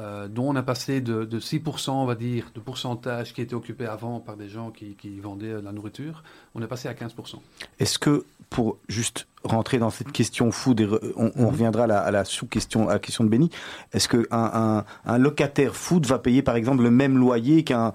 Euh, 0.00 0.28
dont 0.28 0.48
on 0.48 0.56
a 0.56 0.62
passé 0.62 1.02
de, 1.02 1.24
de 1.24 1.40
6%, 1.40 1.90
on 1.90 2.06
va 2.06 2.14
dire, 2.14 2.50
de 2.54 2.60
pourcentage 2.60 3.34
qui 3.34 3.42
était 3.42 3.54
occupé 3.54 3.84
avant 3.84 4.18
par 4.18 4.36
des 4.36 4.48
gens 4.48 4.70
qui, 4.70 4.94
qui 4.94 5.20
vendaient 5.20 5.52
de 5.52 5.58
la 5.58 5.72
nourriture, 5.72 6.22
on 6.54 6.62
est 6.62 6.66
passé 6.66 6.88
à 6.88 6.94
15%. 6.94 7.34
Est-ce 7.78 7.98
que, 7.98 8.24
pour 8.48 8.78
juste 8.88 9.26
rentrer 9.44 9.78
dans 9.78 9.90
cette 9.90 10.10
question 10.10 10.52
food, 10.52 10.80
et 10.80 10.86
re- 10.86 11.12
on, 11.16 11.32
on 11.36 11.48
reviendra 11.50 11.84
à 11.84 12.10
la, 12.10 12.24
sous-question, 12.24 12.88
à 12.88 12.94
la 12.94 12.98
question 12.98 13.24
de 13.24 13.28
Benny, 13.28 13.50
est-ce 13.92 14.08
qu'un 14.08 14.24
un, 14.30 14.84
un 15.04 15.18
locataire 15.18 15.76
food 15.76 16.06
va 16.06 16.18
payer 16.18 16.40
par 16.40 16.56
exemple 16.56 16.82
le 16.82 16.90
même 16.90 17.18
loyer 17.18 17.62
qu'un 17.62 17.92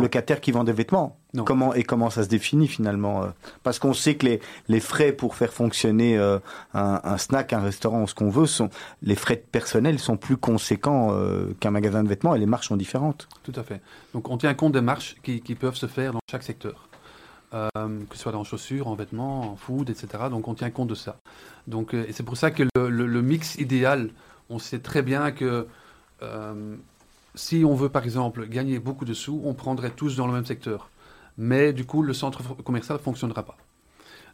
locataire 0.00 0.40
qui 0.40 0.50
vend 0.50 0.64
des 0.64 0.72
vêtements? 0.72 1.19
Non. 1.32 1.44
Comment 1.44 1.74
et 1.74 1.84
comment 1.84 2.10
ça 2.10 2.24
se 2.24 2.28
définit 2.28 2.66
finalement 2.66 3.22
euh 3.22 3.28
Parce 3.62 3.78
qu'on 3.78 3.94
sait 3.94 4.16
que 4.16 4.26
les, 4.26 4.40
les 4.68 4.80
frais 4.80 5.12
pour 5.12 5.36
faire 5.36 5.52
fonctionner 5.52 6.18
euh, 6.18 6.38
un, 6.74 7.00
un 7.04 7.18
snack, 7.18 7.52
un 7.52 7.60
restaurant, 7.60 8.06
ce 8.08 8.14
qu'on 8.14 8.30
veut, 8.30 8.46
sont 8.46 8.68
les 9.02 9.14
frais 9.14 9.36
de 9.36 9.42
personnel 9.52 9.98
sont 10.00 10.16
plus 10.16 10.36
conséquents 10.36 11.10
euh, 11.12 11.54
qu'un 11.60 11.70
magasin 11.70 12.02
de 12.02 12.08
vêtements 12.08 12.34
et 12.34 12.38
les 12.40 12.46
marges 12.46 12.66
sont 12.66 12.76
différentes. 12.76 13.28
Tout 13.44 13.52
à 13.54 13.62
fait. 13.62 13.80
Donc 14.12 14.28
on 14.28 14.36
tient 14.38 14.54
compte 14.54 14.72
des 14.72 14.80
marches 14.80 15.16
qui, 15.22 15.40
qui 15.40 15.54
peuvent 15.54 15.76
se 15.76 15.86
faire 15.86 16.12
dans 16.12 16.20
chaque 16.30 16.42
secteur, 16.42 16.88
Euh, 17.52 17.68
que 18.08 18.16
ce 18.16 18.22
soit 18.22 18.32
dans 18.32 18.44
chaussures, 18.44 18.86
en 18.86 18.94
vêtements, 18.94 19.52
en 19.52 19.56
food, 19.56 19.90
etc. 19.90 20.06
Donc 20.30 20.46
on 20.48 20.54
tient 20.54 20.70
compte 20.70 20.88
de 20.88 20.94
ça. 20.94 21.16
Donc, 21.66 21.94
euh, 21.94 22.04
et 22.08 22.12
c'est 22.12 22.22
pour 22.22 22.36
ça 22.36 22.50
que 22.52 22.62
le, 22.76 22.88
le- 22.88 23.06
le 23.08 23.22
mix 23.22 23.56
idéal, 23.56 24.10
on 24.50 24.58
sait 24.60 24.78
très 24.78 25.02
bien 25.02 25.32
que 25.32 25.66
euh, 26.22 26.76
si 27.34 27.64
on 27.64 27.74
veut 27.74 27.88
par 27.88 28.04
exemple 28.04 28.46
gagner 28.46 28.78
beaucoup 28.78 29.04
de 29.04 29.14
sous, 29.14 29.40
on 29.44 29.54
prendrait 29.54 29.90
tous 29.90 30.16
dans 30.16 30.26
le 30.26 30.32
même 30.32 30.46
secteur. 30.46 30.90
Mais 31.38 31.72
du 31.72 31.84
coup, 31.84 32.02
le 32.02 32.12
centre 32.12 32.42
commercial 32.62 32.98
ne 32.98 33.02
fonctionnera 33.02 33.44
pas. 33.44 33.56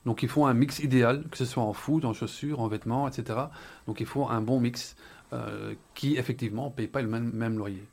Donc 0.04 0.22
il 0.22 0.28
faut 0.28 0.46
un 0.46 0.54
mix 0.54 0.78
idéal, 0.78 1.24
que 1.30 1.36
ce 1.36 1.44
soit 1.44 1.62
en 1.62 1.72
food, 1.72 2.04
en 2.04 2.12
chaussures, 2.12 2.60
en 2.60 2.68
vêtements, 2.68 3.08
etc. 3.08 3.38
Donc 3.86 4.00
il 4.00 4.06
faut 4.06 4.28
un 4.28 4.40
bon 4.40 4.60
mix 4.60 4.96
euh, 5.32 5.74
qui 5.94 6.16
effectivement 6.16 6.66
ne 6.66 6.70
paye 6.70 6.86
pas 6.86 7.02
le 7.02 7.08
même 7.08 7.58
loyer 7.58 7.84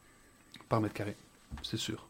par 0.69 0.79
mètre 0.79 0.93
carré, 0.93 1.15
c'est 1.63 1.77
sûr. 1.77 2.07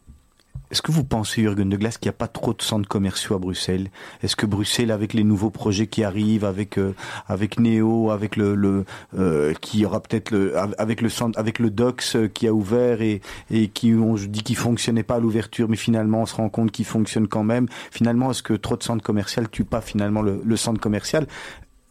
Est-ce 0.70 0.82
que 0.82 0.92
vous 0.92 1.04
pensez, 1.04 1.42
Jürgen 1.42 1.68
de 1.68 1.76
Glace, 1.76 1.98
qu'il 1.98 2.08
n'y 2.08 2.14
a 2.14 2.18
pas 2.18 2.26
trop 2.28 2.52
de 2.54 2.62
centres 2.62 2.88
commerciaux 2.88 3.36
à 3.36 3.38
Bruxelles? 3.38 3.90
Est-ce 4.22 4.34
que 4.34 4.46
Bruxelles, 4.46 4.90
avec 4.90 5.12
les 5.12 5.24
nouveaux 5.24 5.50
projets 5.50 5.86
qui 5.86 6.02
arrivent, 6.02 6.44
avec 6.44 6.78
euh, 6.78 6.94
avec 7.28 7.60
Neo, 7.60 8.10
avec 8.10 8.36
le, 8.36 8.84
euh, 9.16 9.54
qui 9.60 9.84
centre, 11.08 11.38
avec 11.38 11.58
le 11.58 11.70
Dox 11.70 12.16
euh, 12.16 12.28
qui 12.28 12.48
a 12.48 12.52
ouvert 12.52 13.00
et 13.02 13.20
qui 13.74 13.94
on 13.94 14.14
dit 14.14 14.42
qu'il 14.42 14.56
fonctionnait 14.56 15.02
pas 15.02 15.16
à 15.16 15.20
l'ouverture, 15.20 15.68
mais 15.68 15.76
finalement 15.76 16.22
on 16.22 16.26
se 16.26 16.34
rend 16.34 16.48
compte 16.48 16.70
qu'il 16.70 16.84
fonctionne 16.84 17.28
quand 17.28 17.44
même. 17.44 17.68
Finalement, 17.90 18.30
est-ce 18.30 18.42
que 18.42 18.54
trop 18.54 18.76
de 18.76 18.82
centres 18.82 19.02
commerciaux 19.02 19.34
tuent 19.50 19.64
pas 19.64 19.80
finalement 19.80 20.22
le, 20.22 20.56
centre 20.56 20.80
commercial 20.80 21.26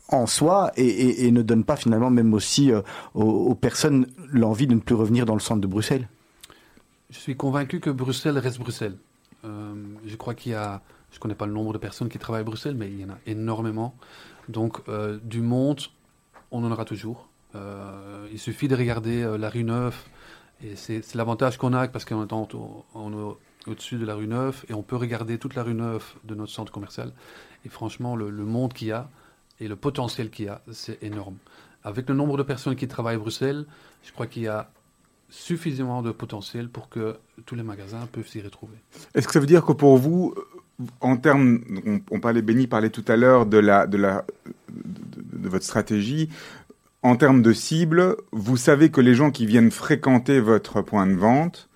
en 0.09 0.25
soi 0.27 0.71
et, 0.77 1.31
ne 1.31 1.41
donne 1.41 1.63
pas 1.63 1.75
finalement 1.75 2.09
même 2.09 2.33
aussi 2.33 2.71
euh, 2.71 2.81
aux 3.13 3.55
personnes 3.55 4.07
l'envie 4.31 4.67
de 4.67 4.75
ne 4.75 4.79
plus 4.79 4.95
revenir 4.95 5.25
dans 5.25 5.33
le 5.33 5.39
centre 5.39 5.61
de 5.61 5.67
Bruxelles? 5.67 6.07
Je 7.13 7.19
suis 7.19 7.35
convaincu 7.37 7.79
que 7.79 7.91
Bruxelles 7.91 8.39
reste 8.39 8.57
Bruxelles. 8.57 8.97
Euh, 9.45 9.75
je 10.03 10.15
crois 10.15 10.33
qu'il 10.33 10.53
y 10.53 10.55
a, 10.55 10.81
je 11.11 11.17
ne 11.17 11.19
connais 11.21 11.35
pas 11.35 11.45
le 11.45 11.53
nombre 11.53 11.71
de 11.71 11.77
personnes 11.77 12.09
qui 12.09 12.17
travaillent 12.17 12.41
à 12.41 12.43
Bruxelles, 12.43 12.73
mais 12.75 12.89
il 12.89 12.99
y 13.01 13.05
en 13.05 13.11
a 13.11 13.17
énormément. 13.27 13.93
Donc 14.49 14.81
euh, 14.89 15.19
du 15.23 15.41
monde, 15.41 15.79
on 16.49 16.63
en 16.63 16.71
aura 16.71 16.85
toujours. 16.85 17.29
Euh, 17.53 18.27
il 18.31 18.39
suffit 18.39 18.67
de 18.67 18.75
regarder 18.75 19.37
la 19.37 19.49
rue 19.51 19.63
Neuve, 19.63 19.95
et 20.63 20.75
c'est 20.75 21.13
l'avantage 21.13 21.57
qu'on 21.59 21.73
a 21.73 21.87
parce 21.87 22.03
qu'on 22.03 22.23
est 22.25 22.33
en- 22.33 22.47
au- 22.53 22.83
on 22.95 23.11
est 23.11 23.15
au- 23.15 23.37
au-dessus 23.67 23.97
de 23.97 24.05
la 24.05 24.15
rue 24.15 24.27
Neuve, 24.27 24.65
et 24.67 24.73
on 24.73 24.81
peut 24.81 24.95
regarder 24.95 25.37
toute 25.37 25.53
la 25.53 25.61
rue 25.61 25.75
Neuve 25.75 26.03
de 26.23 26.33
notre 26.33 26.51
centre 26.51 26.71
commercial. 26.71 27.11
Et 27.63 27.69
franchement, 27.69 28.15
le, 28.15 28.31
le 28.31 28.43
monde 28.43 28.73
qu'il 28.73 28.87
y 28.87 28.91
a 28.91 29.07
et 29.59 29.67
le 29.67 29.75
potentiel 29.75 30.31
qu'il 30.31 30.45
y 30.45 30.49
a, 30.49 30.61
c'est 30.71 31.01
énorme. 31.03 31.37
Avec 31.83 32.09
le 32.09 32.15
nombre 32.15 32.37
de 32.37 32.43
personnes 32.43 32.75
qui 32.75 32.87
travaillent 32.87 33.17
à 33.17 33.19
Bruxelles, 33.19 33.65
je 34.03 34.11
crois 34.13 34.25
qu'il 34.25 34.43
y 34.43 34.47
a 34.47 34.71
suffisamment 35.33 36.03
de 36.03 36.11
potentiel 36.11 36.69
pour 36.69 36.89
que 36.89 37.15
tous 37.45 37.55
les 37.55 37.63
magasins 37.63 38.07
peuvent 38.11 38.27
s'y 38.27 38.41
retrouver. 38.41 38.77
Est-ce 39.15 39.25
que 39.25 39.33
ça 39.33 39.39
veut 39.39 39.47
dire 39.47 39.65
que 39.65 39.73
pour 39.73 39.97
vous, 39.97 40.33
euh, 40.37 40.83
en 41.01 41.17
termes, 41.17 41.61
on, 41.87 42.01
on 42.11 42.19
parlait, 42.19 42.43
Benny 42.43 42.67
parlait 42.67 42.91
tout 42.91 43.03
à 43.07 43.15
l'heure 43.15 43.47
de 43.47 43.57
la, 43.57 43.87
de 43.87 43.97
la, 43.97 44.25
de 44.69 45.49
votre 45.49 45.65
stratégie. 45.65 46.29
En 47.01 47.15
termes 47.15 47.41
de 47.41 47.51
cible, 47.51 48.15
vous 48.31 48.57
savez 48.57 48.91
que 48.91 49.01
les 49.01 49.15
gens 49.15 49.31
qui 49.31 49.47
viennent 49.47 49.71
fréquenter 49.71 50.39
votre 50.39 50.81
point 50.81 51.07
de 51.07 51.15
vente 51.15 51.67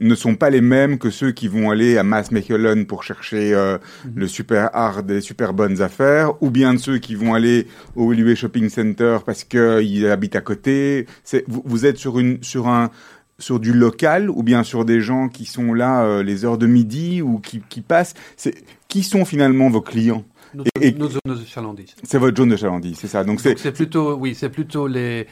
ne 0.00 0.14
sont 0.14 0.34
pas 0.34 0.50
les 0.50 0.60
mêmes 0.62 0.98
que 0.98 1.10
ceux 1.10 1.30
qui 1.32 1.46
vont 1.46 1.70
aller 1.70 1.98
à 1.98 2.02
Mass 2.02 2.30
Mechelen 2.32 2.86
pour 2.86 3.02
chercher 3.02 3.52
euh, 3.54 3.78
le 4.14 4.26
super 4.26 4.70
hard 4.74 5.06
des 5.06 5.20
super 5.20 5.52
bonnes 5.52 5.82
affaires, 5.82 6.42
ou 6.42 6.50
bien 6.50 6.72
de 6.74 6.78
ceux 6.78 6.98
qui 6.98 7.14
vont 7.14 7.34
aller 7.34 7.66
au 7.96 8.12
Uwe 8.12 8.34
Shopping 8.34 8.68
Center 8.68 9.18
parce 9.26 9.44
qu'ils 9.44 10.06
habitent 10.06 10.36
à 10.36 10.40
côté. 10.40 11.06
Vous, 11.46 11.62
vous 11.64 11.86
êtes 11.86 11.98
sur 11.98 12.18
une, 12.18 12.42
sur 12.42 12.68
un, 12.68 12.90
sur 13.38 13.60
du 13.60 13.72
local 13.72 14.30
ou 14.30 14.42
bien 14.42 14.62
sur 14.64 14.84
des 14.84 15.00
gens 15.00 15.28
qui 15.28 15.44
sont 15.44 15.72
là 15.74 16.02
euh, 16.04 16.22
les 16.22 16.44
heures 16.44 16.58
de 16.58 16.66
midi 16.66 17.22
ou 17.22 17.38
qui, 17.38 17.62
qui 17.68 17.80
passent 17.82 18.14
Qui 18.88 19.02
sont 19.02 19.24
finalement 19.24 19.68
vos 19.70 19.80
clients? 19.82 20.24
Nos, 20.54 20.64
Et- 20.80 20.88
et- 20.88 20.92
nos 20.92 21.08
zones 21.08 21.20
de 21.26 21.44
chalandise. 21.46 21.94
C'est 22.02 22.18
votre 22.18 22.36
zone 22.36 22.48
de 22.48 22.56
chalandise, 22.56 22.98
c'est 22.98 23.06
ça. 23.06 23.22
Donc 23.22 23.40
c'est, 23.40 23.50
Donc 23.50 23.58
c'est 23.60 23.70
plutôt, 23.72 24.14
oui, 24.16 24.34
c'est 24.34 24.48
plutôt 24.48 24.88
les, 24.88 25.26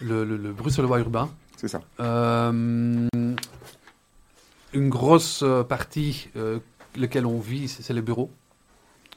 le, 0.00 0.24
le, 0.24 0.36
le 0.38 0.52
bruxellois 0.52 0.98
urbain. 1.00 1.28
c'est 1.56 1.68
ça. 1.68 1.82
Euh, 2.00 3.06
une 4.72 4.88
grosse 4.88 5.42
euh, 5.42 5.62
partie, 5.62 6.28
euh, 6.36 6.58
lequel 6.98 7.26
on 7.26 7.38
vit, 7.38 7.68
c'est 7.68 7.92
les 7.92 8.02
bureaux. 8.02 8.30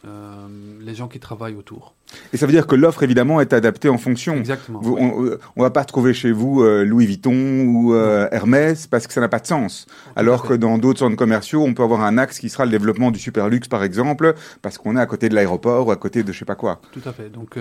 Euh, 0.05 0.47
les 0.81 0.95
gens 0.95 1.07
qui 1.07 1.17
travaillent 1.21 1.55
autour. 1.55 1.95
Et 2.33 2.37
ça 2.37 2.45
veut 2.45 2.51
dire 2.51 2.67
que 2.67 2.75
l'offre 2.75 3.03
évidemment 3.03 3.39
est 3.39 3.53
adaptée 3.53 3.87
en 3.87 3.97
fonction. 3.97 4.35
Exactement. 4.35 4.81
Vous- 4.81 4.97
on, 4.99 5.37
on 5.55 5.61
va 5.63 5.69
pas 5.69 5.85
trouver 5.85 6.13
chez 6.13 6.33
vous 6.33 6.61
euh, 6.61 6.83
Louis 6.83 7.05
Vuitton 7.05 7.61
ou 7.67 7.93
euh, 7.93 8.27
Hermès 8.33 8.85
parce 8.87 9.07
que 9.07 9.13
ça 9.13 9.21
n'a 9.21 9.29
pas 9.29 9.39
de 9.39 9.47
sens. 9.47 9.85
Alors 10.17 10.43
que 10.43 10.53
dans 10.55 10.77
d'autres 10.77 10.99
centres 10.99 11.15
commerciaux, 11.15 11.63
on 11.63 11.73
peut 11.73 11.83
avoir 11.83 12.01
un 12.01 12.17
axe 12.17 12.39
qui 12.39 12.49
sera 12.49 12.65
le 12.65 12.71
développement 12.71 13.11
du 13.11 13.19
super 13.19 13.47
luxe 13.47 13.69
par 13.69 13.81
exemple, 13.81 14.35
parce 14.61 14.77
qu'on 14.77 14.97
est 14.97 14.99
à 14.99 15.05
côté 15.05 15.29
de 15.29 15.35
l'aéroport 15.35 15.87
ou 15.87 15.91
à 15.91 15.95
côté 15.95 16.21
de 16.23 16.33
je 16.33 16.39
sais 16.39 16.43
pas 16.43 16.55
quoi. 16.55 16.81
Tout 16.91 17.01
à 17.05 17.13
fait. 17.13 17.29
Donc, 17.29 17.57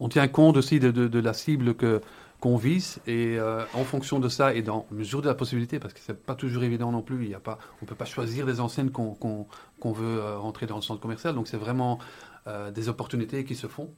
on 0.00 0.08
tient 0.08 0.28
compte 0.28 0.56
aussi 0.56 0.80
de, 0.80 0.90
de- 0.90 1.08
de 1.08 1.18
la 1.20 1.34
cible 1.34 1.74
que 1.74 2.00
qu'on 2.46 2.56
vise 2.56 3.00
et 3.08 3.36
euh, 3.40 3.64
en 3.74 3.82
fonction 3.82 4.20
de 4.20 4.28
ça 4.28 4.54
et 4.54 4.62
dans 4.62 4.86
mesure 4.92 5.20
de 5.20 5.26
la 5.26 5.34
possibilité, 5.34 5.80
parce 5.80 5.92
que 5.92 5.98
c'est 6.00 6.14
pas 6.14 6.36
toujours 6.36 6.62
évident 6.62 6.92
non 6.92 7.02
plus. 7.02 7.24
Il 7.24 7.30
y 7.30 7.34
a 7.34 7.40
pas, 7.40 7.58
on 7.82 7.86
peut 7.86 7.96
pas 7.96 8.04
choisir 8.04 8.46
des 8.46 8.60
enseignes 8.60 8.90
qu'on 8.90 9.14
qu'on 9.14 9.48
qu'on 9.80 9.90
veut 9.90 10.20
euh, 10.20 10.38
rentrer 10.38 10.66
dans 10.66 10.76
le 10.76 10.82
centre 10.82 11.00
commercial. 11.00 11.34
Donc, 11.34 11.48
c'est 11.48 11.56
vraiment 11.56 11.98
euh, 12.46 12.70
des 12.70 12.88
opportunités 12.88 13.44
qui 13.44 13.56
se 13.56 13.66
font. 13.66 13.90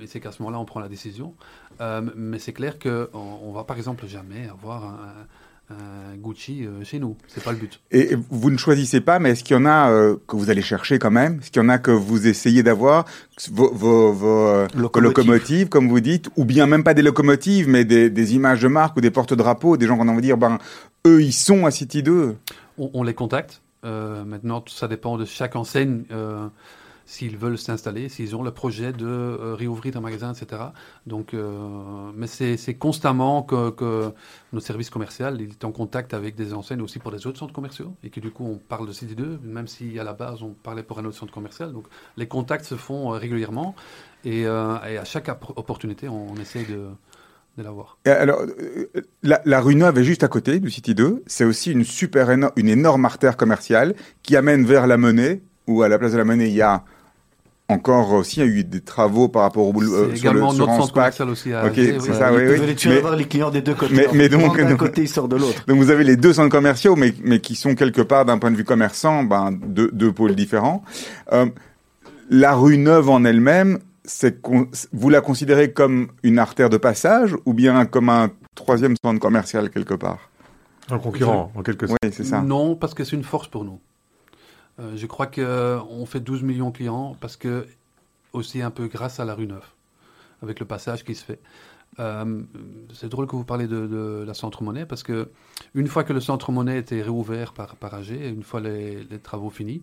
Et 0.00 0.06
c'est 0.06 0.20
qu'à 0.20 0.30
ce 0.30 0.40
moment-là, 0.42 0.60
on 0.60 0.64
prend 0.64 0.78
la 0.78 0.88
décision. 0.88 1.34
Mais 2.14 2.38
c'est 2.38 2.52
clair 2.52 2.78
que 2.78 3.10
on, 3.12 3.40
on 3.42 3.52
va 3.52 3.64
par 3.64 3.76
exemple 3.76 4.06
jamais 4.06 4.48
avoir 4.48 4.84
un 4.84 5.26
Gucci 6.16 6.64
euh, 6.64 6.82
chez 6.84 6.98
nous. 6.98 7.16
C'est 7.26 7.42
pas 7.42 7.52
le 7.52 7.58
but. 7.58 7.80
Et 7.90 8.16
vous 8.30 8.50
ne 8.50 8.56
choisissez 8.56 9.00
pas, 9.00 9.18
mais 9.18 9.30
est-ce 9.30 9.44
qu'il 9.44 9.56
y 9.56 9.58
en 9.58 9.66
a 9.66 9.90
euh, 9.90 10.16
que 10.26 10.36
vous 10.36 10.50
allez 10.50 10.62
chercher 10.62 10.98
quand 10.98 11.10
même? 11.10 11.38
Est-ce 11.40 11.50
qu'il 11.50 11.62
y 11.62 11.64
en 11.64 11.68
a 11.68 11.78
que 11.78 11.90
vous 11.90 12.26
essayez 12.26 12.62
d'avoir? 12.62 13.04
Vos, 13.50 13.66
euh, 13.66 14.12
vos 14.12 14.66
Locomotives. 14.78 15.02
locomotives, 15.02 15.68
comme 15.68 15.88
vous 15.88 16.00
dites, 16.00 16.28
ou 16.36 16.44
bien 16.44 16.66
même 16.66 16.84
pas 16.84 16.94
des 16.94 17.02
locomotives, 17.02 17.68
mais 17.68 17.84
des, 17.84 18.10
des 18.10 18.34
images 18.34 18.62
de 18.62 18.68
marque 18.68 18.96
ou 18.96 19.00
des 19.00 19.10
porte-drapeaux, 19.10 19.76
des 19.76 19.86
gens 19.86 19.96
qu'on 19.96 20.08
a 20.08 20.10
envie 20.10 20.22
de 20.22 20.26
dire, 20.26 20.38
ben, 20.38 20.58
eux, 21.06 21.22
ils 21.22 21.32
sont 21.32 21.66
à 21.66 21.70
City 21.70 22.02
2. 22.02 22.36
On, 22.78 22.90
on 22.94 23.02
les 23.02 23.14
contacte. 23.14 23.60
Euh, 23.84 24.24
maintenant, 24.24 24.64
ça 24.66 24.88
dépend 24.88 25.16
de 25.18 25.24
chaque 25.24 25.56
enseigne. 25.56 26.02
Euh, 26.10 26.48
s'ils 27.08 27.38
veulent 27.38 27.56
s'installer, 27.56 28.10
s'ils 28.10 28.36
ont 28.36 28.42
le 28.42 28.50
projet 28.50 28.92
de 28.92 29.06
euh, 29.06 29.54
réouvrir 29.54 29.96
un 29.96 30.00
magasin, 30.00 30.34
etc. 30.34 30.62
Donc, 31.06 31.32
euh, 31.32 32.10
mais 32.14 32.26
c'est 32.26 32.74
constamment 32.74 33.42
que, 33.42 33.70
que 33.70 34.12
notre 34.52 34.66
service 34.66 34.90
commercial 34.90 35.40
il 35.40 35.50
est 35.50 35.64
en 35.64 35.72
contact 35.72 36.12
avec 36.12 36.34
des 36.34 36.52
enseignes 36.52 36.82
aussi 36.82 36.98
pour 36.98 37.10
les 37.10 37.26
autres 37.26 37.38
centres 37.38 37.54
commerciaux 37.54 37.94
et 38.04 38.10
que 38.10 38.20
du 38.20 38.30
coup 38.30 38.44
on 38.44 38.58
parle 38.58 38.86
de 38.86 38.92
City 38.92 39.14
2, 39.14 39.40
même 39.42 39.66
si 39.66 39.98
à 39.98 40.04
la 40.04 40.12
base 40.12 40.42
on 40.42 40.50
parlait 40.50 40.82
pour 40.82 40.98
un 40.98 41.04
autre 41.06 41.16
centre 41.16 41.32
commercial. 41.32 41.72
Donc 41.72 41.86
les 42.18 42.28
contacts 42.28 42.66
se 42.66 42.74
font 42.74 43.14
euh, 43.14 43.16
régulièrement 43.16 43.74
et, 44.26 44.46
euh, 44.46 44.76
et 44.86 44.98
à 44.98 45.04
chaque 45.04 45.30
opportunité 45.56 46.10
on, 46.10 46.36
essaye 46.36 46.66
de, 46.66 46.88
de 47.56 47.62
l'avoir. 47.62 47.96
Alors, 48.04 48.42
la, 49.22 49.40
la 49.46 49.60
rue 49.62 49.76
Neuve 49.76 49.98
est 49.98 50.04
juste 50.04 50.24
à 50.24 50.28
côté 50.28 50.60
du 50.60 50.70
City 50.70 50.94
2. 50.94 51.22
C'est 51.26 51.44
aussi 51.44 51.72
une 51.72 51.84
super 51.84 52.28
une 52.30 52.68
énorme 52.68 53.06
artère 53.06 53.38
commerciale 53.38 53.94
qui 54.22 54.36
amène 54.36 54.66
vers 54.66 54.86
la 54.86 54.98
Monnaie, 54.98 55.40
où 55.66 55.82
à 55.82 55.88
la 55.88 55.98
place 55.98 56.12
de 56.12 56.18
la 56.18 56.24
Monnaie, 56.24 56.48
il 56.48 56.54
y 56.54 56.62
a 56.62 56.84
encore 57.70 58.12
aussi 58.12 58.40
il 58.40 58.46
y 58.46 58.48
a 58.48 58.50
eu 58.50 58.64
des 58.64 58.80
travaux 58.80 59.28
par 59.28 59.42
rapport 59.42 59.66
au 59.66 59.72
boulot 59.74 59.92
euh, 59.94 59.98
sur 60.04 60.08
le 60.08 60.16
également 60.16 60.50
sur 60.52 60.66
notre 60.66 60.80
centre 60.80 60.92
commercial 60.94 61.28
aussi 61.28 61.52
à 61.52 61.66
Ok, 61.66 61.72
c'est 61.76 62.00
oui. 62.00 62.14
ça, 62.14 62.32
oui, 62.32 62.46
Vous 62.56 62.62
allez 62.62 62.76
Mais- 62.86 62.96
avoir 62.96 63.16
les 63.16 63.24
clients 63.26 63.50
des 63.50 63.60
deux 63.60 63.74
côtés. 63.74 63.94
mais- 63.94 64.06
mais 64.14 64.28
donc- 64.30 64.56
d'un 64.56 64.70
donc- 64.70 64.78
côté, 64.78 65.02
il 65.02 65.08
sort 65.08 65.28
de 65.28 65.36
l'autre. 65.36 65.64
Donc 65.66 65.76
vous 65.78 65.90
avez 65.90 66.02
les 66.04 66.16
deux 66.16 66.32
centres 66.32 66.48
commerciaux, 66.50 66.96
mais, 66.96 67.12
mais 67.22 67.40
qui 67.40 67.54
sont 67.54 67.74
quelque 67.74 68.00
part 68.00 68.24
d'un 68.24 68.38
point 68.38 68.50
de 68.50 68.56
vue 68.56 68.64
commerçant, 68.64 69.22
ben, 69.22 69.52
deux, 69.52 69.90
deux 69.92 70.12
pôles 70.12 70.34
différents. 70.34 70.82
Euh, 71.32 71.46
la 72.30 72.54
rue 72.54 72.78
Neuve 72.78 73.10
en 73.10 73.24
elle-même, 73.24 73.80
c'est 74.04 74.40
con- 74.40 74.68
vous 74.94 75.10
la 75.10 75.20
considérez 75.20 75.70
comme 75.72 76.08
une 76.22 76.38
artère 76.38 76.70
de 76.70 76.78
passage 76.78 77.36
ou 77.44 77.52
bien 77.52 77.84
comme 77.84 78.08
un 78.08 78.30
troisième 78.54 78.94
centre 79.04 79.20
commercial 79.20 79.68
quelque 79.68 79.94
part? 79.94 80.30
Un 80.90 80.98
concurrent, 80.98 81.52
en 81.54 81.62
quelque 81.62 81.86
sorte. 81.86 81.98
Oui, 82.02 82.10
c'est 82.14 82.24
ça. 82.24 82.40
Non, 82.40 82.76
parce 82.76 82.94
que 82.94 83.04
c'est 83.04 83.14
une 83.14 83.24
force 83.24 83.46
pour 83.48 83.62
nous. 83.66 83.78
Euh, 84.80 84.96
je 84.96 85.06
crois 85.06 85.26
qu'on 85.26 86.06
fait 86.06 86.20
12 86.20 86.42
millions 86.42 86.70
de 86.70 86.76
clients 86.76 87.16
parce 87.20 87.36
que, 87.36 87.66
aussi 88.32 88.62
un 88.62 88.70
peu 88.70 88.86
grâce 88.86 89.20
à 89.20 89.24
la 89.24 89.34
rue 89.34 89.46
Neuve, 89.46 89.66
avec 90.42 90.60
le 90.60 90.66
passage 90.66 91.04
qui 91.04 91.14
se 91.14 91.24
fait. 91.24 91.40
Euh, 92.00 92.42
c'est 92.94 93.08
drôle 93.08 93.26
que 93.26 93.34
vous 93.34 93.44
parlez 93.44 93.66
de, 93.66 94.24
la 94.26 94.34
centre-monnaie 94.34 94.86
parce 94.86 95.02
que 95.02 95.30
une 95.74 95.88
fois 95.88 96.04
que 96.04 96.12
le 96.12 96.20
centre-monnaie 96.20 96.78
était 96.78 97.02
réouvert 97.02 97.52
par, 97.52 97.76
AG, 97.94 98.10
une 98.10 98.44
fois 98.44 98.60
les, 98.60 99.06
travaux 99.22 99.50
finis, 99.50 99.82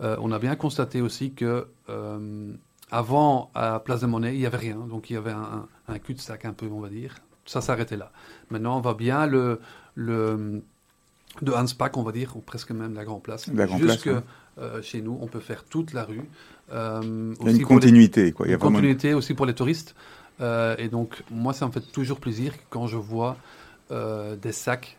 euh, 0.00 0.16
on 0.20 0.32
a 0.32 0.38
bien 0.38 0.56
constaté 0.56 1.00
aussi 1.00 1.32
que 1.32 1.66
euh, 1.88 2.52
avant 2.90 3.50
à 3.54 3.80
Place 3.80 4.00
de 4.00 4.06
Monnaie, 4.06 4.34
il 4.34 4.40
n'y 4.40 4.46
avait 4.46 4.56
rien. 4.56 4.76
Donc 4.76 5.10
il 5.10 5.14
y 5.14 5.16
avait 5.16 5.32
un, 5.32 5.66
un 5.88 5.98
cul-de-sac 5.98 6.44
un 6.44 6.52
peu, 6.52 6.66
on 6.66 6.80
va 6.80 6.88
dire. 6.88 7.16
Ça 7.44 7.60
s'arrêtait 7.60 7.96
là. 7.96 8.10
Maintenant, 8.50 8.78
on 8.78 8.80
va 8.80 8.94
bien 8.94 9.26
le, 9.26 9.60
le 9.94 10.62
de 11.42 11.52
Hanspack, 11.52 11.96
on 11.96 12.02
va 12.02 12.12
dire, 12.12 12.36
ou 12.36 12.40
presque 12.40 12.70
même 12.70 12.94
la 12.94 13.04
Grand 13.04 13.20
Place. 13.20 13.46
La 13.54 13.66
Grand 13.66 13.78
Place, 13.78 14.04
ouais. 14.06 14.14
euh, 14.60 14.82
chez 14.82 15.00
nous, 15.02 15.18
on 15.20 15.26
peut 15.26 15.40
faire 15.40 15.64
toute 15.64 15.92
la 15.92 16.04
rue. 16.04 16.22
Euh, 16.72 17.00
Il 17.40 17.44
y 17.44 17.48
a 17.48 17.50
une 17.52 17.58
les- 17.58 17.62
continuité, 17.64 18.32
quoi. 18.32 18.46
Il 18.46 18.50
y 18.50 18.52
a 18.52 18.54
une 18.56 18.60
vraiment 18.60 18.76
continuité 18.76 19.14
aussi 19.14 19.34
pour 19.34 19.46
les 19.46 19.54
touristes. 19.54 19.94
Euh, 20.40 20.74
et 20.78 20.88
donc, 20.88 21.22
moi, 21.30 21.52
ça 21.52 21.66
me 21.66 21.72
fait 21.72 21.80
toujours 21.92 22.18
plaisir 22.20 22.52
quand 22.70 22.86
je 22.86 22.96
vois 22.96 23.36
des 24.42 24.52
sacs 24.52 24.96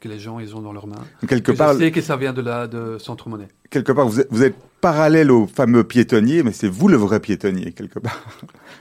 que 0.00 0.08
les 0.08 0.18
gens 0.18 0.40
ils 0.40 0.56
ont 0.56 0.62
dans 0.62 0.72
leurs 0.72 0.86
mains. 0.88 1.04
quelque 1.28 1.52
Que 1.52 1.56
part, 1.56 1.74
je 1.74 1.78
sais 1.78 1.90
que 1.92 2.00
ça 2.00 2.16
vient 2.16 2.32
de 2.32 2.40
la 2.40 2.66
de 2.66 2.98
Centre 2.98 3.28
Monnaie. 3.28 3.46
quelque 3.70 3.92
part, 3.92 4.08
vous 4.08 4.18
êtes, 4.20 4.26
vous 4.30 4.42
êtes 4.42 4.56
parallèle 4.80 5.30
au 5.30 5.46
fameux 5.46 5.84
piétonnier, 5.84 6.42
mais 6.42 6.50
c'est 6.52 6.66
vous 6.66 6.88
le 6.88 6.96
vrai 6.96 7.20
piétonnier 7.20 7.72
quelque 7.72 7.98
part. 8.00 8.20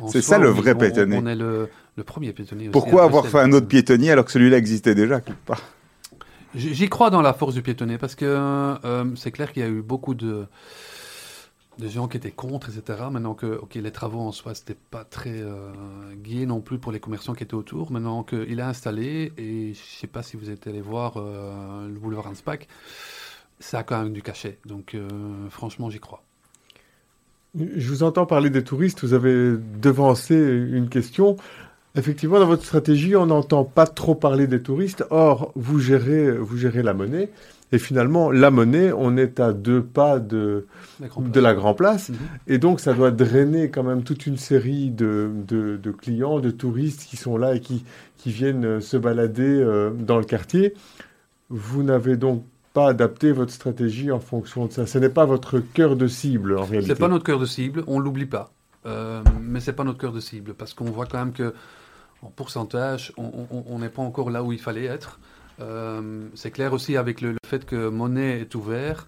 C'est 0.07 0.21
ça, 0.23 0.39
le 0.39 0.49
vrai 0.49 0.73
on- 0.73 0.77
piétonnier. 0.79 1.19
On, 1.21 1.27
est 1.27 1.35
le, 1.35 1.69
le 1.95 2.03
premier 2.03 2.31
piétonnier. 2.33 2.69
Pourquoi 2.69 3.01
à 3.03 3.05
avoir 3.05 3.27
fait 3.27 3.37
un 3.39 3.51
autre 3.51 3.67
piétonnier 3.67 4.09
alors 4.11 4.25
que 4.25 4.31
celui-là 4.31 4.57
existait 4.57 4.95
déjà 4.95 5.19
quelque 5.21 5.45
part? 5.45 5.61
J'y 6.55 6.89
crois 6.89 7.09
dans 7.09 7.21
la 7.21 7.33
force 7.33 7.53
du 7.53 7.61
piétonnier 7.61 7.97
parce 7.97 8.15
que 8.15 8.25
euh, 8.25 9.15
c'est 9.15 9.31
clair 9.31 9.53
qu'il 9.53 9.61
y 9.61 9.65
a 9.65 9.69
eu 9.69 9.81
beaucoup 9.81 10.15
de, 10.15 10.47
de 11.79 11.87
gens 11.87 12.07
qui 12.07 12.17
étaient 12.17 12.31
contre, 12.31 12.69
etc. 12.69 12.99
Maintenant 13.11 13.33
que 13.33 13.57
ok, 13.57 13.75
les 13.75 13.91
travaux 13.91 14.19
en 14.19 14.31
soi, 14.31 14.53
c'était 14.53 14.75
pas 14.75 15.05
très 15.05 15.41
euh, 15.41 15.71
gai 16.15 16.45
non 16.45 16.59
plus 16.59 16.77
pour 16.77 16.91
les 16.91 16.99
commerçants 16.99 17.33
qui 17.33 17.43
étaient 17.43 17.55
autour. 17.55 17.91
Maintenant 17.91 18.23
qu'il 18.23 18.59
a 18.61 18.67
installé, 18.67 19.31
et 19.37 19.73
je 19.73 19.99
sais 19.99 20.07
pas 20.07 20.21
si 20.21 20.37
vous 20.37 20.49
êtes 20.49 20.67
allé 20.67 20.81
voir 20.81 21.17
euh, 21.17 21.87
le 21.87 21.97
boulevard 21.97 22.27
Hanspack, 22.27 22.67
ça 23.59 23.79
a 23.79 23.83
quand 23.83 24.03
même 24.03 24.13
du 24.13 24.21
cachet. 24.21 24.59
Donc 24.65 24.93
euh, 24.93 25.07
franchement, 25.49 25.89
j'y 25.89 25.99
crois. 25.99 26.21
Je 27.55 27.89
vous 27.89 28.03
entends 28.03 28.25
parler 28.25 28.49
des 28.49 28.63
touristes, 28.63 29.03
vous 29.03 29.13
avez 29.13 29.55
devancé 29.57 30.35
une 30.35 30.89
question. 30.89 31.37
Effectivement, 31.99 32.39
dans 32.39 32.47
votre 32.47 32.63
stratégie, 32.63 33.15
on 33.17 33.25
n'entend 33.25 33.65
pas 33.65 33.85
trop 33.85 34.15
parler 34.15 34.47
des 34.47 34.61
touristes. 34.61 35.03
Or, 35.09 35.51
vous 35.55 35.79
gérez, 35.79 36.31
vous 36.31 36.55
gérez 36.57 36.81
la 36.81 36.93
monnaie. 36.93 37.29
Et 37.73 37.77
finalement, 37.77 38.31
la 38.31 38.49
monnaie, 38.49 38.91
on 38.91 39.17
est 39.17 39.39
à 39.39 39.51
deux 39.51 39.83
pas 39.83 40.17
de, 40.19 40.65
La 41.01 41.07
Grand 41.07 41.21
de 41.21 41.29
Place. 41.29 41.43
la 41.43 41.53
Grand 41.53 41.73
Place. 41.73 42.09
Mhm. 42.09 42.17
Et 42.47 42.57
donc, 42.57 42.79
ça 42.79 42.93
doit 42.93 43.11
drainer 43.11 43.69
quand 43.69 43.83
même 43.83 44.03
toute 44.03 44.25
une 44.25 44.37
série 44.37 44.89
de, 44.89 45.29
de, 45.45 45.77
de 45.77 45.91
clients, 45.91 46.39
de 46.39 46.51
touristes 46.51 47.03
qui 47.03 47.17
sont 47.17 47.37
là 47.37 47.55
et 47.55 47.59
qui, 47.59 47.83
qui 48.17 48.31
viennent 48.31 48.65
euh, 48.65 48.79
se 48.79 48.95
balader 48.95 49.43
euh, 49.43 49.91
dans 49.91 50.17
le 50.17 50.25
quartier. 50.25 50.73
Vous 51.49 51.83
n'avez 51.83 52.15
donc 52.15 52.45
pas 52.73 52.87
adapté 52.89 53.33
votre 53.33 53.51
stratégie 53.51 54.09
en 54.09 54.21
fonction 54.21 54.67
de 54.67 54.71
ça. 54.71 54.87
Ce 54.87 54.97
n'est 54.97 55.09
pas 55.09 55.25
votre 55.25 55.59
cœur 55.59 55.97
de 55.97 56.07
cible, 56.07 56.57
en 56.57 56.63
réalité. 56.63 56.93
C'est 56.93 56.99
pas 56.99 57.07
notre 57.09 57.25
cœur 57.25 57.39
de 57.39 57.45
cible, 57.45 57.83
on 57.87 57.99
l'oublie 57.99 58.25
pas. 58.25 58.51
Euh, 58.85 59.21
mais 59.41 59.59
c'est 59.59 59.73
pas 59.73 59.83
notre 59.83 59.97
cœur 59.97 60.13
de 60.13 60.21
cible 60.21 60.53
parce 60.53 60.73
qu'on 60.73 60.85
voit 60.85 61.05
quand 61.05 61.19
même 61.19 61.33
que 61.33 61.53
en 62.21 62.29
pourcentage, 62.29 63.13
on- 63.17 63.79
n'est 63.79 63.89
pas 63.89 64.01
encore 64.01 64.29
là 64.29 64.43
où 64.43 64.51
il 64.51 64.59
fallait 64.59 64.85
être. 64.85 65.19
Euh, 65.61 66.27
c'est 66.35 66.51
clair 66.51 66.73
aussi 66.73 66.97
avec 66.97 67.21
le, 67.21 67.31
le 67.31 67.37
fait 67.45 67.65
que 67.65 67.89
Monet 67.89 68.41
est 68.41 68.55
ouvert, 68.55 69.07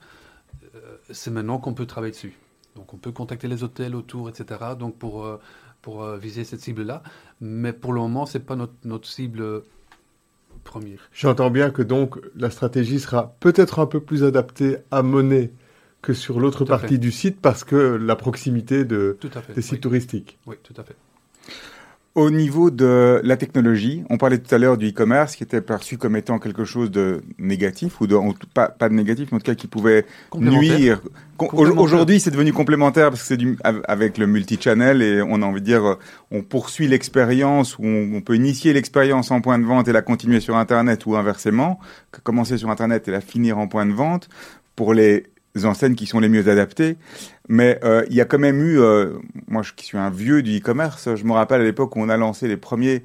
euh, 0.76 0.80
c'est 1.10 1.32
maintenant 1.32 1.58
qu'on 1.60 1.74
peut 1.74 1.86
travailler 1.86 2.12
dessus. 2.12 2.38
Donc 2.76 2.94
on 2.94 2.98
peut 2.98 3.12
contacter 3.12 3.48
les 3.48 3.64
hôtels 3.64 3.96
autour, 3.96 4.30
etc. 4.30 4.60
Donc 4.80 4.98
pour 4.98 5.26
euh, 5.26 5.38
pour 5.82 6.06
viser 6.16 6.44
cette 6.44 6.62
cible-là. 6.62 7.02
Mais 7.42 7.74
pour 7.74 7.92
le 7.94 8.00
moment, 8.02 8.26
c'est 8.26 8.40
pas 8.46 8.56
notre 8.56 8.74
notre 8.86 9.08
cible 9.08 9.64
première. 10.64 11.10
J'entends 11.12 11.50
bien 11.50 11.72
que 11.72 11.82
donc 11.82 12.20
la 12.36 12.50
stratégie 12.50 13.00
sera 13.00 13.36
peut-être 13.40 13.80
un 13.80 13.88
peu 13.88 14.00
plus 14.00 14.24
adaptée 14.24 14.78
à 14.92 15.02
Monet 15.04 15.52
que 16.02 16.14
sur 16.14 16.40
l'autre 16.40 16.66
partie 16.66 16.88
fait. 16.96 16.98
du 16.98 17.12
site 17.12 17.42
parce 17.42 17.64
que 17.64 17.76
la 17.76 18.16
proximité 18.16 18.86
de, 18.86 19.18
des 19.56 19.62
sites 19.62 19.74
oui. 19.74 19.80
touristiques. 19.82 20.40
oui, 20.48 20.56
tout 20.64 20.74
à 20.78 20.84
fait. 20.84 20.96
Au 22.14 22.30
niveau 22.30 22.72
de 22.72 23.22
la 23.24 23.38
technologie, 23.38 24.04
on 24.10 24.18
parlait 24.18 24.38
tout 24.38 24.54
à 24.54 24.58
l'heure 24.58 24.78
du 24.78 24.90
e-commerce 24.90 25.38
qui 25.38 25.44
était 25.44 25.62
perçu 25.62 25.98
comme 25.98 26.18
étant 26.18 26.40
quelque 26.40 26.66
chose 26.66 26.92
de 26.92 27.22
négatif 27.40 28.02
ou 28.02 28.08
de 28.08 28.18
pas, 28.54 28.68
pas 28.68 28.90
de 28.90 28.94
négatif, 28.94 29.30
mais 29.32 29.38
en 29.38 29.40
tout 29.40 29.46
cas 29.46 29.56
qui 29.56 29.68
pouvait 29.68 30.06
nuire. 30.36 31.02
Aujourd'hui, 31.40 32.20
c'est 32.20 32.30
devenu 32.30 32.52
complémentaire 32.52 33.12
parce 33.12 33.22
que 33.22 33.28
c'est 33.28 33.38
du 33.38 33.58
avec 33.64 34.18
le 34.18 34.28
multi-channel 34.28 35.02
et 35.02 35.22
on 35.22 35.42
a 35.42 35.46
envie 35.46 35.62
de 35.62 35.66
dire 35.66 35.86
euh, 35.86 35.96
on 36.32 36.42
poursuit 36.42 36.90
l'expérience 36.90 37.78
ou 37.80 37.86
on, 37.86 38.16
on 38.16 38.22
peut 38.22 38.36
initier 38.36 38.74
l'expérience 38.74 39.32
en 39.32 39.40
point 39.40 39.58
de 39.58 39.66
vente 39.66 39.88
et 39.88 39.94
la 39.94 40.02
continuer 40.02 40.42
sur 40.42 40.58
Internet 40.58 41.06
ou 41.06 41.16
inversement, 41.16 41.80
commencer 42.24 42.58
sur 42.58 42.70
Internet 42.70 43.08
et 43.08 43.12
la 43.12 43.22
finir 43.22 43.58
en 43.58 43.68
point 43.68 43.86
de 43.86 43.94
vente. 43.94 44.28
Pour 44.76 44.94
les 44.94 45.31
enseignes 45.64 45.96
qui 45.96 46.06
sont 46.06 46.20
les 46.20 46.30
mieux 46.30 46.48
adaptées. 46.48 46.98
Mais 47.50 47.80
euh, 47.84 48.06
il 48.10 48.16
y 48.16 48.22
a 48.22 48.26
quand 48.26 48.40
même 48.40 48.62
eu, 48.62 48.80
euh, 48.80 49.14
moi 49.48 49.62
je, 49.62 49.74
qui 49.74 49.86
suis 49.86 49.98
un 49.98 50.10
vieux 50.10 50.42
du 50.42 50.58
e-commerce, 50.58 51.16
je 51.16 51.24
me 51.26 51.34
rappelle 51.34 51.62
à 51.62 51.64
l'époque 51.64 51.96
où 51.96 52.00
on 52.02 52.10
a 52.10 52.18
lancé 52.18 52.48
les 52.48 52.58
premiers 52.58 53.04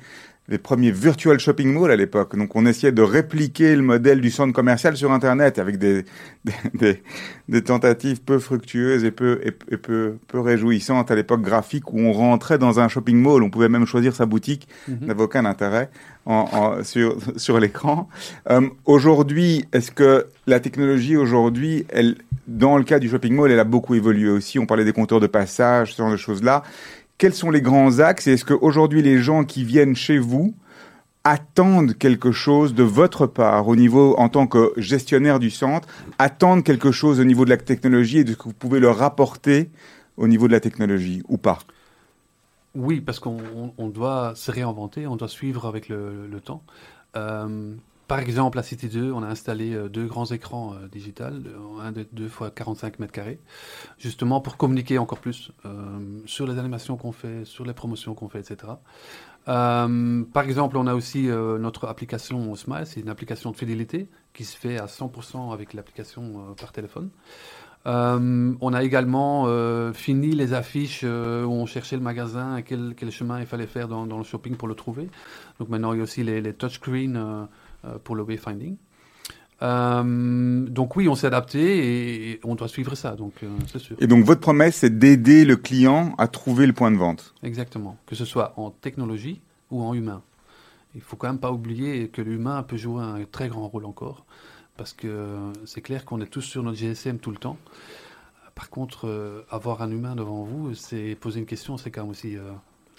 les 0.48 0.58
premiers 0.58 0.90
virtual 0.92 1.38
shopping 1.38 1.72
malls 1.72 1.90
à 1.90 1.96
l'époque. 1.96 2.36
Donc 2.36 2.54
on 2.54 2.66
essayait 2.66 2.92
de 2.92 3.02
répliquer 3.02 3.74
le 3.74 3.82
modèle 3.82 4.20
du 4.20 4.30
centre 4.30 4.52
commercial 4.52 4.96
sur 4.96 5.10
Internet 5.12 5.58
avec 5.58 5.78
des, 5.78 6.04
des, 6.44 6.52
des, 6.74 7.02
des 7.48 7.62
tentatives 7.62 8.20
peu 8.22 8.38
fructueuses 8.38 9.04
et 9.04 9.10
peu, 9.10 9.40
et, 9.44 9.52
et 9.72 9.76
peu, 9.76 10.18
peu 10.28 10.40
réjouissantes 10.40 11.10
à 11.10 11.14
l'époque 11.14 11.42
graphique 11.42 11.92
où 11.92 11.98
on 12.00 12.12
rentrait 12.12 12.58
dans 12.58 12.78
un 12.80 12.88
shopping 12.88 13.16
mall, 13.20 13.42
on 13.42 13.50
pouvait 13.50 13.68
même 13.68 13.86
choisir 13.86 14.14
sa 14.14 14.26
boutique, 14.26 14.68
Mhm. 14.88 15.06
n'avait 15.06 15.22
aucun 15.22 15.44
intérêt 15.44 15.90
en, 16.26 16.48
en, 16.52 16.84
sur, 16.84 17.16
sur 17.36 17.58
l'écran. 17.58 18.08
Euh, 18.50 18.68
aujourd'hui, 18.84 19.64
est-ce 19.72 19.90
que 19.90 20.26
la 20.46 20.60
technologie 20.60 21.16
aujourd'hui, 21.16 21.86
elle, 21.88 22.16
dans 22.46 22.76
le 22.78 22.84
cas 22.84 22.98
du 22.98 23.08
shopping 23.08 23.34
mall, 23.34 23.50
elle 23.50 23.58
a 23.58 23.64
beaucoup 23.64 23.94
évolué 23.94 24.28
aussi? 24.28 24.58
On 24.58 24.66
parlait 24.66 24.84
des 24.84 24.92
compteurs 24.92 25.20
de 25.20 25.26
passage, 25.26 25.92
ce 25.94 25.98
genre 26.02 26.10
de 26.12 26.16
choses-là. 26.16 26.62
Quels 27.18 27.34
sont 27.34 27.50
les 27.50 27.62
grands 27.62 27.98
axes 28.00 28.26
et 28.26 28.32
est-ce 28.34 28.44
qu'aujourd'hui 28.44 29.02
les 29.02 29.18
gens 29.18 29.44
qui 29.44 29.64
viennent 29.64 29.96
chez 29.96 30.18
vous 30.18 30.54
attendent 31.24 31.96
quelque 31.96 32.30
chose 32.30 32.74
de 32.74 32.82
votre 32.84 33.26
part 33.26 33.66
au 33.68 33.74
niveau 33.74 34.14
en 34.18 34.28
tant 34.28 34.46
que 34.46 34.72
gestionnaire 34.76 35.38
du 35.40 35.50
centre, 35.50 35.88
attendent 36.18 36.62
quelque 36.62 36.92
chose 36.92 37.18
au 37.18 37.24
niveau 37.24 37.44
de 37.44 37.50
la 37.50 37.56
technologie 37.56 38.18
et 38.18 38.24
de 38.24 38.32
ce 38.32 38.36
que 38.36 38.44
vous 38.44 38.52
pouvez 38.52 38.78
leur 38.78 39.02
apporter 39.02 39.70
au 40.16 40.28
niveau 40.28 40.46
de 40.46 40.52
la 40.52 40.60
technologie 40.60 41.22
ou 41.28 41.36
pas? 41.36 41.58
Oui, 42.76 43.00
parce 43.00 43.18
qu'on 43.18 43.38
on- 43.56 43.72
on 43.78 43.88
doit 43.88 44.34
se 44.36 44.50
réinventer, 44.52 45.06
on 45.06 45.16
doit 45.16 45.28
suivre 45.28 45.66
avec 45.66 45.88
le, 45.88 46.26
le 46.30 46.40
temps. 46.40 46.62
Euh, 47.16 47.72
par 48.08 48.20
exemple, 48.20 48.58
à 48.58 48.62
City 48.62 48.88
2, 48.88 49.10
on 49.10 49.22
a 49.22 49.26
installé 49.26 49.74
euh, 49.74 49.88
deux 49.88 50.06
grands 50.06 50.26
écrans 50.26 50.74
euh, 50.74 50.86
digitales, 50.86 51.42
un 51.80 51.90
de 51.90 52.06
2 52.12 52.28
fois 52.28 52.50
45 52.50 53.00
mètres 53.00 53.12
carrés, 53.12 53.40
justement 53.98 54.40
pour 54.40 54.56
communiquer 54.56 54.98
encore 54.98 55.18
plus 55.18 55.50
euh, 55.64 55.98
sur 56.24 56.46
les 56.46 56.58
animations 56.58 56.96
qu'on 56.96 57.12
fait, 57.12 57.44
sur 57.44 57.64
les 57.64 57.72
promotions 57.72 58.14
qu'on 58.14 58.28
fait, 58.28 58.38
etc. 58.38 58.74
Euh, 59.48 60.24
par 60.32 60.44
exemple, 60.44 60.76
on 60.76 60.86
a 60.86 60.94
aussi 60.94 61.24
notre 61.26 61.86
application 61.86 62.54
Smile, 62.54 62.86
c'est 62.86 63.00
une 63.00 63.08
application 63.08 63.50
de 63.50 63.56
fidélité 63.56 64.08
qui 64.34 64.44
se 64.44 64.56
fait 64.56 64.78
à 64.78 64.86
100% 64.86 65.52
avec 65.52 65.74
l'application 65.74 66.54
par 66.60 66.72
téléphone. 66.72 67.10
On 67.84 68.72
a 68.72 68.82
également 68.82 69.46
fini 69.92 70.32
les 70.32 70.52
affiches 70.52 71.04
où 71.04 71.06
on 71.06 71.66
cherchait 71.66 71.94
le 71.94 72.02
magasin, 72.02 72.60
quel, 72.62 72.94
quel 72.96 73.12
chemin 73.12 73.38
il 73.38 73.46
fallait 73.46 73.68
faire 73.68 73.86
dans, 73.86 74.04
le 74.04 74.24
shopping 74.24 74.56
pour 74.56 74.66
le 74.66 74.74
trouver. 74.74 75.08
Donc 75.60 75.68
maintenant, 75.68 75.92
il 75.92 75.98
y 75.98 76.00
a 76.00 76.02
aussi 76.02 76.24
les, 76.24 76.52
touchscreens 76.52 77.48
pour 78.04 78.16
le 78.16 78.22
wayfinding. 78.22 78.76
Euh, 79.62 80.66
donc 80.68 80.96
oui, 80.96 81.08
on 81.08 81.14
s'est 81.14 81.26
adapté 81.26 82.30
et, 82.30 82.40
on 82.44 82.54
doit 82.54 82.68
suivre 82.68 82.94
ça, 82.94 83.16
donc 83.16 83.32
euh, 83.42 83.48
c'est 83.72 83.78
sûr. 83.78 83.96
Et 84.00 84.06
donc 84.06 84.24
votre 84.24 84.40
promesse, 84.40 84.76
c'est 84.76 84.98
d'aider 84.98 85.44
le 85.44 85.56
client 85.56 86.14
à 86.18 86.28
trouver 86.28 86.66
le 86.66 86.72
point 86.72 86.90
de 86.90 86.96
vente. 86.96 87.34
Exactement. 87.42 87.96
Que 88.06 88.14
ce 88.14 88.24
soit 88.24 88.52
en 88.56 88.70
technologie 88.70 89.40
ou 89.70 89.82
en 89.82 89.94
humain. 89.94 90.22
Il 90.94 91.00
faut 91.00 91.16
quand 91.16 91.28
même 91.28 91.38
pas 91.38 91.52
oublier 91.52 92.08
que 92.08 92.22
l'humain 92.22 92.62
peut 92.62 92.76
jouer 92.76 93.02
un 93.02 93.24
très 93.30 93.48
grand 93.48 93.68
rôle 93.68 93.84
encore. 93.84 94.24
Parce 94.76 94.92
que 94.92 95.06
euh, 95.06 95.52
c'est 95.64 95.80
clair 95.80 96.04
qu'on 96.04 96.20
est 96.20 96.26
tous 96.26 96.42
sur 96.42 96.62
notre 96.62 96.78
GSM 96.78 97.18
tout 97.18 97.30
le 97.30 97.38
temps. 97.38 97.56
Par 98.54 98.70
contre, 98.70 99.06
euh, 99.06 99.42
avoir 99.50 99.82
un 99.82 99.90
humain 99.90 100.16
devant 100.16 100.44
vous, 100.44 100.74
c'est 100.74 101.16
poser 101.20 101.40
une 101.40 101.46
question, 101.46 101.76
c'est 101.76 101.90
quand 101.90 102.02
même 102.02 102.10
aussi 102.10 102.36
euh, 102.36 102.52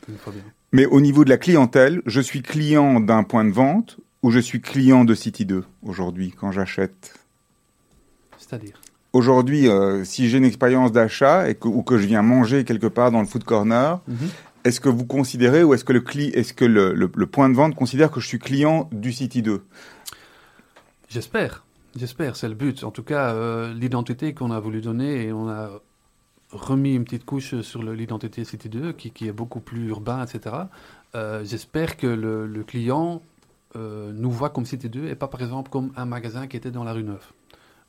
une 0.08 0.18
fois 0.18 0.34
bien. 0.34 0.44
Mais 0.72 0.86
au 0.86 1.02
niveau 1.02 1.24
de 1.24 1.30
la 1.30 1.38
clientèle, 1.38 2.02
je 2.06 2.22
suis 2.22 2.42
client 2.42 3.00
d'un 3.00 3.24
point 3.24 3.46
de 3.46 3.52
vente 3.52 4.00
ou 4.28 4.32
je 4.32 4.40
suis 4.40 4.60
client 4.60 5.06
de 5.06 5.16
City 5.16 5.46
2 5.46 5.64
aujourd'hui 5.84 6.34
quand 6.38 6.52
j'achète 6.52 7.18
C'est-à-dire? 8.38 8.82
Aujourd'hui, 9.14 9.70
euh, 9.70 10.04
si 10.04 10.28
j'ai 10.30 10.38
une 10.38 10.44
expérience 10.44 10.92
d'achat 10.92 11.50
et 11.50 11.56
que, 11.56 11.70
ou 11.70 11.82
que 11.82 11.98
je 11.98 12.06
viens 12.06 12.22
manger 12.22 12.66
quelque 12.66 12.88
part 12.88 13.10
dans 13.10 13.22
le 13.22 13.26
food 13.26 13.46
corner, 13.46 14.02
est-ce 14.66 14.82
que 14.82 14.90
vous 14.90 15.06
considérez 15.06 15.64
ou 15.64 15.74
est-ce 15.74 15.86
que, 15.86 15.94
le, 15.94 16.02
cli- 16.02 16.34
est-ce 16.34 16.54
que 16.54 16.66
le, 16.66 16.94
le- 16.94 17.10
le 17.16 17.26
point 17.26 17.48
de 17.50 17.56
vente 17.56 17.74
considère 17.74 18.12
que 18.12 18.20
je 18.20 18.28
suis 18.28 18.38
client 18.38 18.90
du 18.92 19.14
City 19.14 19.42
2 19.42 19.62
J'espère. 21.10 21.64
J'espère, 21.96 22.36
c'est 22.36 22.50
le 22.50 22.54
but. 22.56 22.84
En 22.84 22.92
tout 22.92 23.04
cas, 23.04 23.34
euh, 23.34 23.74
l'identité 23.74 24.34
qu'on 24.34 24.52
a 24.52 24.60
voulu 24.60 24.82
donner 24.82 25.24
et 25.28 25.32
on 25.32 25.48
a 25.48 25.70
remis 26.52 26.96
une 26.96 27.06
petite 27.06 27.24
couche 27.26 27.62
sur 27.62 27.82
l'identité 27.82 28.44
City 28.44 28.68
2 28.68 28.92
qui, 28.92 29.12
qui 29.12 29.28
est 29.28 29.32
beaucoup 29.32 29.62
plus 29.62 29.88
urbain, 29.88 30.24
etc. 30.26 30.54
Euh, 31.16 31.44
J'espère 31.46 31.96
que 31.96 32.08
le, 32.08 32.46
le 32.46 32.64
client 32.66 33.22
euh, 33.78 34.12
nous 34.14 34.32
voit 34.32 34.50
comme 34.50 34.66
City 34.66 34.90
2 34.90 35.08
et 35.08 35.16
pas 35.16 35.28
par 35.28 35.42
exemple 35.42 35.70
comme 35.70 35.92
un 35.96 36.06
magasin 36.06 36.48
qui 36.48 36.58
était 36.58 36.72
dans 36.72 36.84
la 36.84 36.94
rue 36.94 37.04
Neuve. 37.04 37.32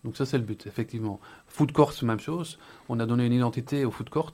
Donc 0.05 0.17
ça 0.17 0.27
c'est 0.27 0.39
le 0.39 0.45
but, 0.45 0.67
effectivement. 0.67 1.19
Food 1.47 1.73
court, 1.73 1.93
même 2.03 2.21
chose. 2.21 2.59
On 2.89 3.01
a 3.01 3.07
donné 3.07 3.27
une 3.27 3.33
identité 3.33 3.85
au 3.85 3.91
food 3.91 4.11
court. 4.11 4.33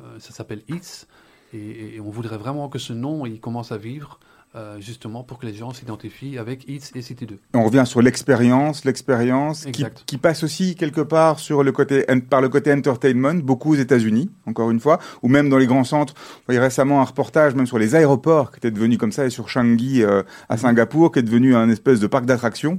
Euh, 0.00 0.18
ça 0.18 0.32
s'appelle 0.32 0.62
Eats. 0.68 1.06
Et, 1.52 1.96
et 1.96 2.00
on 2.00 2.10
voudrait 2.10 2.38
vraiment 2.38 2.68
que 2.68 2.78
ce 2.78 2.92
nom 2.92 3.26
il 3.26 3.40
commence 3.40 3.70
à 3.70 3.76
vivre 3.76 4.18
euh, 4.56 4.80
justement 4.80 5.24
pour 5.24 5.40
que 5.40 5.46
les 5.46 5.54
gens 5.54 5.72
s'identifient 5.72 6.38
avec 6.38 6.68
Eats 6.68 6.92
et 6.94 7.02
City 7.02 7.26
2. 7.26 7.40
On 7.54 7.64
revient 7.64 7.82
sur 7.84 8.00
l'expérience, 8.00 8.84
l'expérience 8.84 9.66
qui, 10.06 10.16
passe 10.16 10.44
aussi 10.44 10.76
quelque 10.76 11.00
part 11.00 11.40
sur 11.40 11.64
le 11.64 11.72
côté 11.72 12.04
par 12.30 12.40
le 12.40 12.48
côté 12.48 12.72
entertainment, 12.72 13.34
beaucoup 13.34 13.72
aux 13.72 13.76
États-Unis, 13.76 14.30
encore 14.46 14.70
une 14.70 14.78
fois, 14.78 15.00
ou 15.22 15.28
même 15.28 15.48
dans 15.48 15.58
les 15.58 15.66
grands 15.66 15.82
centres. 15.82 16.14
Vous 16.14 16.42
voyez 16.46 16.60
récemment 16.60 17.00
un 17.00 17.04
reportage 17.04 17.56
même 17.56 17.66
sur 17.66 17.80
les 17.80 17.96
aéroports 17.96 18.52
qui 18.52 18.58
était 18.58 18.70
devenu 18.70 18.96
comme 18.96 19.10
ça 19.10 19.26
et 19.26 19.30
sur 19.30 19.48
Changi 19.48 20.04
euh, 20.04 20.22
à 20.48 20.56
Singapour 20.56 21.10
qui 21.10 21.18
est 21.18 21.22
devenu 21.22 21.56
un 21.56 21.68
espèce 21.68 21.98
de 21.98 22.06
parc 22.06 22.24
d'attractions. 22.24 22.78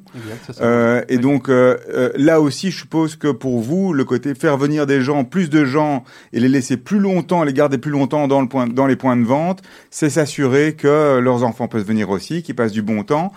Euh, 0.62 1.04
et 1.10 1.18
donc 1.18 1.50
là 1.50 2.40
aussi, 2.40 2.72
je 2.72 2.80
suppose 2.80 3.18
que 3.18 3.28
pour 3.28 3.60
vous, 3.60 3.92
le 3.92 4.06
côté 4.06 4.34
faire 4.34 4.56
venir 4.56 4.88
des 4.88 5.02
gens, 5.02 5.26
plus 5.26 5.50
de 5.50 5.66
gens, 5.66 6.06
et 6.32 6.40
les 6.40 6.48
laisser 6.48 6.78
plus 6.78 7.00
longtemps, 7.00 7.44
les 7.44 7.52
garder 7.52 7.78
plus 7.78 7.92
longtemps 7.92 8.30
dans, 8.30 8.40
le 8.40 8.48
point, 8.48 8.66
dans 8.66 8.88
les 8.88 8.96
points 8.96 9.18
de 9.18 9.26
vente, 9.26 9.62
c'est 9.90 10.10
s'assurer 10.10 10.74
que 10.74 11.20
leurs 11.20 11.44
enfants 11.44 11.65
peuvent 11.68 11.86
venir 11.86 12.10
aussi, 12.10 12.44
qu'ils 12.44 12.56
passent 12.56 12.72
du 12.72 12.82
bon 12.82 13.04
temps. 13.04 13.32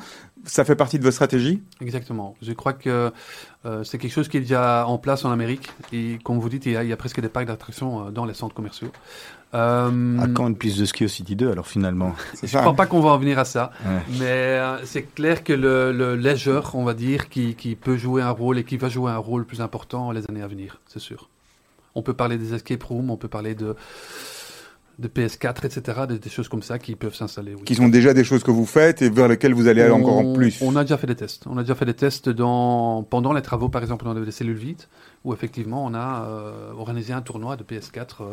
Ça 0.44 0.64
fait 0.64 0.76
partie 0.76 0.98
de 0.98 1.02
votre 1.04 1.14
stratégie? 1.14 1.62
Exactement. 1.80 2.36
Je 2.40 2.52
crois 2.52 2.72
que 2.72 3.10
euh, 3.66 3.84
c'est 3.84 3.98
quelque 3.98 4.12
chose 4.12 4.28
qui 4.28 4.36
est 4.36 4.40
déjà 4.40 4.86
en 4.86 4.96
place 4.96 5.24
en 5.24 5.30
Amérique. 5.30 5.68
Et 5.92 6.18
comme 6.24 6.38
vous 6.38 6.48
dites, 6.48 6.64
il 6.66 6.72
y 6.72 6.76
a, 6.76 6.84
il 6.84 6.88
y 6.88 6.92
a 6.92 6.96
presque 6.96 7.20
des 7.20 7.28
parcs 7.28 7.46
d'attractions 7.46 8.06
euh, 8.06 8.10
dans 8.10 8.24
les 8.24 8.34
centres 8.34 8.54
commerciaux. 8.54 8.92
Euh, 9.54 10.18
À 10.18 10.28
quand 10.28 10.46
une 10.46 10.56
piste 10.56 10.78
de 10.78 10.84
ski 10.84 11.06
au 11.06 11.08
City 11.08 11.34
2 11.34 11.50
alors 11.50 11.66
finalement 11.66 12.14
je 12.42 12.54
ne 12.54 12.60
crois 12.60 12.74
pas 12.74 12.84
qu'on 12.84 13.00
va 13.00 13.10
en 13.10 13.18
venir 13.18 13.38
à 13.38 13.46
ça. 13.46 13.70
Ouais. 13.84 14.00
Mais 14.18 14.26
euh, 14.26 14.84
c'est 14.84 15.02
clair 15.14 15.42
que 15.42 15.54
le, 15.54 15.90
le 15.90 16.16
leisure, 16.16 16.72
on 16.74 16.84
va 16.84 16.92
dire, 16.92 17.30
qui, 17.30 17.54
qui 17.54 17.74
peut 17.74 17.96
jouer 17.96 18.20
un 18.20 18.30
rôle 18.30 18.58
et 18.58 18.64
qui 18.64 18.76
va 18.76 18.90
jouer 18.90 19.10
un 19.10 19.16
rôle 19.16 19.46
plus 19.46 19.62
important 19.62 20.10
les 20.10 20.22
années 20.28 20.42
à 20.42 20.46
venir, 20.48 20.80
c'est 20.86 20.98
sûr. 20.98 21.30
On 21.94 22.02
peut 22.02 22.12
parler 22.12 22.36
des 22.36 22.52
escape 22.54 22.82
rooms, 22.82 23.10
on 23.10 23.16
peut 23.16 23.28
parler 23.28 23.54
de, 23.54 23.74
de 24.98 25.06
PS4, 25.08 25.64
etc., 25.64 26.00
des, 26.08 26.18
des 26.18 26.28
choses 26.30 26.48
comme 26.48 26.62
ça 26.62 26.78
qui 26.78 26.96
peuvent 26.96 27.14
s'installer. 27.14 27.54
Oui. 27.54 27.62
Qui 27.64 27.76
sont 27.76 27.88
déjà 27.88 28.14
des 28.14 28.24
choses 28.24 28.42
que 28.42 28.50
vous 28.50 28.66
faites 28.66 29.00
et 29.00 29.10
vers 29.10 29.28
lesquelles 29.28 29.54
vous 29.54 29.68
allez 29.68 29.82
aller 29.82 29.92
encore 29.92 30.16
en 30.18 30.24
On- 30.24 30.32
plus 30.34 30.58
On 30.60 30.74
a 30.74 30.82
déjà 30.82 30.96
fait 30.98 31.06
des 31.06 31.14
tests. 31.14 31.44
On 31.46 31.56
a 31.56 31.62
déjà 31.62 31.74
fait 31.76 31.84
des 31.84 31.94
tests 31.94 32.28
dans, 32.28 33.04
pendant 33.04 33.32
les 33.32 33.42
travaux, 33.42 33.68
par 33.68 33.80
exemple, 33.82 34.04
dans 34.04 34.12
les 34.14 34.30
cellules 34.32 34.56
vides, 34.56 34.82
où 35.24 35.32
effectivement 35.32 35.84
on 35.84 35.94
a 35.94 36.24
euh, 36.26 36.72
organisé 36.72 37.12
un 37.12 37.20
tournoi 37.22 37.56
de 37.56 37.62
PS4, 37.62 37.92
euh, 38.22 38.30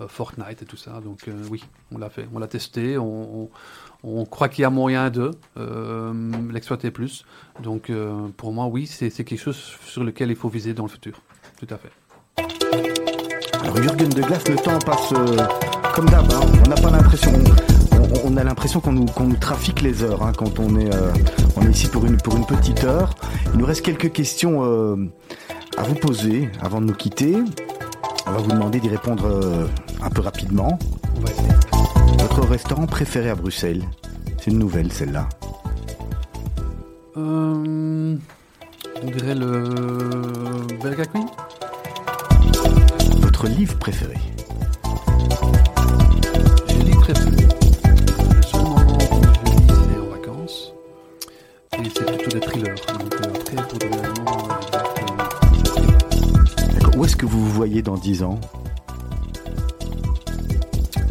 euh, 0.00 0.08
Fortnite 0.08 0.62
et 0.62 0.64
tout 0.66 0.76
ça. 0.76 1.00
Donc 1.04 1.28
euh, 1.28 1.32
oui, 1.50 1.62
on 1.92 1.98
l'a 1.98 2.10
fait. 2.10 2.26
On 2.34 2.38
l'a 2.40 2.48
testé. 2.48 2.98
On, 2.98 3.42
on- 3.44 3.48
on 4.02 4.24
croit 4.24 4.48
qu'il 4.48 4.62
y 4.62 4.64
a 4.64 4.70
moyen 4.70 5.10
de 5.10 5.30
euh, 5.58 6.12
l'exploiter 6.50 6.90
plus. 6.90 7.24
Donc 7.62 7.90
euh, 7.90 8.28
pour 8.36 8.50
moi, 8.52 8.66
oui, 8.66 8.86
c'est 8.86 9.10
c'est 9.10 9.24
quelque 9.24 9.38
chose 9.42 9.58
sur 9.84 10.02
lequel 10.04 10.30
il 10.30 10.36
faut 10.36 10.48
viser 10.48 10.72
dans 10.72 10.84
le 10.84 10.88
futur. 10.88 11.20
Tout 11.58 11.66
à 11.68 11.76
fait. 11.76 11.90
Alors 13.62 13.76
Jürgen 13.76 14.08
de 14.08 14.22
Glace, 14.22 14.48
le 14.48 14.56
temps 14.56 14.78
passe 14.78 15.12
euh, 15.12 15.36
comme 16.00 16.08
d'hab. 16.08 16.32
hein. 16.32 16.40
On 16.64 16.68
n'a 16.68 16.76
pas 16.76 16.90
l'impression, 16.90 17.32
on, 17.92 18.32
on 18.32 18.36
a 18.38 18.44
l'impression 18.44 18.80
qu'on 18.80 18.92
nous, 18.92 19.36
trafique 19.38 19.82
les 19.82 20.02
heures 20.02 20.22
hein, 20.22 20.32
quand 20.36 20.58
on 20.58 20.78
est, 20.78 20.94
euh, 20.94 21.12
on 21.56 21.66
est 21.66 21.70
ici 21.70 21.88
pour 21.88 22.06
une, 22.06 22.16
pour 22.16 22.36
une 22.36 22.46
petite 22.46 22.84
heure. 22.84 23.14
Il 23.52 23.60
nous 23.60 23.66
reste 23.66 23.82
quelques 23.82 24.10
questions 24.10 24.64
euh, 24.64 24.96
à 25.76 25.82
vous 25.82 25.94
poser 25.94 26.48
avant 26.62 26.80
de 26.80 26.86
nous 26.86 26.94
quitter. 26.94 27.36
On 28.26 28.32
va 28.32 28.38
vous 28.38 28.50
demander 28.50 28.80
d'y 28.80 28.88
répondre 28.88 29.26
euh, 29.26 29.66
un 30.02 30.08
peu 30.08 30.22
rapidement. 30.22 30.78
Votre 32.18 32.46
restaurant 32.48 32.86
préféré 32.86 33.28
à 33.28 33.34
Bruxelles 33.34 33.82
C'est 34.38 34.50
une 34.50 34.58
nouvelle 34.58 34.90
celle-là. 34.92 35.28
Euh, 37.16 38.16
on 39.02 39.06
dirait 39.06 39.34
le 39.34 39.64
Belga 40.82 41.04
Queen 41.04 41.26
Votre 43.20 43.48
livre 43.48 43.76
préféré 43.76 44.14
très 47.14 47.30
peu. 47.30 47.42
Le 48.36 48.42
seul 48.42 48.62
moment 48.62 48.86
où 48.96 49.00
je 49.00 49.50
lis, 49.50 49.66
c'est 49.68 49.98
en 49.98 50.10
vacances. 50.10 50.72
Et 51.72 51.90
c'est 51.96 52.06
plutôt 52.06 52.30
des 52.30 52.40
thrillers. 52.40 52.74
Donc 52.98 53.14
euh, 53.14 53.32
après, 53.34 53.56
pour 53.56 53.78
euh, 53.82 54.02
D'accord. 56.74 56.96
Où 56.96 57.04
est-ce 57.04 57.16
que 57.16 57.26
vous 57.26 57.40
vous 57.44 57.50
voyez 57.50 57.82
dans 57.82 57.96
10 57.96 58.22
ans? 58.22 58.38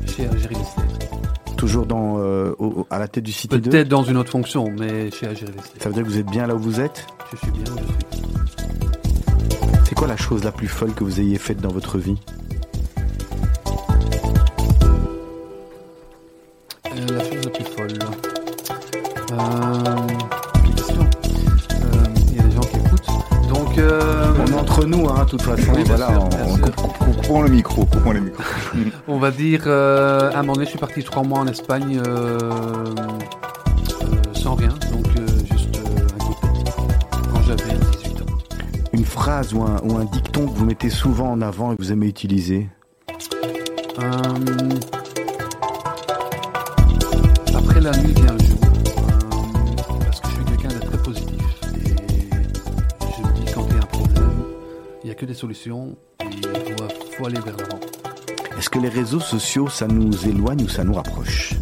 Chez 0.08 0.26
Algérie. 0.28 0.56
Toujours 1.58 1.86
dans, 1.86 2.18
euh, 2.20 2.54
au- 2.60 2.88
à 2.90 3.00
la 3.00 3.08
tête 3.10 3.24
du 3.26 3.32
City 3.34 3.60
2 3.60 3.70
Peut-être 3.70 3.90
dans 3.90 4.04
une 4.04 4.16
autre 4.18 4.32
fonction, 4.32 4.72
mais 4.80 5.12
chez 5.12 5.28
Algérie. 5.28 5.52
Ça 5.82 5.90
veut 5.90 5.96
dire 5.96 6.04
que 6.04 6.08
vous 6.10 6.18
êtes 6.18 6.26
bien 6.30 6.48
là 6.48 6.56
où 6.56 6.60
vous 6.60 6.80
êtes? 6.80 7.06
Je 7.32 7.38
suis 7.38 7.52
bien 7.52 7.64
où 7.74 7.78
je 7.78 7.84
suis. 7.84 7.96
C'est 9.86 9.96
quoi 9.96 10.08
la 10.08 10.16
chose 10.18 10.44
la 10.44 10.52
plus 10.54 10.68
folle 10.68 10.94
que 10.94 11.04
vous 11.04 11.20
ayez 11.20 11.38
faite 11.38 11.60
dans 11.60 11.72
votre 11.72 11.98
vie? 11.98 12.16
Toute 25.30 25.42
façon. 25.44 25.72
Oui, 25.76 25.84
voilà, 25.86 26.08
sûr, 26.08 26.24
on-. 26.24 27.04
Coupons 27.06 27.42
le 27.42 27.50
micro, 27.50 27.86
coupons 27.86 28.12
le 28.12 28.22
micro. 28.22 28.44
On 29.08 29.20
va 29.20 29.32
dire, 29.32 29.64
euh, 29.68 30.32
à 30.32 30.40
un 30.40 30.42
moment 30.42 30.54
donné, 30.54 30.66
je 30.66 30.72
suis 30.72 30.80
parti 30.80 31.04
trois 31.04 31.24
mois 31.24 31.40
en 31.40 31.48
Espagne 31.48 32.02
euh, 32.06 32.40
euh, 32.40 32.94
sans 34.34 34.56
rien, 34.56 34.74
donc 34.92 35.06
euh, 35.18 35.28
juste 35.52 35.78
un 35.78 36.24
coup 36.24 36.34
de 36.34 36.64
tête, 36.64 36.76
quand 37.32 37.42
j'avais 37.44 37.78
18 38.04 38.22
ans. 38.22 38.26
Une 38.94 39.06
phrase 39.06 39.54
ou 39.54 39.62
un, 39.62 39.80
ou 39.84 39.98
un 39.98 40.06
dicton 40.06 40.48
que 40.48 40.58
vous 40.58 40.66
mettez 40.66 40.90
souvent 40.90 41.32
en 41.32 41.42
avant 41.42 41.74
et 41.74 41.76
que 41.76 41.82
vous 41.84 41.92
aimez 41.92 42.08
utiliser? 42.08 42.68
Après 47.56 47.82
la 47.82 47.92
nuit 47.98 48.14
vient 48.14 48.34
le 48.34 48.49
que 55.20 55.26
des 55.26 55.34
solutions, 55.34 55.98
il 56.32 56.48
faut, 57.18 57.26
aller 57.26 57.42
vers 57.42 57.58
l'avant. 57.58 57.80
Est-ce 58.58 58.70
que 58.70 58.80
les 58.80 58.88
réseaux 58.88 59.20
sociaux, 59.20 59.68
ça 59.68 59.86
nous 59.86 60.26
éloigne 60.26 60.64
ou 60.64 60.70
ça 60.70 60.86
nous 60.86 60.94
rapproche 60.94 61.56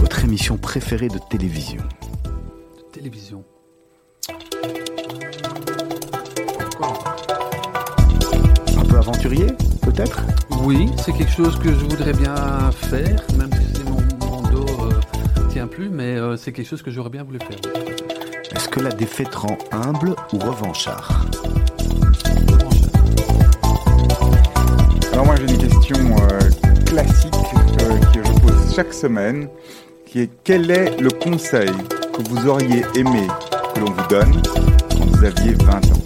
Votre 0.00 0.24
émission 0.24 0.56
préférée 0.56 1.08
de 1.08 1.18
télévision 1.28 1.82
de 2.24 2.82
télévision. 2.92 3.44
Un 8.78 8.84
peu 8.88 8.96
aventurier, 8.96 9.48
peut-être? 9.82 10.22
Oui, 10.62 10.88
c'est 10.96 11.12
quelque 11.12 11.32
chose 11.32 11.58
que 11.58 11.68
je 11.68 11.84
voudrais 11.84 12.14
bien 12.14 12.70
faire, 12.72 13.22
même 13.36 13.50
si 13.52 13.82
mon, 13.84 14.00
mon 14.26 14.42
dos 14.48 14.66
euh, 14.66 15.48
tient 15.50 15.66
plus, 15.66 15.90
mais 15.90 16.16
euh, 16.16 16.38
c'est 16.38 16.52
quelque 16.52 16.68
chose 16.68 16.82
que 16.82 16.90
j'aurais 16.90 17.10
bien 17.10 17.22
voulu 17.22 17.38
faire. 17.38 18.15
Est-ce 18.56 18.70
que 18.70 18.80
la 18.80 18.90
défaite 18.90 19.34
rend 19.34 19.58
humble 19.70 20.16
ou 20.32 20.38
revanchard 20.38 21.26
Alors 25.12 25.26
moi 25.26 25.34
j'ai 25.36 25.52
une 25.52 25.58
question 25.58 25.96
euh, 25.96 26.38
classique 26.86 27.34
euh, 27.82 27.98
que 28.14 28.24
je 28.24 28.32
pose 28.40 28.74
chaque 28.74 28.94
semaine, 28.94 29.50
qui 30.06 30.20
est 30.20 30.30
quel 30.42 30.70
est 30.70 30.98
le 30.98 31.10
conseil 31.10 31.70
que 32.14 32.22
vous 32.30 32.48
auriez 32.48 32.82
aimé 32.94 33.26
que 33.74 33.80
l'on 33.80 33.92
vous 33.92 34.08
donne 34.08 34.40
quand 34.90 35.04
vous 35.04 35.24
aviez 35.24 35.52
20 35.52 35.74
ans? 35.92 36.05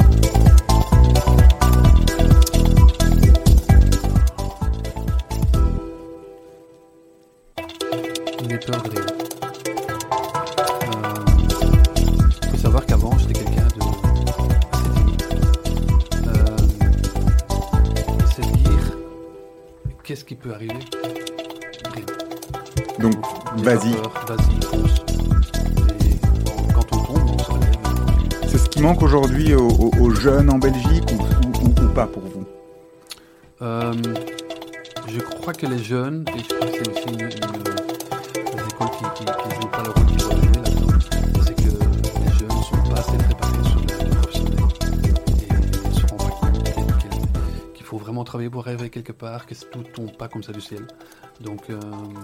Je 35.77 35.77
crois 35.77 35.77
que 35.77 35.77
les 35.77 35.85
jeunes, 35.85 36.25
et 36.29 36.39
je 36.39 36.45
que 36.49 36.55
c'est 36.73 36.89
aussi 36.89 37.09
une, 37.09 37.21
écoles 38.69 38.91
qui, 38.91 39.05
qui, 39.15 39.25
qui 39.25 39.61
jouent 39.61 39.69
pas 39.69 39.83
le 39.85 39.91
rôle 39.91 40.07
qu'ils 40.07 40.17
doivent 40.17 40.37
jouer 40.37 40.53
là-dedans, 40.57 40.99
c'est 41.45 41.55
que 41.55 41.71
les 41.71 42.33
jeunes 42.39 42.49
ne 42.49 42.63
sont 42.63 42.91
pas 42.91 42.99
assez 43.01 43.17
préparés 43.19 43.65
sur 43.65 43.81
le, 43.81 43.87
professionnel 44.17 44.59
et 45.39 45.89
ne 45.89 45.93
se 45.93 46.07
rendent 46.07 46.19
pas 46.19 46.47
compte 46.47 46.99
qu'il- 47.75 47.85
faut 47.85 47.99
vraiment 47.99 48.25
travailler 48.25 48.51
pour 48.51 48.67
arriver 48.67 48.89
quelque 48.91 49.13
part, 49.13 49.47
que 49.47 49.55
tout 49.55 49.83
tombe 49.95 50.17
pas 50.17 50.29
comme 50.29 50.43
ça 50.43 50.53
du 50.53 50.61
ciel. 50.61 50.87
Donc, 51.41 51.63
euh, 51.71 51.81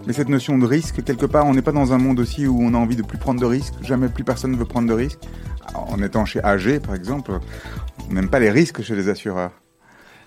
Mais 0.07 0.13
cette 0.13 0.29
notion 0.29 0.59
de 0.59 0.67
risque, 0.67 1.03
quelque 1.03 1.27
part, 1.27 1.47
on 1.47 1.55
n'est 1.55 1.63
pas 1.63 1.73
dans 1.73 1.93
un 1.93 1.99
monde 1.99 2.21
aussi 2.21 2.47
où 2.47 2.61
on 2.61 2.75
a 2.75 2.77
envie 2.77 2.97
de 2.97 3.03
plus 3.03 3.19
prendre 3.19 3.41
de 3.41 3.47
risques. 3.47 3.75
Jamais 3.83 4.09
plus 4.09 4.23
personne 4.25 4.53
ne 4.53 4.57
veut 4.57 4.65
prendre 4.67 4.89
de 4.89 4.93
risques. 4.93 5.21
En 5.75 6.01
étant 6.03 6.25
chez 6.25 6.41
AG, 6.45 6.79
par 6.81 6.95
exemple, 6.95 7.39
on 8.09 8.13
n'aime 8.13 8.29
pas 8.29 8.39
les 8.39 8.51
risques 8.51 8.83
chez 8.83 8.95
les 8.95 9.09
assureurs. 9.09 9.51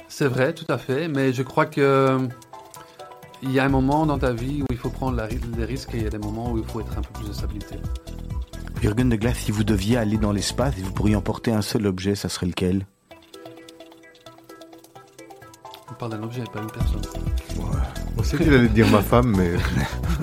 c'est 0.09 0.27
vrai, 0.27 0.53
tout 0.53 0.65
à 0.69 0.77
fait, 0.77 1.07
mais 1.07 1.31
je 1.33 1.43
crois 1.43 1.65
que 1.67 2.17
il 3.41 3.51
y 3.51 3.59
a 3.59 3.63
un 3.65 3.69
moment 3.69 4.05
dans 4.05 4.17
ta 4.19 4.31
vie 4.33 4.61
où 4.61 4.65
il 4.69 4.77
faut 4.77 4.89
prendre 4.89 5.21
les 5.57 5.65
risques 5.65 5.93
et 5.93 5.97
il 5.97 6.03
y 6.03 6.07
a 6.07 6.09
des 6.09 6.17
moments 6.17 6.51
où 6.51 6.57
il 6.57 6.63
faut 6.63 6.79
être 6.81 6.97
un 6.97 7.01
peu 7.01 7.13
plus 7.19 7.27
de 7.29 7.33
stabilité. 7.33 7.75
Jürgen 8.81 9.09
de 9.09 9.15
Glace, 9.15 9.37
si 9.39 9.51
vous 9.51 9.63
deviez 9.63 9.97
aller 9.97 10.17
dans 10.17 10.31
l'espace 10.31 10.77
et 10.77 10.81
vous 10.81 10.91
pourriez 10.91 11.15
emporter 11.15 11.51
un 11.51 11.61
seul 11.61 11.85
objet, 11.87 12.15
ça 12.15 12.29
serait 12.29 12.45
lequel? 12.47 12.85
On 15.91 15.93
parle 15.95 16.11
d'un 16.13 16.23
objet, 16.23 16.43
pas 16.53 16.61
une 16.61 16.71
personne. 16.71 17.01
On 18.17 18.23
sait 18.23 18.37
qu'il 18.37 18.53
allait 18.53 18.67
dire 18.69 18.87
ma 18.89 19.01
femme, 19.01 19.35
mais 19.37 19.51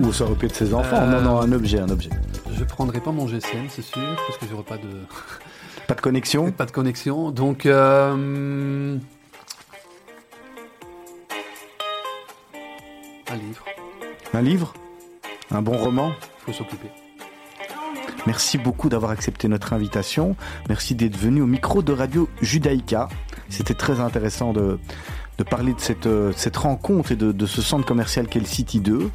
Ou 0.06 0.12
ça 0.12 0.24
aurait 0.24 0.34
pu 0.34 0.46
être 0.46 0.54
ses 0.56 0.72
enfants 0.74 0.96
Euh, 1.00 1.10
Non, 1.10 1.22
non, 1.22 1.40
un 1.40 1.52
objet, 1.52 1.78
un 1.80 1.88
objet. 1.88 2.10
Je 2.56 2.64
prendrai 2.64 3.00
pas 3.00 3.12
mon 3.12 3.26
GSM, 3.26 3.66
c'est 3.68 3.82
sûr, 3.82 4.16
parce 4.26 4.38
que 4.38 4.46
j'aurai 4.50 4.62
pas 4.62 4.76
de 4.78 4.88
Pas 5.86 5.94
de 5.94 6.00
connexion? 6.00 6.50
Pas 6.56 6.66
de 6.66 6.70
connexion. 6.72 7.30
Donc 7.30 7.66
euh, 7.66 8.96
un 13.36 13.38
livre, 13.38 13.64
Un 14.34 14.42
livre? 14.42 14.74
Un 15.50 15.62
bon 15.62 15.76
roman? 15.76 16.12
Il 16.48 16.52
faut 16.52 16.58
s'occuper. 16.58 16.88
Merci 18.26 18.58
beaucoup 18.58 18.88
d'avoir 18.88 19.12
accepté 19.12 19.46
notre 19.46 19.72
invitation. 19.72 20.34
Merci 20.68 20.94
d'être 20.94 21.16
venu 21.16 21.42
au 21.42 21.46
micro 21.46 21.82
de 21.82 21.92
Radio 21.92 22.28
Judaïka. 22.42 23.08
C'était 23.48 23.74
très 23.74 24.00
intéressant 24.00 24.52
de, 24.52 24.78
de 25.38 25.44
parler 25.44 25.72
de 25.74 25.80
cette, 25.80 26.06
euh, 26.06 26.32
cette 26.34 26.56
rencontre 26.56 27.12
et 27.12 27.16
de, 27.16 27.30
de 27.30 27.46
ce 27.46 27.62
centre 27.62 27.86
commercial 27.86 28.26
qu'est 28.26 28.40
le 28.40 28.46
City 28.46 28.80
2. 28.80 29.10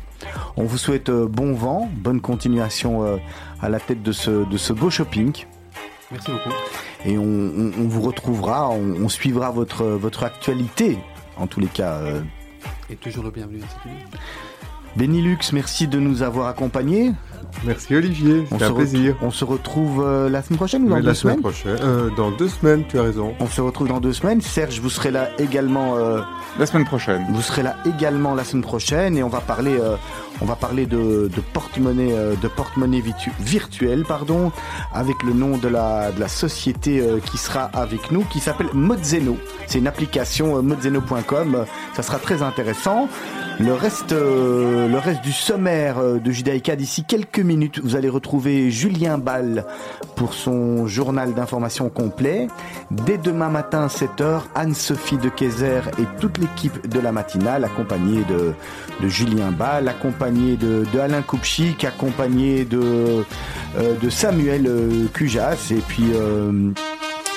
On 0.56 0.64
vous 0.64 0.78
souhaite 0.78 1.10
euh, 1.10 1.28
bon 1.28 1.54
vent, 1.54 1.90
bonne 1.94 2.22
continuation 2.22 3.04
euh, 3.04 3.18
à 3.62 3.68
la 3.68 3.80
tête 3.82 4.02
de 4.02 4.14
ce, 4.14 4.46
de 4.50 4.58
ce 4.58 4.72
beau 4.72 4.90
shopping. 4.90 5.34
Merci 6.12 6.32
beaucoup. 6.32 6.56
Et 7.06 7.18
on, 7.18 7.24
on- 7.24 7.72
on 7.80 7.88
vous 7.90 8.02
retrouvera, 8.02 8.70
on, 8.70 8.96
on 9.04 9.10
suivra 9.10 9.52
votre, 9.52 9.84
votre 9.86 10.24
actualité, 10.24 10.98
en 11.36 11.48
tous 11.48 11.60
les 11.60 11.68
cas. 11.68 12.00
Et 12.92 12.96
toujours 12.96 13.24
le 13.24 13.32
bienvenu 13.32 13.60
à 13.60 13.68
cette 13.70 13.86
idée. 13.92 14.04
Benilux, 14.98 15.38
merci 15.54 15.88
de 15.88 16.00
nous 16.00 16.22
avoir 16.22 16.48
accompagnés. 16.48 17.14
merci 17.64 17.96
Olivier, 17.96 18.44
On 18.52 18.56
c'était 18.56 18.66
se 18.66 18.72
un 18.72 18.74
plaisir. 18.76 19.14
retrouve- 19.14 19.28
On 19.28 19.32
se 19.32 19.46
retrouve 19.46 20.04
euh, 20.06 20.30
la 20.30 20.42
semaine 20.42 20.58
prochaine 20.58 20.84
ou 20.84 20.90
dans 20.90 20.96
Mais 20.96 21.02
deux 21.02 21.08
la 21.08 21.14
semaine 21.16 21.38
semaines 21.38 21.52
prochaine, 21.54 21.78
euh, 21.82 22.10
dans 22.18 22.32
deux 22.32 22.50
semaines, 22.50 22.84
tu 22.90 23.00
as 23.00 23.04
raison. 23.04 23.34
On 23.40 23.48
se 23.48 23.62
retrouve 23.62 23.88
dans 23.88 24.02
deux 24.02 24.12
semaines. 24.12 24.42
Serge, 24.42 24.82
vous 24.82 24.90
serez 24.90 25.12
là 25.12 25.30
également. 25.40 25.96
euh, 25.96 26.20
La 26.60 26.66
semaine 26.66 26.86
prochaine. 26.86 27.26
vous 27.30 27.42
serez 27.42 27.64
là 27.64 27.78
également 27.86 28.36
la 28.36 28.44
semaine 28.44 28.64
prochaine 28.64 29.18
et 29.18 29.24
on 29.24 29.30
va 29.30 29.40
parler, 29.40 29.78
euh, 29.80 29.96
on 30.42 30.46
va 30.46 30.56
parler 30.56 30.86
de, 30.86 31.30
porte-monnaie, 31.54 32.14
euh, 32.14 32.36
de 32.36 32.48
porte-monnaie 32.48 33.00
vitu- 33.02 33.32
virtuelle, 33.40 34.04
pardon, 34.08 34.52
avec 34.94 35.22
le 35.24 35.34
nom 35.34 35.58
de 35.58 35.68
la, 35.68 36.12
de 36.12 36.20
la 36.20 36.28
société 36.28 37.00
euh, 37.00 37.20
qui 37.20 37.38
sera 37.38 37.64
avec 37.74 38.12
nous, 38.12 38.24
qui 38.26 38.40
s'appelle 38.40 38.70
Modzeno. 38.74 39.38
C'est 39.68 39.78
une 39.80 39.88
application 39.88 40.58
euh, 40.58 40.62
modzeno.com. 40.62 41.56
Euh, 41.56 41.66
Ça 41.94 42.04
sera 42.04 42.18
très 42.20 42.42
intéressant. 42.42 43.08
Le 43.64 43.74
reste, 43.74 44.12
euh, 44.12 44.88
le 44.88 44.98
reste 44.98 45.22
du 45.22 45.32
sommaire 45.32 46.00
euh, 46.00 46.18
de 46.18 46.32
Judaïka 46.32 46.76
d'ici 46.76 47.04
quelques 47.04 47.40
minutes, 47.40 47.80
vous 47.84 47.96
allez 47.96 48.10
retrouver 48.10 48.72
Julien 48.72 49.20
Ball 49.20 49.66
pour 50.16 50.34
son 50.34 50.88
journal 50.88 51.36
d'information 51.36 51.90
complet. 51.90 52.48
Dès 52.90 53.20
demain 53.20 53.50
matin, 53.50 53.86
7h, 53.86 54.42
Anne-Sophie 54.56 55.18
de 55.18 55.30
Kayser 55.30 55.82
et 56.00 56.06
toute 56.20 56.40
l'équipe 56.40 56.90
de 56.90 57.00
la 57.00 57.12
matinale, 57.12 57.64
accompagnée 57.64 58.24
de, 58.28 58.56
Julien 59.08 59.52
Ball, 59.52 59.88
accompagnée 59.88 60.58
de, 60.58 60.84
Alain 61.00 61.22
Koupchik, 61.22 61.86
accompagnée 61.86 62.66
de, 62.66 63.24
euh, 63.78 64.10
Samuel 64.10 64.70
Cujas, 65.14 65.68
et 65.70 65.82
puis... 65.88 66.06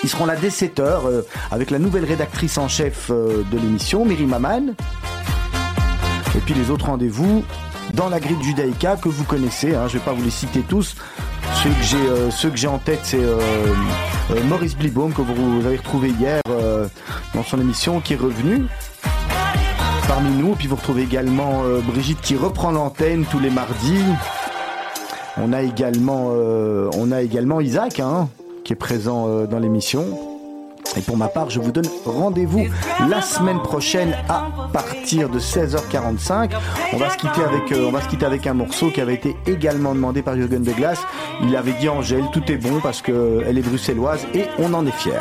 ils 0.03 0.09
seront 0.09 0.25
là 0.25 0.37
dès 0.37 0.49
7h 0.49 0.81
euh, 0.81 1.23
avec 1.51 1.71
la 1.71 1.79
nouvelle 1.79 2.05
rédactrice 2.05 2.57
en 2.57 2.69
chef 2.69 3.11
de 3.11 3.59
l'émission, 3.59 4.07
Myri 4.07 4.25
Maman. 4.25 4.75
Et 6.37 6.41
puis 6.41 6.55
les 6.55 6.71
autres 6.71 6.87
rendez-vous 6.87 7.45
dans 7.95 8.09
la 8.09 8.21
grille 8.21 8.43
Judaïka 8.43 8.97
que 8.97 9.09
vous 9.09 9.25
connaissez. 9.25 9.75
Hein, 9.75 9.87
je 9.89 9.99
vais 9.99 10.05
pas 10.05 10.13
vous 10.13 10.25
les 10.25 10.31
citer 10.31 10.61
tous. 10.61 10.97
Ceux 11.63 11.71
que 11.71 11.83
j'ai, 11.83 11.97
euh, 11.97 12.51
que 12.51 12.57
j'ai 12.57 12.67
en 12.67 12.79
tête, 12.79 13.01
c'est 13.03 13.23
euh, 13.23 13.39
euh, 14.33 14.43
Maurice 14.49 14.77
Blibaum 14.77 15.13
que 15.13 15.23
vous 15.23 15.67
avez 15.67 15.77
retrouvé 15.77 16.11
hier 16.11 16.41
dans 17.35 17.43
son 17.43 17.61
émission, 17.61 18.01
qui 18.01 18.15
est 18.15 18.17
revenu 18.17 18.67
parmi 20.09 20.31
nous. 20.31 20.55
Puis 20.55 20.67
vous 20.67 20.77
retrouvez 20.77 21.03
également 21.03 21.63
Brigitte 21.87 22.21
qui 22.21 22.37
reprend 22.37 22.71
l'antenne 22.71 23.25
tous 23.31 23.39
les 23.39 23.51
mardis. 23.51 24.05
On 25.37 25.53
a 25.53 25.63
également, 25.63 26.33
on 26.95 27.13
a 27.13 27.23
également 27.23 27.61
Isaac 27.61 28.01
hein, 28.01 28.29
qui 28.65 28.73
est 28.73 28.77
présent 28.77 29.45
dans 29.47 29.59
l'émission. 29.59 30.34
Et 30.97 31.01
pour 31.01 31.17
ma 31.17 31.29
part, 31.29 31.51
je 31.51 31.61
vous 31.61 31.73
donne 31.73 31.89
rendez-vous 32.05 32.67
la 33.09 33.21
semaine 33.21 33.61
prochaine 33.61 34.17
à 34.29 34.49
partir 34.73 35.29
de 35.29 35.41
16h45. 35.41 36.51
On 36.93 36.97
va 36.97 37.11
se 37.11 37.17
quitter 37.17 37.43
avec, 37.43 37.73
euh, 37.73 37.87
on 37.89 37.91
va 37.91 38.01
se 38.01 38.09
quitter 38.09 38.27
avec 38.27 38.47
un 38.47 38.55
morceau 38.55 38.91
qui 38.91 39.01
avait 39.01 39.15
été 39.15 39.37
également 39.47 39.95
demandé 39.95 40.23
par 40.23 40.37
Jürgen 40.37 40.63
de 40.63 40.73
Glace. 40.73 41.01
Il 41.43 41.57
avait 41.57 41.73
dit 41.73 41.89
Angèle, 41.89 42.25
tout 42.33 42.43
est 42.51 42.59
bon 42.59 42.81
parce 42.81 43.03
que 43.03 43.43
elle 43.47 43.59
est 43.59 43.63
bruxelloise 43.63 44.25
et 44.35 44.45
on 44.59 44.73
en 44.73 44.87
est 44.87 44.93
fiers. 44.93 45.21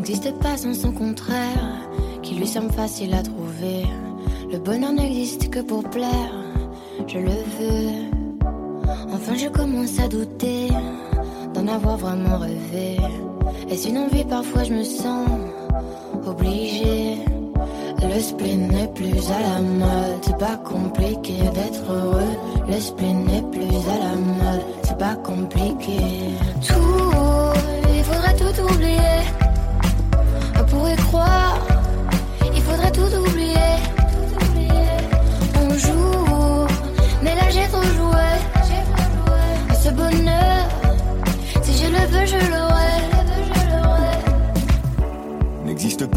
n'existe 0.00 0.32
pas 0.38 0.56
sans 0.56 0.74
son 0.74 0.92
contraire, 0.92 1.88
qui 2.22 2.34
lui 2.34 2.46
semble 2.46 2.72
facile 2.72 3.12
à 3.14 3.22
trouver. 3.22 3.84
Le 4.50 4.58
bonheur 4.58 4.92
n'existe 4.92 5.50
que 5.50 5.60
pour 5.60 5.84
plaire, 5.88 6.32
je 7.08 7.18
le 7.18 7.30
veux. 7.30 8.10
Enfin, 9.12 9.34
je 9.34 9.48
commence 9.48 9.98
à 9.98 10.08
douter 10.08 10.68
d'en 11.54 11.66
avoir 11.66 11.96
vraiment 11.96 12.38
rêvé. 12.38 12.96
Est-ce 13.70 13.88
une 13.88 13.98
envie 13.98 14.24
Parfois, 14.24 14.64
je 14.64 14.72
me 14.72 14.84
sens 14.84 15.28
obligée. 16.26 17.18
Le 18.02 18.20
spleen 18.20 18.68
n'est 18.68 18.88
plus 18.88 19.30
à 19.30 19.40
la 19.40 19.60
mode, 19.60 20.18
c'est 20.22 20.38
pas 20.38 20.56
compliqué 20.56 21.34
d'être 21.54 21.92
heureux. 21.92 22.36
Le 22.66 22.80
spleen 22.80 23.24
n'est 23.26 23.42
plus 23.42 23.60
à 23.60 23.98
la 23.98 24.16
mode, 24.16 24.64
c'est 24.82 24.98
pas 24.98 25.16
compliqué. 25.16 25.98
Tout, 26.66 26.99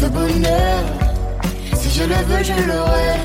Ce 0.00 0.06
bonheur, 0.06 0.82
si 1.74 1.90
je 1.90 2.04
le 2.04 2.14
veux, 2.28 2.42
je 2.42 2.54
l'aurai. 2.68 3.16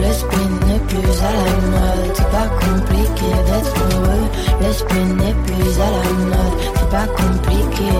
L'esprit 0.00 0.48
n'est 0.66 0.84
plus 0.88 1.14
à 1.20 1.32
la 1.36 1.56
mode, 1.74 2.12
c'est 2.14 2.30
pas 2.30 2.48
compliqué 2.64 3.28
d'être 3.46 3.74
heureux. 3.92 4.26
L'esprit 4.62 5.04
n'est 5.20 5.36
plus 5.44 5.80
à 5.80 5.90
la 5.98 6.12
mode, 6.30 6.56
c'est 6.76 6.88
pas 6.88 7.08
compliqué. 7.08 7.92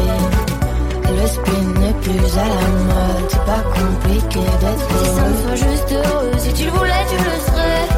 L'esprit 1.21 1.65
n'est 1.81 1.99
plus 2.01 2.39
à 2.39 2.49
la 2.49 2.69
mode, 2.89 3.27
c'est 3.29 3.45
pas 3.45 3.65
compliqué 3.79 4.41
d'être 4.61 4.87
heureux. 4.91 5.05
Si 5.05 5.11
ça 5.15 5.25
me 5.29 5.37
soit 5.37 5.69
juste 5.71 5.93
heureux, 5.93 6.33
si 6.39 6.53
tu 6.55 6.65
le 6.65 6.71
voulais, 6.71 7.05
tu 7.11 7.17
le 7.19 7.37
serais. 7.47 7.89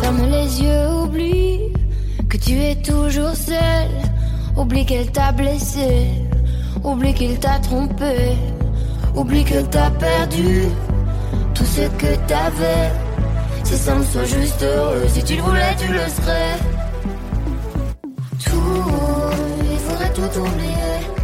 Ferme 0.00 0.22
les 0.28 0.48
yeux, 0.60 0.88
oublie 1.04 1.72
que 2.28 2.36
tu 2.36 2.60
es 2.60 2.74
toujours 2.74 3.36
seul. 3.36 3.88
Oublie 4.56 4.86
qu'elle 4.86 5.10
t'a 5.10 5.32
blessé, 5.32 6.10
Oublie 6.84 7.14
qu'il 7.14 7.38
t'a 7.38 7.58
trompé, 7.60 8.36
oublie 9.16 9.42
qu'il 9.44 9.66
t'a 9.68 9.90
perdu 9.90 10.64
tout 11.54 11.64
ce 11.64 11.80
que 11.80 12.14
t'avais. 12.26 12.92
Si 13.64 13.76
ça 13.76 13.94
me 13.94 14.04
soit 14.04 14.24
juste 14.24 14.62
heureux, 14.62 15.04
si 15.08 15.24
tu 15.24 15.36
le 15.36 15.42
voulais, 15.42 15.74
tu 15.78 15.90
le 15.90 16.00
serais. 16.00 16.58
Tout, 18.44 19.72
il 19.72 19.78
faudrait 19.78 20.12
tout 20.12 20.40
oublier. 20.40 21.23